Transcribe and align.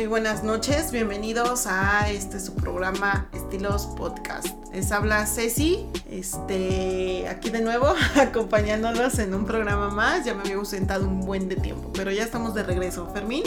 Muy 0.00 0.06
buenas 0.06 0.42
noches. 0.42 0.92
Bienvenidos 0.92 1.66
a 1.66 2.08
este 2.10 2.40
su 2.40 2.54
programa 2.54 3.28
Estilos 3.34 3.84
Podcast. 3.98 4.46
Les 4.72 4.92
habla 4.92 5.26
Ceci, 5.26 5.84
este, 6.10 7.28
aquí 7.28 7.50
de 7.50 7.60
nuevo 7.60 7.92
acompañándolos 8.16 9.18
en 9.18 9.34
un 9.34 9.44
programa 9.44 9.90
más. 9.90 10.24
Ya 10.24 10.32
me 10.32 10.40
había 10.40 10.54
ausentado 10.54 11.06
un 11.06 11.20
buen 11.20 11.50
de 11.50 11.56
tiempo, 11.56 11.90
pero 11.92 12.10
ya 12.10 12.22
estamos 12.22 12.54
de 12.54 12.62
regreso. 12.62 13.10
Fermín. 13.12 13.42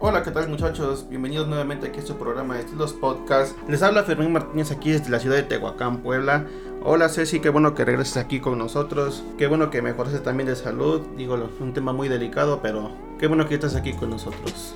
Hola, 0.00 0.24
¿qué 0.24 0.32
tal 0.32 0.48
muchachos? 0.48 1.06
Bienvenidos 1.08 1.46
nuevamente 1.46 1.86
aquí 1.86 2.00
a 2.00 2.02
su 2.04 2.16
programa 2.16 2.58
Estilos 2.58 2.94
Podcast. 2.94 3.56
Les 3.68 3.80
habla 3.80 4.02
Fermín 4.02 4.32
Martínez 4.32 4.72
aquí 4.72 4.90
desde 4.90 5.08
la 5.08 5.20
ciudad 5.20 5.36
de 5.36 5.44
Tehuacán, 5.44 5.98
Puebla. 5.98 6.48
Hola 6.82 7.10
Ceci, 7.10 7.38
qué 7.38 7.48
bueno 7.48 7.76
que 7.76 7.84
regreses 7.84 8.16
aquí 8.16 8.40
con 8.40 8.58
nosotros. 8.58 9.22
Qué 9.38 9.46
bueno 9.46 9.70
que 9.70 9.82
mejoraste 9.82 10.18
también 10.18 10.48
de 10.48 10.56
salud. 10.56 11.02
Digo, 11.16 11.48
un 11.60 11.72
tema 11.72 11.92
muy 11.92 12.08
delicado, 12.08 12.58
pero 12.60 12.90
qué 13.20 13.28
bueno 13.28 13.46
que 13.46 13.54
estás 13.54 13.76
aquí 13.76 13.92
con 13.92 14.10
nosotros. 14.10 14.74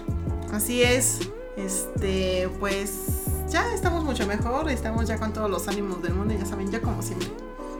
Así 0.56 0.82
es. 0.82 1.18
Este, 1.58 2.48
pues 2.58 3.24
ya 3.50 3.74
estamos 3.74 4.04
mucho 4.04 4.26
mejor, 4.26 4.70
estamos 4.70 5.06
ya 5.06 5.18
con 5.18 5.34
todos 5.34 5.50
los 5.50 5.68
ánimos 5.68 6.02
del 6.02 6.14
mundo, 6.14 6.32
ya 6.32 6.46
saben, 6.46 6.70
ya 6.70 6.80
como 6.80 7.02
siempre. 7.02 7.28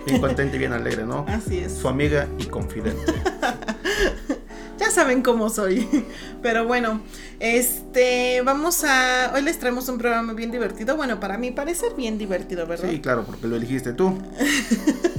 Bien 0.05 0.21
contenta 0.21 0.57
y 0.57 0.59
bien 0.59 0.75
alegre, 0.75 1.07
¿no? 1.07 1.25
Así 1.29 1.59
es. 1.59 1.73
Su 1.73 1.89
amiga 1.89 2.29
y 2.39 2.45
confidente. 2.45 3.15
ya 4.79 4.91
saben 4.91 5.23
cómo 5.23 5.51
soy. 5.51 5.89
Pero 6.43 6.67
bueno, 6.67 7.01
este, 7.41 8.43
vamos 8.43 8.85
a. 8.85 9.33
Hoy 9.35 9.43
les 9.43 9.59
traemos 9.59 9.89
un 9.89 9.99
programa 9.99 10.33
bien 10.33 10.51
divertido. 10.51 10.97
Bueno, 10.97 11.21
para 11.21 11.39
mí 11.39 11.51
parece 11.51 11.87
bien 11.97 12.19
divertido, 12.19 12.67
¿verdad? 12.67 12.89
Sí, 12.91 13.01
claro, 13.01 13.25
porque 13.25 13.47
lo 13.47 13.57
elegiste 13.57 13.93
tú. 13.93 14.19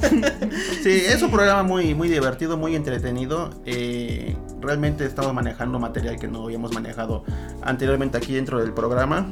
sí, 0.84 1.04
es 1.06 1.22
un 1.22 1.32
programa 1.32 1.64
muy, 1.64 1.96
muy 1.96 2.10
divertido, 2.10 2.58
muy 2.58 2.76
entretenido. 2.76 3.50
Eh, 3.66 4.36
realmente 4.62 5.06
estamos 5.06 5.34
manejando 5.34 5.80
material 5.80 6.20
que 6.20 6.28
no 6.28 6.46
habíamos 6.46 6.74
manejado 6.74 7.24
anteriormente 7.62 8.18
aquí 8.18 8.34
dentro 8.34 8.60
del 8.60 8.74
programa. 8.74 9.28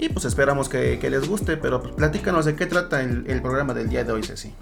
Y 0.00 0.10
pues 0.10 0.24
esperamos 0.26 0.68
que, 0.68 0.98
les 1.10 1.28
guste, 1.28 1.56
pero 1.56 1.82
platícanos 1.82 2.44
de 2.44 2.54
qué 2.54 2.66
trata 2.66 3.02
el, 3.02 3.24
el 3.26 3.42
programa 3.42 3.74
del 3.74 3.88
día 3.88 4.04
de 4.04 4.12
hoy, 4.12 4.22
Ceci. 4.22 4.54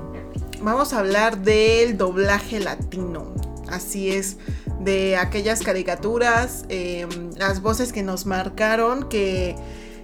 Vamos 0.62 0.94
a 0.94 1.00
hablar 1.00 1.42
del 1.42 1.98
doblaje 1.98 2.59
latino. 2.59 3.34
Así 3.69 4.10
es, 4.10 4.38
de 4.81 5.16
aquellas 5.16 5.62
caricaturas, 5.62 6.64
em, 6.69 7.09
las 7.37 7.60
voces 7.60 7.92
que 7.92 8.03
nos 8.03 8.26
marcaron, 8.26 9.09
que 9.09 9.56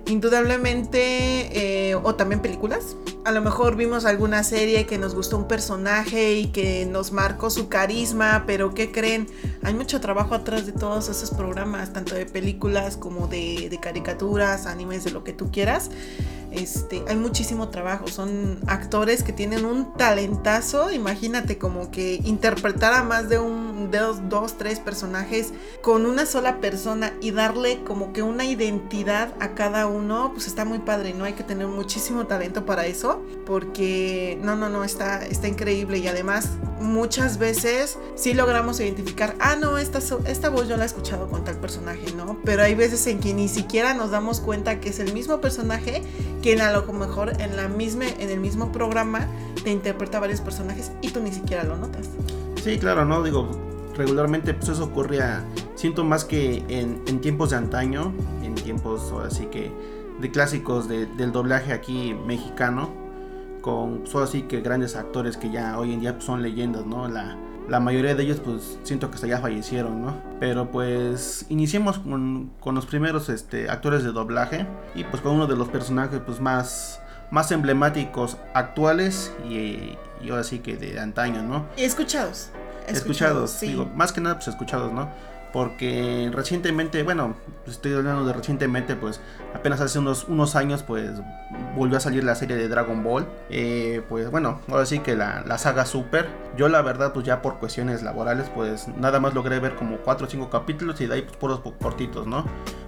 indudablemente, 0.07 1.91
eh, 1.91 1.95
o 1.95 2.15
también 2.15 2.41
películas. 2.41 2.97
A 3.25 3.31
lo 3.31 3.41
mejor 3.41 3.77
vimos 3.77 4.05
alguna 4.05 4.43
serie 4.43 4.85
que 4.85 4.99
nos 4.99 5.15
gustó 5.15 5.39
un 5.39 5.47
personaje 5.47 6.35
y 6.35 6.47
que 6.47 6.87
nos 6.87 7.13
marcó 7.13 7.51
su 7.51 7.69
carisma, 7.69 8.43
pero 8.49 8.75
¿qué 8.75 8.91
creen? 8.91 9.29
Hay 9.63 9.75
mucho 9.75 10.01
trabajo 10.01 10.35
atrás 10.35 10.67
de 10.67 10.73
todos 10.73 11.09
esos 11.09 11.31
programas, 11.31 11.93
tanto 11.93 12.17
de 12.17 12.27
películas 12.27 12.97
como 12.97 13.29
de, 13.29 13.79
caricaturas, 13.81 14.67
animes, 14.67 15.05
de 15.05 15.13
lo 15.13 15.23
que 15.23 15.33
tú 15.33 15.53
quieras. 15.53 15.89
Este, 16.51 17.03
hay 17.09 17.17
muchísimo 17.17 17.69
trabajo, 17.71 18.09
son 18.09 18.59
actores 18.67 19.23
que 19.23 19.33
tienen 19.33 19.65
un 19.65 19.95
talentazo, 19.95 20.91
imagínate 20.93 21.57
como 21.57 21.91
que 21.91 22.21
interpretar 22.25 22.93
a 22.93 23.05
más 23.05 23.31
de 23.31 23.39
un, 23.39 23.91
de 23.91 23.99
dos, 23.99 24.29
dos, 24.29 24.59
tres 24.59 24.79
personajes 24.79 25.55
con 25.81 26.05
una 26.05 26.27
sola 26.27 26.61
persona 26.61 27.15
y 27.23 27.31
darle 27.31 27.83
como 27.85 28.13
que 28.13 28.23
una 28.23 28.45
identidad 28.45 29.33
a 29.41 29.55
cada 29.55 29.87
uno, 29.87 30.33
pues 30.35 30.47
está 30.47 30.67
muy 30.67 30.81
padre, 30.81 31.15
¿no? 31.15 31.25
Hay 31.25 31.33
que 31.33 31.43
tener 31.43 31.69
muchísimo 31.69 32.27
talento 32.27 32.67
para 32.67 32.85
eso, 32.85 33.12
porque 33.47 34.39
no, 34.43 34.57
no, 34.57 34.69
no, 34.69 34.85
está, 34.85 35.25
está 35.27 35.49
increíble 35.49 35.99
y 35.99 36.09
además 36.09 36.51
muchas 36.81 37.39
veces 37.39 37.99
sí 38.15 38.35
logramos 38.35 38.81
identificar, 38.81 39.37
ah, 39.41 39.57
no, 39.57 39.79
esta, 39.79 39.99
esta 40.27 40.49
voz 40.49 40.69
yo 40.69 40.77
la 40.77 40.85
he 40.85 40.87
escuchado 40.87 41.29
con 41.29 41.45
tal 41.45 41.57
personaje, 41.57 42.13
¿no? 42.17 42.39
Pero 42.45 42.63
hay 42.63 42.75
veces 42.75 43.07
en 43.07 43.21
que 43.21 43.35
ni 43.35 43.49
siquiera 43.49 43.95
nos 43.95 44.11
damos 44.11 44.41
cuenta 44.41 44.81
que 44.81 44.91
es 44.91 44.99
el 44.99 45.13
mismo 45.13 45.41
personaje 45.41 46.03
quien 46.43 46.61
a 46.61 46.73
lo 46.73 46.93
mejor 46.93 47.41
en, 47.41 47.57
la 47.57 47.69
misma, 47.69 48.07
en 48.09 48.31
el 48.31 48.41
mismo 48.41 48.73
programa 48.73 49.27
te 49.63 49.71
interpreta 49.71 50.21
varios 50.21 50.41
personajes 50.41 50.93
y 51.01 51.11
tú 51.11 51.21
ni 51.21 51.33
siquiera 51.33 51.65
lo 51.65 51.77
notas. 51.77 52.09
Sí, 52.63 52.79
claro, 52.79 53.05
¿no? 53.05 53.23
Digo, 53.23 53.49
regularmente 53.97 54.55
pues 54.55 54.71
eso 54.71 54.85
ocurría, 54.85 55.45
siento 55.75 56.05
más 56.05 56.25
que 56.25 56.65
en, 56.69 57.21
tiempos 57.21 57.51
de 57.51 57.57
antaño, 57.57 58.13
en 58.43 58.55
tiempos 58.55 59.13
así 59.25 59.47
que 59.47 59.71
de 60.21 60.31
clásicos 60.31 60.89
del 60.89 61.33
doblaje 61.33 61.73
aquí 61.73 62.15
mexicano, 62.15 63.02
con 63.63 64.07
solo 64.07 64.25
así 64.25 64.43
que 64.43 64.61
grandes 64.61 64.97
actores 64.97 65.39
que 65.39 65.51
ya 65.51 65.79
hoy 65.79 65.95
en 65.95 66.01
día 66.01 66.13
pues, 66.13 66.25
son 66.25 66.43
leyendas, 66.43 66.85
¿no? 66.85 67.09
La, 67.09 67.39
la 67.69 67.81
mayoría 67.81 68.15
de 68.15 68.23
ellos 68.25 68.41
pues 68.45 68.79
siento 68.83 69.09
que 69.09 69.15
hasta 69.15 69.27
ya 69.27 69.39
fallecieron, 69.39 70.03
¿no? 70.03 70.21
Pero 70.41 70.71
pues 70.71 71.47
iniciemos 71.49 71.99
con, 71.99 72.51
con, 72.61 72.75
los 72.75 72.87
primeros 72.87 73.29
este, 73.29 73.71
actores 73.71 74.05
de 74.05 74.13
doblaje 74.13 74.67
y 74.95 75.05
pues 75.05 75.23
con 75.23 75.37
uno 75.37 75.47
de 75.47 75.57
los 75.57 75.69
personajes 75.69 76.21
pues 76.27 76.41
más, 76.41 77.01
más 77.31 77.51
emblemáticos 77.53 78.37
actuales 78.53 79.33
y, 79.49 79.97
y 80.21 80.31
ahora 80.31 80.45
sí 80.45 80.59
que 80.59 80.77
de 80.77 81.01
antaño, 81.01 81.43
¿no? 81.43 81.67
Y 81.77 81.85
escuchados. 81.85 82.51
Escuchados, 82.89 83.61
digo, 83.61 83.89
más 83.95 84.13
que 84.13 84.21
nada 84.21 84.35
pues 84.35 84.49
escuchados, 84.49 84.93
¿no? 84.93 85.09
Porque 85.53 86.31
recientemente, 86.33 87.03
bueno, 87.03 87.37
estoy 87.67 87.93
hablando 87.95 88.25
de 88.25 88.33
recientemente, 88.33 88.97
pues 88.97 89.21
apenas 89.55 89.81
hace 89.81 89.99
unos, 89.99 90.25
unos 90.25 90.57
años, 90.57 90.83
pues 90.83 91.11
volvió 91.77 91.99
a 91.99 92.01
salir 92.01 92.25
la 92.25 92.35
serie 92.35 92.57
de 92.57 92.69
Dragon 92.69 93.03
Ball. 93.05 93.27
Eh, 93.51 94.03
pues 94.09 94.31
bueno, 94.31 94.61
ahora 94.69 94.87
sí 94.87 95.01
que 95.01 95.15
la, 95.15 95.43
la, 95.47 95.59
saga 95.59 95.85
Super. 95.85 96.29
Yo 96.57 96.69
la 96.69 96.81
verdad, 96.83 97.13
pues 97.13 97.27
ya 97.27 97.43
por 97.43 97.59
cuestiones 97.59 98.03
laborales, 98.03 98.51
pues 98.55 98.89
nada 98.89 99.21
más 99.21 99.35
logré 99.35 99.59
ver 99.59 99.75
como 99.75 99.99
4 99.99 100.27
o 100.27 100.31
5 100.31 100.51
capítulos 100.51 101.01
y 101.01 101.07
de 101.07 101.15
ahí 101.15 101.23
pues 101.23 101.37
puros 101.37 101.61
cortitos, 101.81 102.27
¿no? 102.27 102.45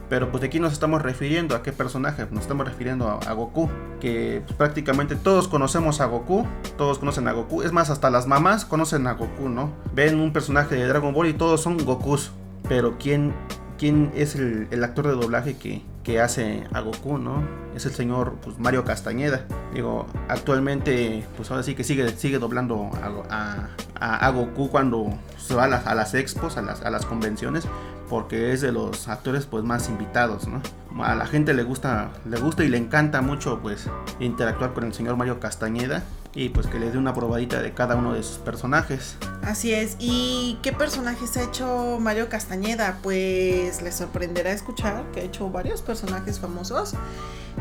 Pero 0.08 0.30
pues 0.30 0.42
de 0.42 0.48
aquí 0.48 0.60
nos 0.60 0.72
estamos 0.72 1.02
refiriendo 1.02 1.56
a 1.56 1.62
qué 1.62 1.72
personaje, 1.72 2.26
nos 2.30 2.42
estamos 2.42 2.66
refiriendo 2.66 3.08
a, 3.08 3.32
Goku, 3.32 3.70
que 4.00 4.42
pues, 4.44 4.56
prácticamente 4.56 5.16
todos 5.16 5.48
conocemos 5.48 6.00
a 6.00 6.06
Goku, 6.06 6.46
todos 6.76 6.98
conocen 6.98 7.26
a 7.26 7.32
Goku, 7.32 7.62
es 7.62 7.72
más, 7.72 7.88
hasta 7.88 8.10
las 8.10 8.26
mamás 8.26 8.66
conocen 8.66 9.06
a 9.06 9.14
Goku, 9.14 9.48
¿no? 9.48 9.72
Ven 9.94 10.20
un 10.20 10.32
personaje 10.32 10.74
de 10.76 10.86
Dragon 10.86 11.14
Ball 11.14 11.28
y 11.28 11.32
todos 11.32 11.62
son 11.62 11.78
Gokus 11.78 12.32
pero 12.68 12.96
¿quién, 12.98 13.32
quién 13.78 14.12
es 14.14 14.34
el, 14.36 14.82
actor 14.82 15.06
de 15.06 15.12
doblaje 15.12 15.56
que, 15.56 15.82
que, 16.02 16.20
hace 16.20 16.64
a 16.72 16.80
Goku, 16.80 17.18
no? 17.18 17.42
Es 17.74 17.86
el 17.86 17.92
señor 17.92 18.36
pues, 18.42 18.58
Mario 18.58 18.84
Castañeda. 18.84 19.46
Digo, 19.74 20.06
actualmente, 20.28 21.26
pues 21.36 21.50
ahora 21.50 21.62
sí 21.62 21.74
que 21.74 21.84
sigue, 21.84 22.08
sigue 22.10 22.38
doblando 22.38 22.90
a, 23.30 23.68
a, 24.00 24.30
Goku 24.30 24.70
cuando 24.70 25.12
se 25.38 25.54
va 25.54 25.64
a 25.64 25.68
las, 25.68 25.86
a 25.86 25.94
las 25.94 26.14
expos, 26.14 26.56
a 26.56 26.62
las, 26.62 26.82
a 26.82 26.90
las 26.90 27.06
convenciones, 27.06 27.64
porque 28.08 28.52
es 28.52 28.60
de 28.60 28.72
los 28.72 29.08
actores 29.08 29.46
pues 29.46 29.64
más 29.64 29.88
invitados, 29.88 30.46
¿no? 30.48 30.62
A 31.02 31.14
la 31.16 31.26
gente 31.26 31.54
le 31.54 31.64
gusta, 31.64 32.12
le 32.28 32.38
gusta 32.38 32.62
y 32.64 32.68
le 32.68 32.76
encanta 32.76 33.20
mucho 33.20 33.58
pues 33.60 33.88
interactuar 34.20 34.72
con 34.72 34.84
el 34.84 34.94
señor 34.94 35.16
Mario 35.16 35.40
Castañeda 35.40 36.04
y 36.34 36.48
pues 36.48 36.66
que 36.66 36.78
le 36.78 36.90
dé 36.90 36.98
una 36.98 37.14
probadita 37.14 37.62
de 37.62 37.72
cada 37.72 37.94
uno 37.94 38.14
de 38.14 38.22
sus 38.22 38.38
personajes. 38.38 39.16
Así 39.42 39.72
es. 39.72 39.96
¿Y 39.98 40.58
qué 40.62 40.72
personajes 40.72 41.36
ha 41.36 41.42
hecho 41.42 41.98
Mario 42.00 42.28
Castañeda? 42.28 42.98
Pues 43.02 43.82
les 43.82 43.94
sorprenderá 43.94 44.50
escuchar 44.50 45.04
que 45.12 45.20
ha 45.20 45.24
hecho 45.24 45.50
varios 45.50 45.82
personajes 45.82 46.40
famosos, 46.40 46.94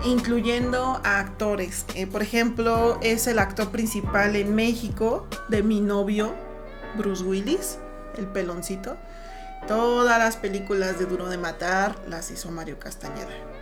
incluyendo 0.06 1.00
a 1.04 1.20
actores. 1.20 1.86
Eh, 1.96 2.08
por 2.08 2.24
ejemplo, 2.24 3.00
es 3.02 3.28
el 3.28 3.40
actor 3.40 3.70
principal 3.70 4.36
en 4.36 4.56
México 4.56 5.28
de 5.50 5.62
mi 5.62 5.80
novio, 5.80 6.34
Bruce 6.98 7.24
Willis, 7.24 7.78
el 8.18 8.26
peloncito. 8.26 8.98
Todas 9.68 10.20
las 10.20 10.36
películas 10.36 11.00
de 11.00 11.06
Duro 11.06 11.30
de 11.30 11.38
Matar 11.38 11.96
las 12.08 12.32
hizo 12.32 12.52
Mario 12.52 12.80
Castañeda. 12.80 13.53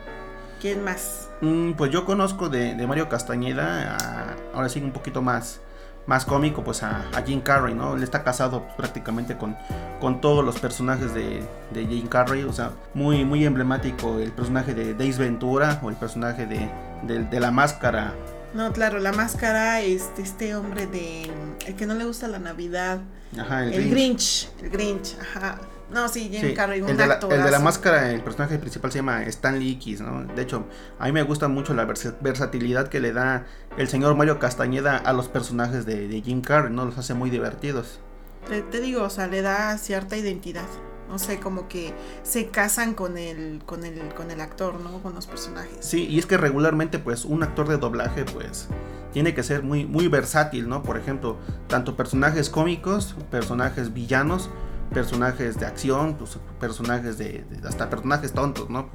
¿Quién 0.62 0.84
más? 0.84 1.28
Mm, 1.42 1.72
pues 1.72 1.92
yo 1.92 2.06
conozco 2.06 2.48
de, 2.48 2.76
Mario 2.86 3.10
Castañeda, 3.10 4.38
ahora 4.54 4.70
sí 4.70 4.80
un 4.80 4.92
poquito 4.92 5.24
más, 5.24 5.60
más 6.06 6.24
cómico, 6.24 6.64
pues 6.64 6.84
a, 6.84 7.04
Jim 7.26 7.42
Carrey, 7.42 7.74
¿no? 7.74 7.96
Él 7.96 8.04
está 8.04 8.24
casado 8.24 8.62
pues, 8.62 8.76
prácticamente 8.76 9.36
con, 9.38 9.58
con 10.00 10.22
todos 10.22 10.46
los 10.46 10.60
personajes 10.60 11.16
de, 11.16 11.42
de 11.74 11.88
Jim 11.88 12.08
Carrey, 12.08 12.44
o 12.44 12.54
sea, 12.54 12.74
muy, 12.94 13.26
muy 13.26 13.44
emblemático 13.44 14.20
el 14.20 14.32
personaje 14.32 14.76
de 14.76 14.94
Days 14.94 15.18
Ventura 15.18 15.80
o 15.82 15.90
el 15.90 15.96
personaje 15.96 16.46
de, 16.46 16.70
de, 17.08 17.40
la 17.40 17.50
máscara. 17.50 18.14
No, 18.54 18.72
claro, 18.72 19.00
la 19.00 19.14
máscara, 19.14 19.82
este, 19.82 20.22
este 20.22 20.56
hombre 20.56 20.86
de... 20.86 21.32
El 21.66 21.76
que 21.76 21.88
no 21.88 21.96
le 21.96 22.06
gusta 22.06 22.28
la 22.28 22.38
Navidad. 22.38 23.00
Ajá, 23.40 23.66
el, 23.66 23.90
Grinch. 23.90 24.48
El 24.62 24.70
Grinch, 24.70 25.16
ajá. 25.20 25.58
No, 25.92 26.08
sí, 26.08 26.30
Jim 26.32 26.54
Carrey, 26.54 26.82
un 26.82 26.90
el, 26.90 26.98
de 26.98 27.06
la, 27.06 27.16
el 27.16 27.44
de 27.44 27.52
la 27.52 27.60
máscara, 27.60 28.12
el 28.12 28.22
personaje 28.22 28.58
principal 28.58 28.92
se 28.92 29.00
llama 29.00 29.24
Stanley 29.24 29.72
X, 29.74 30.02
¿no? 30.02 30.24
De 30.24 30.42
hecho, 30.42 30.66
a 30.98 31.06
mí 31.06 31.12
me 31.12 31.24
gusta 31.24 31.50
mucho 31.50 31.74
la 31.74 31.86
versatilidad 31.86 32.88
que 32.88 33.02
le 33.02 33.12
da 33.12 33.46
el 33.78 33.90
señor 33.90 34.16
Mario 34.16 34.40
Castañeda 34.40 34.98
a 34.98 35.12
los 35.14 35.28
personajes 35.28 35.86
de, 35.86 36.22
Jim 36.24 36.42
Carrey, 36.42 36.74
¿no? 36.74 36.86
Los 36.86 36.98
hace 36.98 37.14
muy 37.14 37.30
divertidos. 37.30 38.00
Te, 38.48 38.80
digo, 38.80 39.04
o 39.04 39.10
sea, 39.10 39.28
le 39.28 39.42
da 39.42 39.78
cierta 39.78 40.16
identidad. 40.18 40.68
No 41.10 41.20
sé, 41.20 41.42
como 41.42 41.68
que 41.68 41.94
se 42.24 42.48
casan 42.48 42.94
con 42.94 43.18
el, 43.18 43.62
con 43.66 43.84
el, 43.84 44.00
con 44.14 44.32
el 44.32 44.40
actor, 44.40 44.80
¿no? 44.80 45.04
Con 45.04 45.14
los 45.14 45.28
personajes. 45.28 45.78
Sí, 45.82 46.08
y 46.08 46.20
es 46.20 46.26
que 46.26 46.38
regularmente, 46.38 47.00
pues, 47.00 47.26
un 47.26 47.44
actor 47.44 47.68
de 47.68 47.78
doblaje, 47.78 48.24
pues, 48.24 48.70
tiene 49.12 49.34
que 49.34 49.44
ser 49.44 49.62
muy, 49.62 49.86
muy 49.86 50.08
versátil, 50.08 50.70
¿no? 50.70 50.84
Por 50.84 50.98
ejemplo, 50.98 51.38
tanto 51.68 51.98
personajes 51.98 52.50
cómicos, 52.50 53.16
personajes 53.30 53.94
villanos, 53.94 54.50
personajes 54.94 55.60
de 55.60 55.66
acción, 55.66 56.16
pues, 56.16 56.38
personajes 56.60 57.18
de, 57.18 57.44
hasta 57.68 57.90
personajes 57.90 58.34
tontos, 58.34 58.70
¿no? 58.70 58.90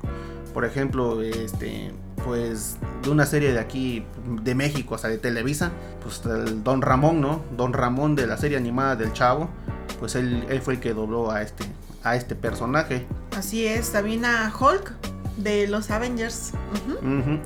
Por 0.54 0.64
ejemplo, 0.64 1.22
este, 1.22 1.92
pues 2.24 2.76
de 3.02 3.10
una 3.10 3.26
serie 3.26 3.52
de 3.52 3.58
aquí 3.58 4.04
de 4.42 4.54
México, 4.54 4.94
o 4.94 4.98
sea, 4.98 5.10
de 5.10 5.18
Televisa, 5.18 5.70
pues 6.02 6.22
el 6.24 6.62
Don 6.64 6.82
Ramón, 6.82 7.20
¿no? 7.20 7.42
Don 7.56 7.72
Ramón 7.72 8.14
de 8.14 8.26
la 8.26 8.36
serie 8.36 8.56
animada 8.56 8.96
del 8.96 9.12
Chavo, 9.12 9.50
pues 9.98 10.14
él, 10.14 10.46
fue 10.62 10.74
el 10.74 10.80
que 10.80 10.94
dobló 10.94 11.30
a 11.30 11.42
este, 11.42 11.64
a 12.02 12.16
este 12.16 12.34
personaje. 12.34 13.06
Así 13.36 13.66
es, 13.66 13.92
también 13.92 14.24
a 14.24 14.52
Hulk 14.58 14.92
de 15.36 15.66
los 15.68 15.90
Avengers. 15.90 16.52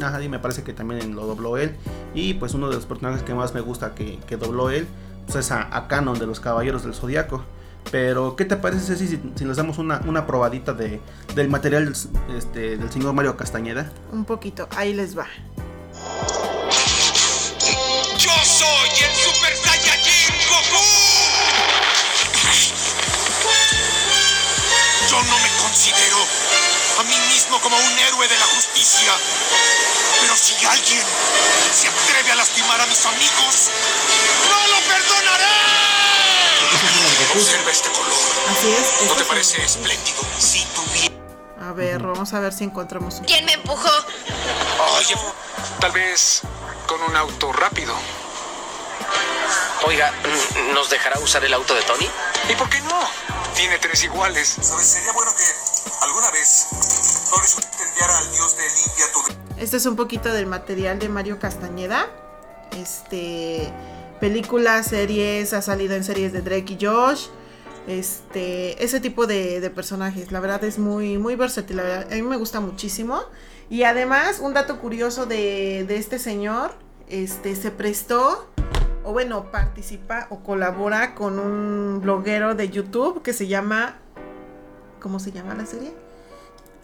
Ajá, 0.03 0.23
y 0.23 0.29
me 0.29 0.39
parece 0.39 0.63
que 0.63 0.73
también 0.73 1.15
lo 1.15 1.27
dobló 1.27 1.57
él. 1.57 1.75
Y 2.15 2.35
pues 2.35 2.55
uno 2.55 2.69
de 2.69 2.77
los 2.77 2.87
personajes 2.87 3.23
que 3.23 3.35
más 3.35 3.55
me 3.55 3.61
gusta 3.61 3.95
que, 3.95 4.19
que 4.27 4.37
dobló 4.37 4.71
él, 4.71 4.87
pues 5.27 5.37
es 5.37 5.51
a, 5.51 5.77
a 5.77 5.89
Canon 5.89 6.19
de 6.19 6.27
los 6.27 6.41
Caballeros 6.41 6.85
del 6.85 6.95
Zodiaco. 6.95 7.45
Pero, 7.91 8.37
¿qué 8.37 8.45
te 8.45 8.57
parece 8.57 8.97
si, 8.97 9.09
si 9.09 9.45
nos 9.45 9.57
damos 9.57 9.79
una, 9.79 10.01
una 10.07 10.27
probadita 10.27 10.73
de, 10.73 11.01
del 11.35 11.49
material 11.49 11.93
este, 12.37 12.77
del 12.77 12.93
señor 12.93 13.15
Mario 13.15 13.37
Castañeda? 13.37 13.91
Un 14.13 14.25
poquito, 14.25 14.69
ahí 14.77 14.95
les 14.95 15.17
va. 15.19 15.27
Yo 18.19 18.31
soy 18.45 18.91
el 18.91 19.15
Super 19.17 19.57
Saiyajin 19.57 20.35
Goku. 20.49 20.85
Yo 25.11 25.23
no 25.25 25.39
me 25.41 25.49
considero 25.61 26.17
a 27.01 27.03
mí 27.03 27.17
mismo 27.33 27.61
como 27.61 27.77
un 27.77 27.99
héroe 27.99 28.29
de 28.29 28.39
la 28.39 28.47
justicia. 28.47 29.13
Pero 30.21 30.37
si 30.37 30.55
alguien 30.65 31.03
se 31.73 31.89
atreve 31.89 32.33
a 32.33 32.35
lastimar 32.37 32.81
a 32.81 32.87
mis 32.87 33.05
amigos, 33.07 33.71
no 34.49 34.67
lo 34.69 34.81
perdonaré. 34.87 36.00
Observa 37.35 37.71
este 37.71 37.89
color. 37.91 38.13
Así 38.51 38.71
es. 38.73 39.09
¿No 39.09 39.15
te 39.15 39.25
parece 39.25 39.63
espléndido? 39.63 40.21
Si 40.39 40.65
tuviera. 40.67 41.15
A 41.69 41.73
ver, 41.73 42.03
vamos 42.03 42.33
a 42.33 42.41
ver 42.41 42.53
si 42.53 42.65
encontramos 42.65 43.17
un. 43.17 43.25
¿Quién 43.25 43.45
me 43.45 43.53
empujó? 43.53 43.91
Oye, 44.99 45.15
tal 45.81 45.93
vez 45.93 46.43
con 46.87 47.03
un 47.03 47.17
auto 47.17 47.53
rápido. 47.53 47.95
Oiga, 49.87 50.13
¿nos 50.75 50.91
dejará 50.91 51.19
usar 51.21 51.45
el 51.45 51.55
auto 51.55 51.75
de 51.75 51.83
Tony? 51.83 52.09
¿Y 52.49 52.55
por 52.55 52.69
qué 52.69 52.81
no? 52.83 53.01
Tiene 53.55 53.79
tres 53.79 54.05
iguales. 54.05 54.57
¿Sabes? 54.61 54.87
Sería 54.87 55.13
bueno 55.13 55.31
que 55.37 55.45
alguna 56.05 56.31
vez 56.31 56.67
Tony 57.31 57.67
enviara 57.89 58.19
al 58.19 58.33
dios 58.33 58.57
de 58.57 58.63
limpia 58.63 59.13
tu. 59.13 59.21
Este 59.57 59.77
es 59.77 59.87
un 59.87 59.97
poquito 59.97 60.33
del 60.33 60.47
material 60.47 60.99
de 60.99 61.09
Mario 61.09 61.39
Castañeda. 61.39 62.09
Este 62.73 63.73
películas, 64.21 64.87
series, 64.87 65.53
ha 65.53 65.63
salido 65.63 65.95
en 65.95 66.05
series 66.05 66.33
de 66.33 66.43
Drake 66.43 66.77
y 66.79 66.85
Josh. 66.85 67.27
Este, 67.87 68.83
ese 68.85 69.01
tipo 69.01 69.27
de, 69.27 69.71
personajes, 69.75 70.31
la 70.31 70.41
verdad 70.41 70.63
es 70.65 70.79
muy, 70.79 71.19
muy 71.19 71.35
versátil, 71.35 71.81
a 71.81 72.07
mí 72.11 72.23
me 72.23 72.37
gusta 72.37 72.61
muchísimo. 72.61 73.23
Y 73.69 73.85
además, 73.85 74.41
un 74.41 74.53
dato 74.53 74.79
curioso 74.79 75.27
de, 75.27 75.85
de 75.89 75.97
este 75.97 76.19
señor, 76.19 76.73
este, 77.09 77.57
se 77.57 77.71
prestó, 77.71 78.49
o 79.05 79.13
bueno, 79.13 79.51
participa 79.51 80.27
o 80.31 80.41
colabora 80.41 81.15
con 81.15 81.39
un 81.39 82.01
bloguero 82.01 82.55
de 82.55 82.69
YouTube 82.69 83.23
que 83.23 83.33
se 83.33 83.47
llama, 83.47 83.97
¿cómo 85.01 85.19
se 85.19 85.33
llama 85.33 85.55
la 85.55 85.67
serie? 85.67 85.93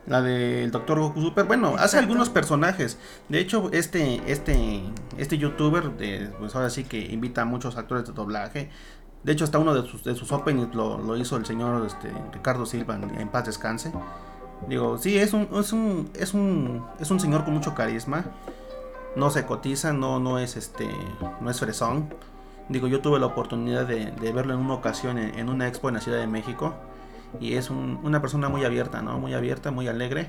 La 0.06 0.23
del 0.23 0.70
Doctor 0.70 1.00
Goku 1.00 1.20
Super. 1.20 1.47
Bueno, 1.47 1.75
hace 1.79 1.99
algunos 1.99 2.31
personajes. 2.31 2.99
De 3.29 3.41
hecho, 3.41 3.70
este, 3.73 4.23
este, 4.31 4.82
este 5.19 5.38
youtuber, 5.38 5.97
de, 5.97 6.31
pues 6.38 6.55
ahora 6.55 6.70
sí 6.70 6.85
que 6.85 6.99
invita 6.99 7.43
a 7.43 7.44
muchos 7.44 7.76
actores 7.76 8.06
de 8.06 8.12
doblaje. 8.12 8.70
De 9.25 9.32
hecho, 9.32 9.44
hasta 9.44 9.58
uno 9.58 9.75
de 9.75 9.88
sus, 9.88 10.05
de 10.05 10.14
sus 10.14 10.31
openings 10.31 10.73
lo, 10.75 11.17
hizo 11.17 11.37
el 11.37 11.44
señor 11.44 11.85
este, 11.85 12.12
Ricardo 12.32 12.67
Silva 12.67 12.94
en, 12.94 13.29
paz 13.29 13.47
descanse. 13.47 13.93
Digo, 14.69 14.97
sí, 14.97 15.19
es 15.19 15.32
un, 15.32 15.49
es 15.53 15.73
un, 15.73 16.11
es 16.14 16.35
un, 16.35 16.85
es 17.00 17.11
un 17.11 17.19
señor 17.19 17.44
con 17.44 17.55
mucho 17.55 17.75
carisma. 17.75 18.25
No 19.17 19.31
se 19.31 19.44
cotiza, 19.44 19.93
no, 19.93 20.20
no 20.20 20.38
es 20.38 20.56
este, 20.56 20.88
no 21.41 21.50
es 21.50 21.59
fresón. 21.59 22.14
Digo, 22.69 22.87
yo 22.87 23.00
tuve 23.00 23.19
la 23.19 23.26
oportunidad 23.26 23.87
de, 23.87 24.12
verlo 24.32 24.55
en 24.55 24.61
una 24.61 24.75
ocasión 24.75 25.19
en, 25.19 25.37
en 25.37 25.49
una 25.49 25.67
expo 25.67 25.88
en 25.88 25.97
la 25.97 26.00
Ciudad 26.00 26.19
de 26.19 26.29
México 26.29 26.75
y 27.41 27.55
es 27.55 27.71
una 27.71 28.21
persona 28.21 28.49
muy 28.49 28.65
abierta, 28.65 29.03
¿no? 29.03 29.19
Muy 29.19 29.35
abierta, 29.35 29.71
muy 29.71 29.88
alegre. 29.88 30.29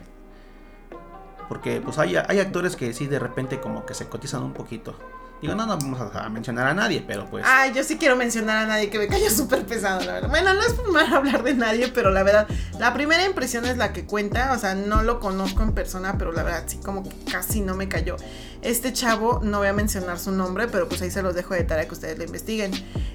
Porque 1.50 1.82
pues 1.82 1.98
hay, 1.98 2.16
hay 2.16 2.40
actores 2.40 2.76
que 2.76 2.94
sí 2.94 3.08
de 3.08 3.20
repente 3.20 3.60
como 3.60 3.86
que 3.86 3.94
se 3.94 4.08
cotizan 4.08 4.44
un 4.44 4.54
poquito. 4.54 4.96
Digo, 5.42 5.54
no, 5.54 5.68
no 5.68 5.78
vamos 5.78 6.16
a, 6.16 6.30
mencionar 6.30 6.68
a 6.68 6.74
nadie, 6.74 7.04
pero 7.06 7.26
pues. 7.30 7.46
Ay, 7.48 7.72
yo 7.76 7.84
sí 7.84 7.98
quiero 7.98 8.16
mencionar 8.16 8.58
a 8.58 8.66
nadie 8.66 8.90
que 8.90 8.98
me 8.98 9.08
cayó 9.08 9.30
súper 9.30 9.66
pesado, 9.66 10.04
la 10.04 10.14
verdad. 10.14 10.30
Bueno, 10.30 10.54
no 10.54 10.62
es 10.62 10.74
por 10.74 10.92
mal 10.92 11.14
hablar 11.14 11.44
de 11.44 11.54
nadie, 11.54 11.90
pero 11.90 12.10
la 12.10 12.24
verdad, 12.24 12.48
la 12.80 12.94
primera 12.94 13.24
impresión 13.24 13.66
es 13.66 13.78
la 13.78 13.94
que 13.94 14.06
cuenta. 14.06 14.54
O 14.54 14.58
sea, 14.58 14.74
no 14.74 15.04
lo 15.04 15.20
conozco 15.20 15.62
en 15.62 15.74
persona, 15.74 16.16
pero 16.18 16.32
la 16.32 16.42
verdad 16.42 16.64
sí, 16.66 16.78
como 16.78 17.04
que 17.04 17.12
casi 17.32 17.62
no 17.62 17.76
me 17.76 17.88
cayó. 17.88 18.16
Este 18.64 18.92
chavo, 18.92 19.40
no 19.44 19.60
voy 19.60 19.68
a 19.68 19.74
mencionar 19.74 20.18
su 20.18 20.32
nombre, 20.32 20.68
pero 20.68 20.90
pues 20.90 21.04
ahí 21.04 21.12
se 21.12 21.22
los 21.22 21.36
dejo 21.36 21.54
de 21.54 21.64
tarea 21.64 21.88
que 21.88 21.94
ustedes 21.94 22.18
lo 22.18 22.24
investiguen. 22.24 22.72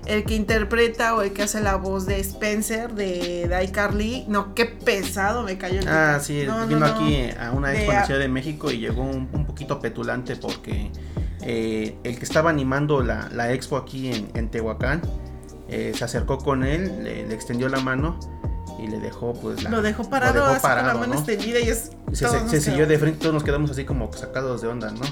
El 0.06 0.24
que 0.24 0.36
interpreta 0.36 1.16
o 1.16 1.22
el 1.22 1.32
que 1.32 1.42
hace 1.42 1.60
la 1.60 1.74
voz 1.74 2.06
de 2.06 2.20
Spencer 2.20 2.94
de 2.94 3.48
Die 3.48 3.72
Carly, 3.72 4.26
no, 4.28 4.54
qué 4.54 4.66
pesado 4.66 5.42
me 5.42 5.58
cayó. 5.58 5.80
El 5.80 5.88
ah, 5.88 6.20
sí, 6.22 6.46
vino 6.68 6.86
aquí 6.86 7.28
a 7.38 7.50
una 7.50 7.74
expo 7.74 8.12
de, 8.12 8.18
de 8.20 8.28
México 8.28 8.70
y 8.70 8.78
llegó 8.78 9.02
un 9.02 9.44
poquito 9.44 9.80
petulante 9.80 10.36
porque 10.36 10.92
eh, 11.42 11.96
el 12.04 12.18
que 12.18 12.24
estaba 12.24 12.50
animando 12.50 13.02
la, 13.02 13.52
expo 13.52 13.76
aquí 13.76 14.10
en, 14.12 14.48
Tehuacán, 14.48 15.02
eh, 15.68 15.92
se 15.94 16.04
acercó 16.04 16.38
con 16.38 16.64
él, 16.64 17.04
le, 17.04 17.32
extendió 17.34 17.68
la 17.68 17.80
mano 17.80 18.18
y 18.78 18.88
le 18.88 18.98
dejó 18.98 19.32
pues 19.34 19.62
lo 19.64 19.82
dejó 19.82 20.08
parado, 20.08 20.44
así 20.44 20.60
con 20.60 20.86
la 20.86 20.94
mano 20.94 21.14
extendida 21.14 21.60
y 21.60 21.68
es 21.68 21.92
se, 22.12 22.26
se 22.48 22.60
siguió 22.60 22.86
de 22.86 22.98
frente 22.98 23.20
todos 23.20 23.34
nos 23.34 23.44
quedamos 23.44 23.70
así 23.70 23.84
como 23.84 24.12
sacados 24.12 24.62
de 24.62 24.68
onda 24.68 24.90
no 24.90 25.02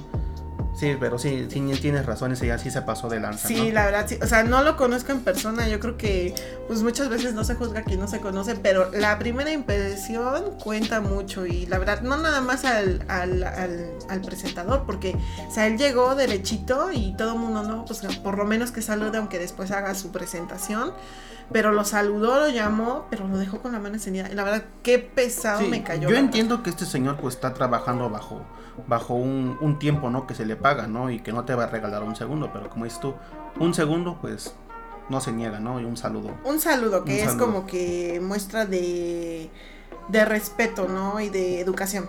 Sí, 0.81 0.97
pero 0.99 1.19
sí, 1.19 1.47
sí 1.51 1.61
tienes 1.79 2.07
razón, 2.07 2.33
ese 2.33 2.47
ya 2.47 2.57
sí 2.57 2.71
se 2.71 2.81
pasó 2.81 3.11
de 3.11 3.21
lanza. 3.21 3.47
Sí, 3.47 3.71
la 3.71 3.85
verdad, 3.85 4.07
sí. 4.09 4.19
O 4.23 4.27
sea, 4.27 4.45
no 4.45 4.63
lo 4.63 4.79
conozco 4.79 5.13
en 5.13 5.21
persona. 5.21 5.69
Yo 5.69 5.79
creo 5.79 5.99
que, 5.99 6.35
pues 6.69 6.83
muchas 6.83 7.11
veces 7.11 7.35
no 7.35 7.45
se 7.45 7.55
juzga 7.55 7.81
a 7.81 7.83
quien 7.83 8.01
no 8.01 8.09
se 8.09 8.21
conoce, 8.21 8.55
pero 8.55 8.91
la 8.91 9.19
primera 9.19 9.53
impresión 9.53 10.57
cuenta 10.59 11.03
mucho. 11.03 11.45
Y 11.45 11.67
la 11.67 11.77
verdad, 11.79 12.01
no 12.01 12.17
nada 12.17 12.41
más 12.41 12.65
al, 12.65 13.05
al, 13.09 13.43
al, 13.43 14.21
presentador, 14.23 14.85
porque, 14.87 15.19
o 15.47 15.51
sea, 15.53 15.67
él 15.67 15.77
llegó 15.77 16.15
derechito 16.15 16.91
y 16.91 17.15
todo 17.15 17.35
el 17.35 17.39
mundo, 17.39 17.63
¿no? 17.63 17.85
Pues 17.85 18.01
por 18.25 18.39
lo 18.39 18.47
menos 18.47 18.71
que 18.71 18.81
salude, 18.81 19.19
aunque 19.19 19.39
después 19.39 19.73
haga 19.73 19.95
su 19.95 20.11
presentación. 20.13 20.95
Pero 21.53 21.73
lo 21.73 21.85
saludó, 21.85 22.41
lo 22.41 22.49
llamó, 22.49 23.07
pero 23.11 23.29
lo 23.29 23.37
dejó 23.37 23.61
con 23.61 23.73
la 23.73 23.81
mano 23.81 23.97
encendida. 23.97 24.31
Y 24.31 24.35
la 24.35 24.45
verdad, 24.45 24.65
qué 24.83 24.99
pesado 24.99 25.61
me 25.69 25.83
cayó. 25.83 26.09
Yo 26.09 26.17
entiendo 26.17 26.63
que 26.63 26.71
este 26.71 26.87
señor, 26.87 27.19
pues, 27.19 27.35
está 27.35 27.53
trabajando 27.53 28.09
bajo 28.09 28.47
bajo 28.87 29.15
un, 29.15 29.79
tiempo, 29.79 30.11
¿no? 30.11 30.27
Que 30.27 30.35
se 30.35 30.45
le 30.45 30.57
paga, 30.57 30.70
¿no? 30.87 31.11
Y 31.11 31.21
que 31.21 31.33
no 31.33 31.45
te 31.45 31.55
va 31.55 31.65
a 31.65 31.67
regalar 31.67 32.03
un 32.03 32.17
segundo, 32.17 32.51
pero 32.53 32.69
como 32.71 32.85
dices 32.85 33.01
tú, 33.01 33.15
un 33.59 33.75
segundo, 33.75 34.19
pues 34.21 34.55
no 35.09 35.21
se 35.21 35.33
niega, 35.33 35.61
¿no? 35.61 35.81
Y 35.81 35.85
un 35.85 35.97
saludo. 35.97 36.31
Un 36.45 36.61
saludo, 36.61 37.05
que 37.05 37.23
es 37.23 37.35
como 37.35 37.67
que 37.67 38.21
muestra 38.23 38.65
de, 38.65 39.51
de 40.09 40.25
respeto, 40.25 40.89
¿no? 40.89 41.21
Y 41.21 41.29
de 41.29 41.61
educación. 41.61 42.09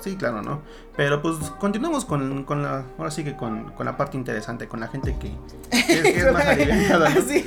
Sí, 0.00 0.16
claro, 0.16 0.42
¿no? 0.42 0.60
Pero 0.96 1.22
pues 1.22 1.36
continuamos 1.58 2.04
con, 2.04 2.44
con 2.44 2.62
la, 2.62 2.84
ahora 2.98 3.10
sí 3.10 3.24
que 3.24 3.34
con, 3.34 3.72
con, 3.72 3.86
la 3.86 3.96
parte 3.96 4.18
interesante, 4.18 4.68
con 4.68 4.80
la 4.80 4.88
gente 4.88 5.16
que, 5.18 5.32
es, 5.70 6.30
más 6.30 6.44
aliviada, 6.46 7.08
¿no? 7.08 7.22
sí, 7.22 7.42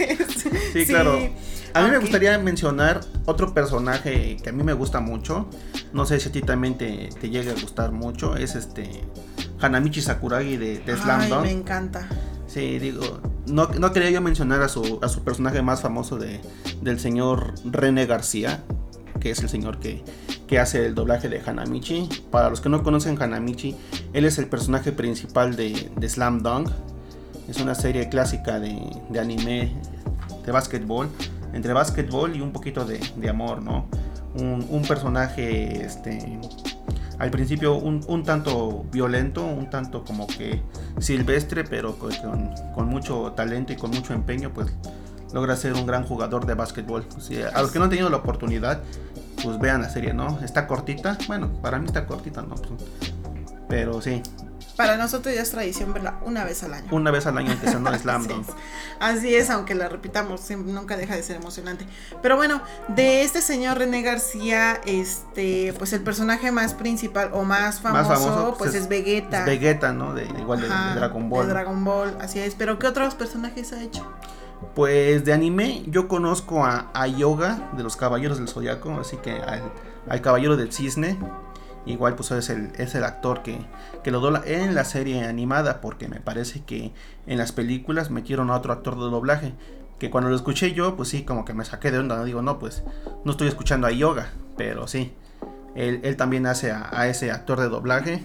sí, 0.73 0.85
claro. 0.87 1.19
A 1.75 1.83
mí 1.83 1.91
me 1.91 1.99
gustaría 1.99 2.35
mencionar 2.39 3.01
otro 3.25 3.53
personaje 3.53 4.37
que 4.41 4.49
a 4.49 4.53
mí 4.53 4.63
me 4.63 4.73
gusta 4.73 5.01
mucho. 5.01 5.47
No 5.93 6.07
sé 6.07 6.19
si 6.19 6.29
a 6.29 6.31
ti 6.31 6.41
también 6.41 6.79
te, 6.79 7.09
te 7.21 7.29
llega 7.29 7.51
a 7.51 7.53
gustar 7.53 7.91
mucho. 7.91 8.35
Es 8.35 8.55
este 8.55 9.03
Hanamichi 9.61 10.01
Sakuragi 10.01 10.57
de, 10.57 10.79
de 10.79 10.97
Slam 10.97 11.21
Ay, 11.21 11.31
me 11.41 11.51
encanta. 11.51 12.07
Sí, 12.47 12.79
digo, 12.79 13.19
no, 13.47 13.67
no, 13.67 13.91
quería 13.91 14.09
yo 14.09 14.21
mencionar 14.21 14.61
a 14.61 14.69
su, 14.69 14.99
a 15.01 15.09
su 15.09 15.23
personaje 15.23 15.61
más 15.61 15.81
famoso 15.81 16.17
de, 16.17 16.39
del 16.81 16.99
señor 16.99 17.53
René 17.65 18.05
García, 18.05 18.63
que 19.19 19.31
es 19.31 19.39
el 19.39 19.49
señor 19.49 19.79
que, 19.79 20.03
que 20.47 20.59
hace 20.59 20.85
el 20.85 20.95
doblaje 20.95 21.29
de 21.29 21.41
Hanamichi. 21.45 22.07
Para 22.31 22.49
los 22.49 22.61
que 22.61 22.69
no 22.69 22.83
conocen 22.83 23.21
Hanamichi, 23.21 23.75
él 24.13 24.25
es 24.25 24.37
el 24.37 24.47
personaje 24.47 24.91
principal 24.91 25.55
de, 25.55 25.91
de 25.95 26.09
Slam 26.09 26.41
Dunk. 26.41 26.69
Es 27.49 27.59
una 27.59 27.75
serie 27.75 28.09
clásica 28.09 28.59
de, 28.59 28.79
de 29.09 29.19
anime 29.19 29.73
de 30.45 30.51
básquetbol, 30.51 31.09
entre 31.53 31.73
básquetbol 31.73 32.35
y 32.35 32.41
un 32.41 32.51
poquito 32.51 32.85
de, 32.85 32.99
de 33.15 33.29
amor, 33.29 33.61
¿no? 33.61 33.87
Un, 34.35 34.65
un, 34.69 34.81
personaje, 34.83 35.83
este, 35.83 36.39
al 37.19 37.31
principio 37.31 37.75
un, 37.75 38.03
un, 38.07 38.23
tanto 38.23 38.85
violento, 38.91 39.45
un 39.45 39.69
tanto 39.69 40.03
como 40.03 40.27
que 40.27 40.61
silvestre, 40.99 41.63
pero 41.63 41.97
con, 41.97 42.87
mucho 42.87 43.33
talento 43.35 43.73
y 43.73 43.75
con 43.75 43.91
mucho 43.91 44.13
empeño, 44.13 44.51
pues 44.53 44.71
logra 45.33 45.55
ser 45.55 45.73
un 45.73 45.85
gran 45.85 46.03
jugador 46.03 46.45
de 46.45 46.53
básquetbol. 46.53 47.05
a 47.53 47.61
los 47.61 47.71
que 47.71 47.79
no 47.79 47.85
han 47.85 47.89
tenido 47.89 48.09
la 48.09 48.17
oportunidad, 48.17 48.81
pues 49.43 49.59
vean 49.59 49.81
la 49.81 49.89
serie, 49.89 50.13
¿no? 50.13 50.39
Está 50.43 50.67
cortita, 50.67 51.17
bueno, 51.27 51.51
para 51.61 51.79
mí 51.79 51.87
está 51.87 52.05
cortita, 52.05 52.41
¿no? 52.43 52.55
Pues, 52.55 52.83
pero 53.67 54.01
sí. 54.01 54.21
Para 54.77 54.95
nosotros 54.95 55.33
ya 55.33 55.41
es 55.41 55.49
tradición 55.49 55.93
verla 55.93 56.19
una 56.23 56.43
vez 56.43 56.63
al 56.63 56.73
año. 56.73 56.87
Una 56.91 57.09
vez 57.11 57.25
al 57.25 57.37
año 57.37 57.51
empezando 57.51 57.91
Slam 57.97 58.21
Así, 58.21 58.31
es. 58.31 58.47
Así 58.99 59.35
es, 59.35 59.49
aunque 59.49 59.73
la 59.75 59.89
repitamos, 59.89 60.49
nunca 60.51 60.95
deja 60.95 61.15
de 61.15 61.23
ser 61.23 61.37
emocionante. 61.37 61.85
Pero 62.21 62.35
bueno, 62.35 62.61
de 62.89 63.23
este 63.23 63.41
señor 63.41 63.79
René 63.79 64.03
García, 64.03 64.79
este, 64.85 65.73
pues 65.77 65.93
el 65.93 66.01
personaje 66.01 66.51
más 66.51 66.75
principal 66.75 67.31
o 67.33 67.43
más 67.43 67.81
famoso, 67.81 68.09
más 68.09 68.19
famoso 68.19 68.47
pues, 68.49 68.57
pues 68.57 68.75
es, 68.75 68.83
es, 68.83 68.89
Vegeta. 68.89 69.45
Vegeta, 69.45 69.93
¿no? 69.93 70.13
De, 70.13 70.25
igual 70.25 70.61
de, 70.61 70.67
Ajá, 70.67 70.93
de 70.93 70.99
Dragon 70.99 71.29
Ball. 71.29 71.47
De 71.47 71.53
Dragon 71.53 71.83
Ball, 71.83 72.17
así 72.21 72.39
es. 72.39 72.53
Pero 72.55 72.77
¿qué 72.77 72.87
otros 72.87 73.15
personajes 73.15 73.73
ha 73.73 73.81
hecho? 73.81 74.05
Pues 74.75 75.23
de 75.25 75.33
anime 75.33 75.83
yo 75.87 76.07
conozco 76.07 76.65
a, 76.65 76.89
a 76.93 77.07
Yoga 77.07 77.69
de 77.75 77.83
los 77.83 77.95
Caballeros 77.95 78.37
del 78.37 78.47
Zodiaco, 78.47 78.99
así 78.99 79.17
que 79.17 79.31
al, 79.31 79.63
al, 80.07 80.21
Caballero 80.21 80.55
del 80.57 80.71
Cisne. 80.71 81.17
Igual 81.87 82.15
pues 82.15 82.31
es 82.31 82.49
el, 82.49 82.71
es 82.77 82.95
el 82.95 83.05
actor 83.05 83.43
que, 83.43 83.57
que 84.03 84.11
lo 84.11 84.19
dobla 84.19 84.43
en 84.45 84.75
la 84.75 84.83
serie 84.83 85.23
animada 85.23 85.79
porque 85.79 86.09
me 86.09 86.19
parece 86.19 86.63
que 86.63 86.91
en 87.25 87.37
las 87.37 87.53
películas 87.53 88.11
metieron 88.11 88.49
a 88.49 88.55
otro 88.55 88.73
actor 88.73 88.95
de 88.95 89.09
doblaje. 89.09 89.53
Que 89.97 90.11
cuando 90.11 90.29
lo 90.29 90.35
escuché 90.35 90.73
yo 90.73 90.95
pues 90.97 91.09
sí 91.09 91.23
como 91.23 91.45
que 91.45 91.53
me 91.53 91.65
saqué 91.65 91.89
de 91.89 91.99
onda, 91.99 92.23
digo 92.23 92.41
no 92.41 92.59
pues 92.59 92.83
no 93.23 93.31
estoy 93.31 93.47
escuchando 93.47 93.87
a 93.87 93.91
Yoga, 93.91 94.29
pero 94.57 94.87
sí. 94.87 95.13
Él, 95.75 96.01
él 96.03 96.17
también 96.17 96.45
hace 96.45 96.71
a, 96.71 96.89
a 96.91 97.07
ese 97.07 97.31
actor 97.31 97.59
de 97.59 97.69
doblaje. 97.69 98.21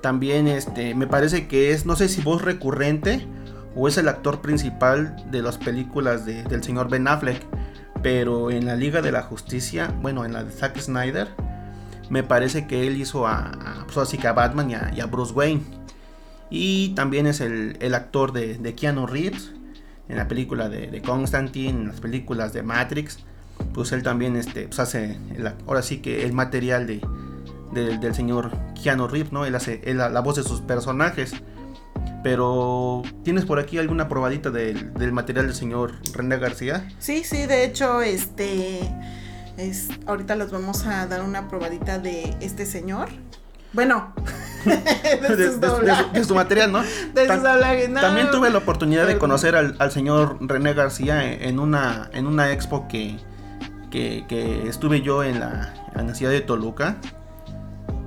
También 0.00 0.46
este 0.46 0.94
me 0.94 1.06
parece 1.06 1.48
que 1.48 1.72
es 1.72 1.84
no 1.84 1.96
sé 1.96 2.08
si 2.08 2.22
voz 2.22 2.42
recurrente 2.42 3.26
o 3.74 3.88
es 3.88 3.98
el 3.98 4.08
actor 4.08 4.40
principal 4.40 5.16
de 5.30 5.42
las 5.42 5.58
películas 5.58 6.24
de, 6.26 6.44
del 6.44 6.62
señor 6.62 6.88
Ben 6.88 7.08
Affleck. 7.08 7.42
Pero 8.02 8.50
en 8.50 8.66
la 8.66 8.74
Liga 8.74 9.00
de 9.00 9.12
la 9.12 9.22
Justicia, 9.22 9.94
bueno, 10.02 10.24
en 10.24 10.32
la 10.32 10.42
de 10.42 10.50
Zack 10.50 10.76
Snyder, 10.78 11.28
me 12.12 12.22
parece 12.22 12.66
que 12.66 12.86
él 12.86 13.00
hizo 13.00 13.26
a, 13.26 13.38
a, 13.38 13.86
pues 13.86 13.96
así 13.96 14.18
que 14.18 14.28
a 14.28 14.34
Batman 14.34 14.70
y 14.70 15.00
a, 15.00 15.06
Bruce 15.06 15.32
Wayne. 15.32 15.62
Y 16.50 16.90
también 16.90 17.26
es 17.26 17.40
el, 17.40 17.94
actor 17.94 18.32
de, 18.32 18.74
Keanu 18.74 19.06
Reeves 19.06 19.52
en 20.10 20.18
la 20.18 20.28
película 20.28 20.68
de, 20.68 21.00
Constantine, 21.00 21.70
en 21.70 21.88
las 21.88 22.00
películas 22.00 22.52
de 22.52 22.62
Matrix. 22.62 23.20
Pues 23.72 23.92
él 23.92 24.02
también 24.02 24.36
este, 24.36 24.66
pues 24.66 24.78
hace, 24.78 25.18
ahora 25.66 25.80
sí 25.80 26.02
que 26.02 26.26
el 26.26 26.34
material 26.34 26.86
de, 26.86 27.00
del 27.72 28.14
señor 28.14 28.50
Keanu 28.82 29.08
Reeves, 29.08 29.32
¿no? 29.32 29.46
Él 29.46 29.54
hace 29.54 29.80
la, 29.94 30.10
la 30.10 30.20
voz 30.20 30.36
de 30.36 30.42
sus 30.42 30.60
personajes. 30.60 31.32
Pero, 32.22 33.04
¿tienes 33.24 33.46
por 33.46 33.58
aquí 33.58 33.78
alguna 33.78 34.08
probadita 34.08 34.50
del, 34.50 34.92
del 34.92 35.12
material 35.12 35.46
del 35.46 35.54
señor 35.54 35.94
René 36.12 36.36
García? 36.36 36.86
Sí, 36.98 37.24
sí, 37.24 37.46
de 37.46 37.64
hecho, 37.64 38.02
este. 38.02 38.80
Es, 39.56 39.88
ahorita 40.06 40.34
les 40.36 40.50
vamos 40.50 40.86
a 40.86 41.06
dar 41.06 41.22
una 41.22 41.48
probadita 41.48 41.98
de 41.98 42.34
este 42.40 42.66
señor. 42.66 43.08
Bueno, 43.72 44.12
de, 44.64 44.76
de, 44.76 45.36
de, 45.58 45.94
de, 46.12 46.24
su 46.24 46.34
material, 46.34 46.72
¿no? 46.72 46.82
De 46.82 47.26
sus 47.26 47.88
no. 47.88 48.00
También 48.00 48.30
tuve 48.30 48.50
la 48.50 48.58
oportunidad 48.58 49.06
de 49.06 49.18
conocer 49.18 49.56
al, 49.56 49.76
al, 49.78 49.90
señor 49.90 50.36
René 50.40 50.74
García 50.74 51.32
en 51.32 51.58
una, 51.58 52.10
en 52.12 52.26
una 52.26 52.52
expo 52.52 52.86
que, 52.86 53.18
que, 53.90 54.24
que 54.28 54.68
estuve 54.68 55.00
yo 55.00 55.24
en 55.24 55.40
la, 55.40 55.74
en 55.94 56.06
la 56.06 56.14
ciudad 56.14 56.32
de 56.32 56.40
Toluca. 56.40 56.98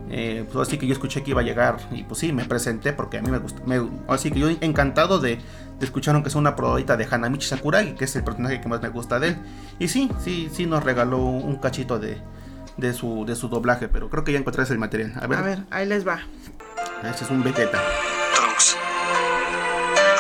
Eh, 0.10 0.46
pues 0.52 0.68
así 0.68 0.78
que 0.78 0.86
yo 0.86 0.94
escuché 0.94 1.24
que 1.24 1.32
iba 1.32 1.42
a 1.42 1.44
llegar 1.44 1.78
y 1.92 2.04
pues 2.04 2.20
sí, 2.20 2.32
me 2.32 2.46
presenté 2.46 2.94
porque 2.94 3.18
a 3.18 3.22
mí 3.22 3.32
me 3.32 3.40
gusta. 3.40 3.62
Me, 3.66 3.82
así 4.08 4.32
que 4.32 4.40
yo 4.40 4.50
encantado 4.62 5.20
de, 5.20 5.40
de 5.80 5.86
escuchar 5.86 6.16
aunque 6.16 6.30
sea 6.30 6.40
una 6.40 6.56
probadita 6.56 6.98
de 6.98 7.08
Hanamichi 7.10 7.48
Sakuragi, 7.48 7.96
que 7.96 8.06
es 8.06 8.16
el 8.16 8.24
personaje 8.24 8.62
que 8.62 8.68
más 8.68 8.82
me 8.82 8.90
gusta 8.90 9.20
de 9.20 9.30
él. 9.30 9.38
Y 9.80 9.88
sí, 9.88 10.10
sí, 10.24 10.50
sí 10.54 10.66
nos 10.66 10.84
regaló 10.84 11.20
un 11.20 11.56
cachito 11.58 12.00
de, 12.00 12.22
de, 12.78 12.94
su, 12.94 13.26
de 13.26 13.36
su 13.36 13.50
doblaje, 13.50 13.88
pero 13.88 14.10
creo 14.10 14.24
que 14.24 14.32
ya 14.32 14.40
encontré 14.40 14.64
el 14.64 14.78
material. 14.78 15.14
A 15.22 15.28
ver, 15.28 15.40
a 15.40 15.42
ver 15.42 15.60
ahí 15.72 15.86
les 15.86 16.08
va. 16.08 16.20
Este 17.04 17.24
es 17.24 17.30
un 17.30 17.44
Vegeta. 17.44 17.82
Trunks, 18.36 18.78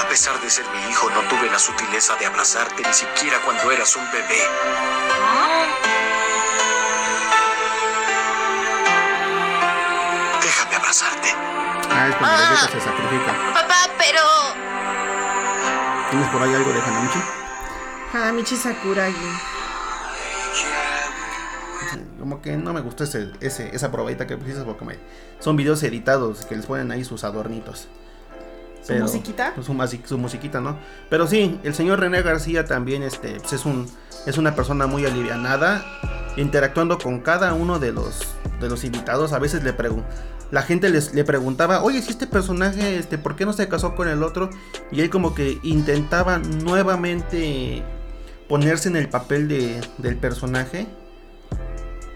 a 0.04 0.08
pesar 0.10 0.40
de 0.42 0.50
ser 0.50 0.66
mi 0.74 0.92
hijo, 0.92 1.10
no 1.10 1.22
tuve 1.30 1.50
la 1.52 1.60
sutileza 1.60 2.16
de 2.18 2.26
abrazarte 2.26 2.84
ni 2.86 2.94
siquiera 2.94 3.38
cuando 3.46 3.72
eras 3.72 3.96
un 3.96 4.04
bebé. 4.12 4.42
¿Ah? 5.12 5.66
abrazarte. 10.76 11.30
Ah, 11.90 12.08
es 12.10 12.16
cuando 12.16 12.38
ah, 12.38 12.50
Vegeta 12.52 12.72
se 12.72 12.82
sacrifica. 12.82 13.34
Papá, 13.54 13.90
pero. 13.98 14.75
¿Tienes 16.10 16.30
por 16.30 16.42
ahí 16.42 16.54
algo 16.54 16.72
de 16.72 16.80
Hanamichi? 16.82 17.20
Hanamichi 18.14 18.56
Sakuragi. 18.56 19.16
Como 22.20 22.42
que 22.42 22.58
no 22.58 22.74
me 22.74 22.82
gustó 22.82 23.04
ese, 23.04 23.32
ese, 23.42 23.76
esa 23.76 23.92
probadita 23.92 24.28
que 24.28 24.38
pusiste 24.38 24.64
porque 24.64 24.86
me, 24.86 24.96
son 25.40 25.56
videos 25.56 25.82
editados 25.84 26.46
que 26.46 26.56
les 26.56 26.66
ponen 26.66 26.92
ahí 26.92 27.04
sus 27.04 27.24
adornitos. 27.24 27.88
¿Su 28.82 28.88
Pero, 28.88 29.06
musiquita? 29.06 29.54
Su, 29.56 29.64
su, 30.06 30.18
musiquita, 30.18 30.62
¿no? 30.62 30.78
Pero 31.10 31.28
sí, 31.28 31.60
el 31.64 31.74
señor 31.74 32.00
René 32.00 32.22
García 32.22 32.66
también 32.66 33.02
este, 33.02 33.40
pues 33.40 33.54
es, 33.54 33.66
un, 33.66 33.90
es 34.28 34.38
una 34.38 34.56
persona 34.56 34.86
muy 34.86 35.06
alivianada, 35.06 35.84
interactuando 36.38 37.00
con 37.00 37.22
cada 37.22 37.54
uno 37.54 37.80
de 37.80 37.92
los, 37.92 38.20
de 38.60 38.70
los 38.70 38.84
invitados. 38.84 39.34
A 39.34 39.40
veces 39.40 39.64
le 39.64 39.74
pregunto 39.74 40.08
la 40.52 40.62
gente 40.62 40.90
les, 40.90 41.14
le 41.14 41.24
preguntaba, 41.24 41.84
oye, 41.84 42.02
si 42.02 42.12
este 42.12 42.28
personaje, 42.28 42.98
este, 42.98 43.18
¿por 43.18 43.36
qué 43.36 43.46
no 43.46 43.54
se 43.54 43.68
casó 43.68 43.96
con 43.96 44.08
el 44.08 44.24
otro? 44.24 44.50
Y 44.92 45.02
él 45.02 45.10
como 45.10 45.34
que 45.34 45.60
intentaba 45.64 46.38
nuevamente 46.38 47.84
ponerse 48.48 48.90
en 48.90 48.96
el 48.96 49.10
papel 49.10 49.48
de, 49.48 49.82
del 49.98 50.18
personaje. 50.18 50.88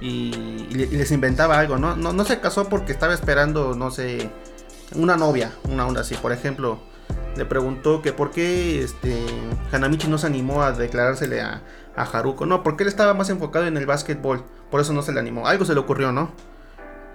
Y, 0.02 0.68
y, 0.70 0.76
les 0.76 1.12
inventaba 1.12 1.60
algo, 1.60 1.78
¿no? 1.78 1.96
¿no? 1.96 2.14
No 2.14 2.24
se 2.24 2.40
casó 2.40 2.70
porque 2.70 2.94
estaba 2.94 3.14
esperando, 3.14 3.76
no 3.76 3.92
sé, 3.92 4.30
una 4.96 5.18
novia, 5.18 5.52
una 5.70 5.86
onda 5.86 6.02
así. 6.02 6.16
Por 6.16 6.32
ejemplo, 6.32 6.80
le 7.36 7.46
preguntó 7.46 8.02
que 8.02 8.14
por 8.14 8.32
qué 8.32 8.82
este, 8.84 9.26
Hanamichi 9.72 10.08
no 10.08 10.18
se 10.18 10.28
animó 10.28 10.64
a 10.64 10.72
declarársele 10.72 11.42
a, 11.42 11.64
a 11.96 12.04
Haruko. 12.04 12.46
No, 12.46 12.64
porque 12.64 12.84
él 12.84 12.90
estaba 12.90 13.14
más 13.14 13.30
enfocado 13.30 13.66
en 13.66 13.76
el 13.76 13.86
básquetbol. 13.86 14.46
Por 14.72 14.80
eso 14.80 14.94
no 14.94 15.02
se 15.02 15.12
le 15.12 15.20
animó. 15.20 15.48
Algo 15.48 15.66
se 15.66 15.74
le 15.74 15.80
ocurrió, 15.80 16.12
¿no? 16.12 16.32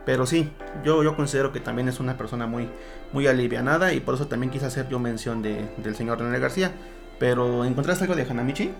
Pero 0.05 0.27
sí, 0.27 0.51
yo, 0.85 1.03
yo 1.03 1.17
considero 1.17 1.53
que 1.53 1.61
también 1.61 1.89
es 1.89 2.01
una 2.01 2.17
persona 2.17 2.47
muy, 2.47 2.69
muy 3.13 3.27
alivianada 3.27 3.93
y 3.93 4.01
por 4.01 4.15
eso 4.15 4.27
también 4.27 4.51
quise 4.51 4.67
hacer 4.67 4.89
yo 4.89 4.99
mención 4.99 5.43
de, 5.43 5.69
del 5.79 5.97
señor 5.97 6.19
René 6.19 6.39
García. 6.39 6.73
Pero 7.19 7.65
¿encontraste 7.65 8.05
algo 8.05 8.17
de 8.17 8.23
Hanamichi? 8.23 8.73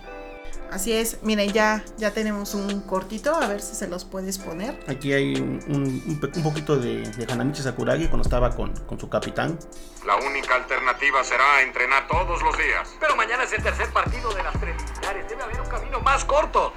Así 0.71 0.91
es, 0.91 1.23
miren, 1.23 1.53
ya, 1.53 1.85
ya 1.97 2.11
tenemos 2.11 2.53
un 2.53 2.81
cortito, 2.81 3.33
a 3.33 3.47
ver 3.47 3.61
si 3.61 3.75
se 3.75 3.87
los 3.87 4.03
puedes 4.03 4.37
poner. 4.37 4.77
Aquí 4.87 5.13
hay 5.13 5.35
un, 5.35 5.63
un, 5.67 6.31
un 6.35 6.43
poquito 6.43 6.75
de, 6.75 7.01
de, 7.01 7.31
Hanamichi 7.31 7.61
Sakuragi 7.61 8.07
cuando 8.07 8.23
estaba 8.23 8.53
con, 8.53 8.73
con, 8.85 8.99
su 8.99 9.07
capitán. 9.07 9.57
La 10.05 10.17
única 10.17 10.55
alternativa 10.55 11.23
será 11.23 11.61
entrenar 11.61 12.07
todos 12.07 12.41
los 12.41 12.57
días. 12.57 12.93
Pero 12.99 13.15
mañana 13.15 13.43
es 13.43 13.53
el 13.53 13.63
tercer 13.63 13.87
partido 13.91 14.33
de 14.33 14.43
las 14.43 14.57
preliminares, 14.57 15.29
debe 15.29 15.43
haber 15.43 15.61
un 15.61 15.69
camino 15.69 15.99
más 16.01 16.25
corto. 16.25 16.73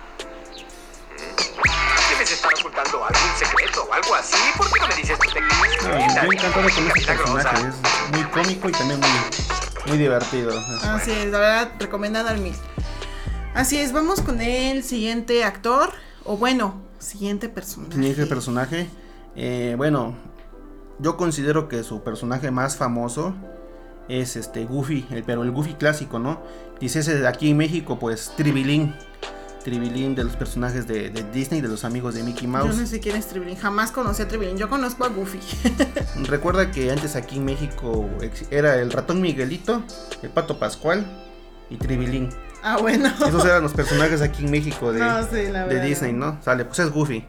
Debes 2.18 2.32
estar 2.32 2.50
ocultando 2.52 3.04
algún 3.04 3.38
secreto 3.38 3.86
o 3.88 3.92
algo 3.92 4.14
así. 4.16 4.36
¿Por 4.56 4.66
qué 4.72 4.80
no 4.80 4.88
me 4.88 4.96
dices 4.96 5.16
tu 5.20 5.28
secreto? 5.28 5.54
No, 5.84 6.24
yo 6.24 6.32
encantado 6.32 6.68
con 6.68 6.86
este 6.88 7.06
personaje. 7.06 7.68
Es 7.68 8.12
muy 8.12 8.24
cómico 8.30 8.68
y 8.68 8.72
también 8.72 8.98
muy, 8.98 9.08
muy 9.86 9.98
divertido. 9.98 10.50
Así 10.82 11.12
es, 11.12 11.30
la 11.30 11.38
verdad, 11.38 11.72
recomendado 11.78 12.28
al 12.30 12.38
mil. 12.40 12.56
Así 13.54 13.78
es, 13.78 13.92
vamos 13.92 14.20
con 14.20 14.40
el 14.40 14.82
siguiente 14.82 15.44
actor. 15.44 15.92
O 16.24 16.36
bueno, 16.36 16.82
siguiente 16.98 17.48
personaje. 17.48 17.94
Siguiente 17.94 18.26
personaje. 18.26 18.90
Eh, 19.36 19.74
bueno, 19.76 20.16
yo 20.98 21.16
considero 21.16 21.68
que 21.68 21.84
su 21.84 22.02
personaje 22.02 22.50
más 22.50 22.76
famoso 22.76 23.32
es 24.08 24.34
este 24.34 24.64
Goofy, 24.64 25.06
el, 25.10 25.22
pero 25.22 25.44
el 25.44 25.52
Goofy 25.52 25.74
clásico, 25.74 26.18
¿no? 26.18 26.42
Dice 26.80 26.98
ese 26.98 27.14
de 27.14 27.28
aquí 27.28 27.50
en 27.50 27.58
México, 27.58 28.00
pues 28.00 28.32
Tribilín. 28.36 28.96
Tribilín 29.68 30.14
de 30.14 30.24
los 30.24 30.34
personajes 30.36 30.86
de, 30.86 31.10
de 31.10 31.22
Disney, 31.30 31.60
de 31.60 31.68
los 31.68 31.84
amigos 31.84 32.14
de 32.14 32.22
Mickey 32.22 32.46
Mouse. 32.46 32.74
Yo 32.74 32.80
no 32.80 32.86
sé 32.86 33.00
quién 33.00 33.16
es 33.16 33.26
Tribilín, 33.26 33.56
jamás 33.56 33.92
conocí 33.92 34.22
a 34.22 34.28
Tribilín, 34.28 34.56
yo 34.56 34.68
conozco 34.70 35.04
a 35.04 35.08
Goofy. 35.08 35.38
Recuerda 36.24 36.70
que 36.70 36.90
antes 36.90 37.16
aquí 37.16 37.36
en 37.36 37.44
México 37.44 38.08
era 38.50 38.76
el 38.76 38.90
ratón 38.90 39.20
Miguelito, 39.20 39.82
el 40.22 40.30
pato 40.30 40.58
Pascual 40.58 41.06
y 41.68 41.76
Tribilín. 41.76 42.30
ah, 42.62 42.78
bueno. 42.80 43.08
Esos 43.26 43.44
eran 43.44 43.62
los 43.62 43.72
personajes 43.74 44.22
aquí 44.22 44.44
en 44.44 44.50
México 44.50 44.90
de, 44.92 45.00
No, 45.00 45.22
sí, 45.24 45.48
la 45.52 45.66
de 45.66 45.74
verdad. 45.74 45.82
Disney, 45.84 46.12
¿no? 46.14 46.38
Sale, 46.42 46.64
pues 46.64 46.78
es 46.78 46.90
Goofy. 46.90 47.24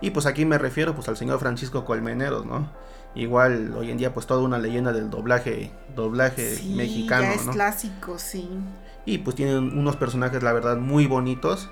Y 0.00 0.10
pues 0.10 0.26
aquí 0.26 0.44
me 0.46 0.58
refiero 0.58 0.94
pues 0.94 1.08
al 1.08 1.16
señor 1.16 1.40
Francisco 1.40 1.84
Colmeneros, 1.84 2.46
¿no? 2.46 2.70
Igual 3.16 3.74
hoy 3.76 3.90
en 3.90 3.98
día 3.98 4.14
pues 4.14 4.26
toda 4.26 4.40
una 4.42 4.58
leyenda 4.58 4.92
del 4.92 5.10
doblaje, 5.10 5.72
doblaje 5.96 6.54
Sí, 6.54 6.72
mexicano, 6.76 7.24
ya 7.24 7.34
es 7.34 7.46
¿no? 7.46 7.52
clásico, 7.52 8.16
sí. 8.18 8.48
Y 9.04 9.18
pues 9.18 9.34
tienen 9.34 9.76
unos 9.76 9.96
personajes 9.96 10.42
la 10.44 10.52
verdad 10.52 10.76
muy 10.76 11.06
bonitos, 11.06 11.68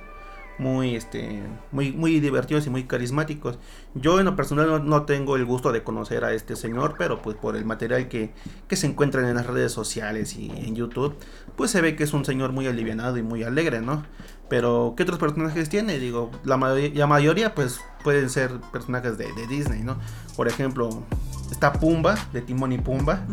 muy 0.58 0.96
este 0.96 1.42
muy 1.72 1.92
muy 1.92 2.20
divertidos 2.20 2.66
y 2.66 2.70
muy 2.70 2.84
carismáticos. 2.84 3.58
Yo 3.94 4.18
en 4.18 4.26
lo 4.26 4.36
personal 4.36 4.66
no, 4.66 4.78
no 4.78 5.02
tengo 5.02 5.36
el 5.36 5.44
gusto 5.44 5.72
de 5.72 5.82
conocer 5.82 6.24
a 6.24 6.32
este 6.32 6.56
señor, 6.56 6.94
pero 6.98 7.22
pues 7.22 7.36
por 7.36 7.56
el 7.56 7.64
material 7.64 8.08
que, 8.08 8.32
que 8.66 8.76
se 8.76 8.86
encuentran 8.86 9.26
en 9.26 9.36
las 9.36 9.46
redes 9.46 9.72
sociales 9.72 10.36
y 10.36 10.50
en 10.50 10.74
YouTube, 10.74 11.16
pues 11.56 11.70
se 11.70 11.80
ve 11.80 11.96
que 11.96 12.04
es 12.04 12.12
un 12.12 12.24
señor 12.24 12.52
muy 12.52 12.66
alivianado 12.66 13.16
y 13.18 13.22
muy 13.22 13.42
alegre, 13.42 13.80
¿no? 13.80 14.04
Pero 14.48 14.94
¿qué 14.96 15.02
otros 15.02 15.18
personajes 15.18 15.68
tiene? 15.68 15.98
Digo, 15.98 16.30
la, 16.44 16.56
la 16.56 17.06
mayoría 17.06 17.54
pues 17.54 17.80
pueden 18.02 18.30
ser 18.30 18.58
personajes 18.72 19.18
de, 19.18 19.32
de 19.34 19.46
Disney, 19.46 19.82
¿no? 19.82 19.98
Por 20.36 20.48
ejemplo, 20.48 21.02
está 21.50 21.72
Pumba, 21.72 22.16
de 22.32 22.40
Timón 22.42 22.72
y 22.72 22.78
Pumba. 22.78 23.26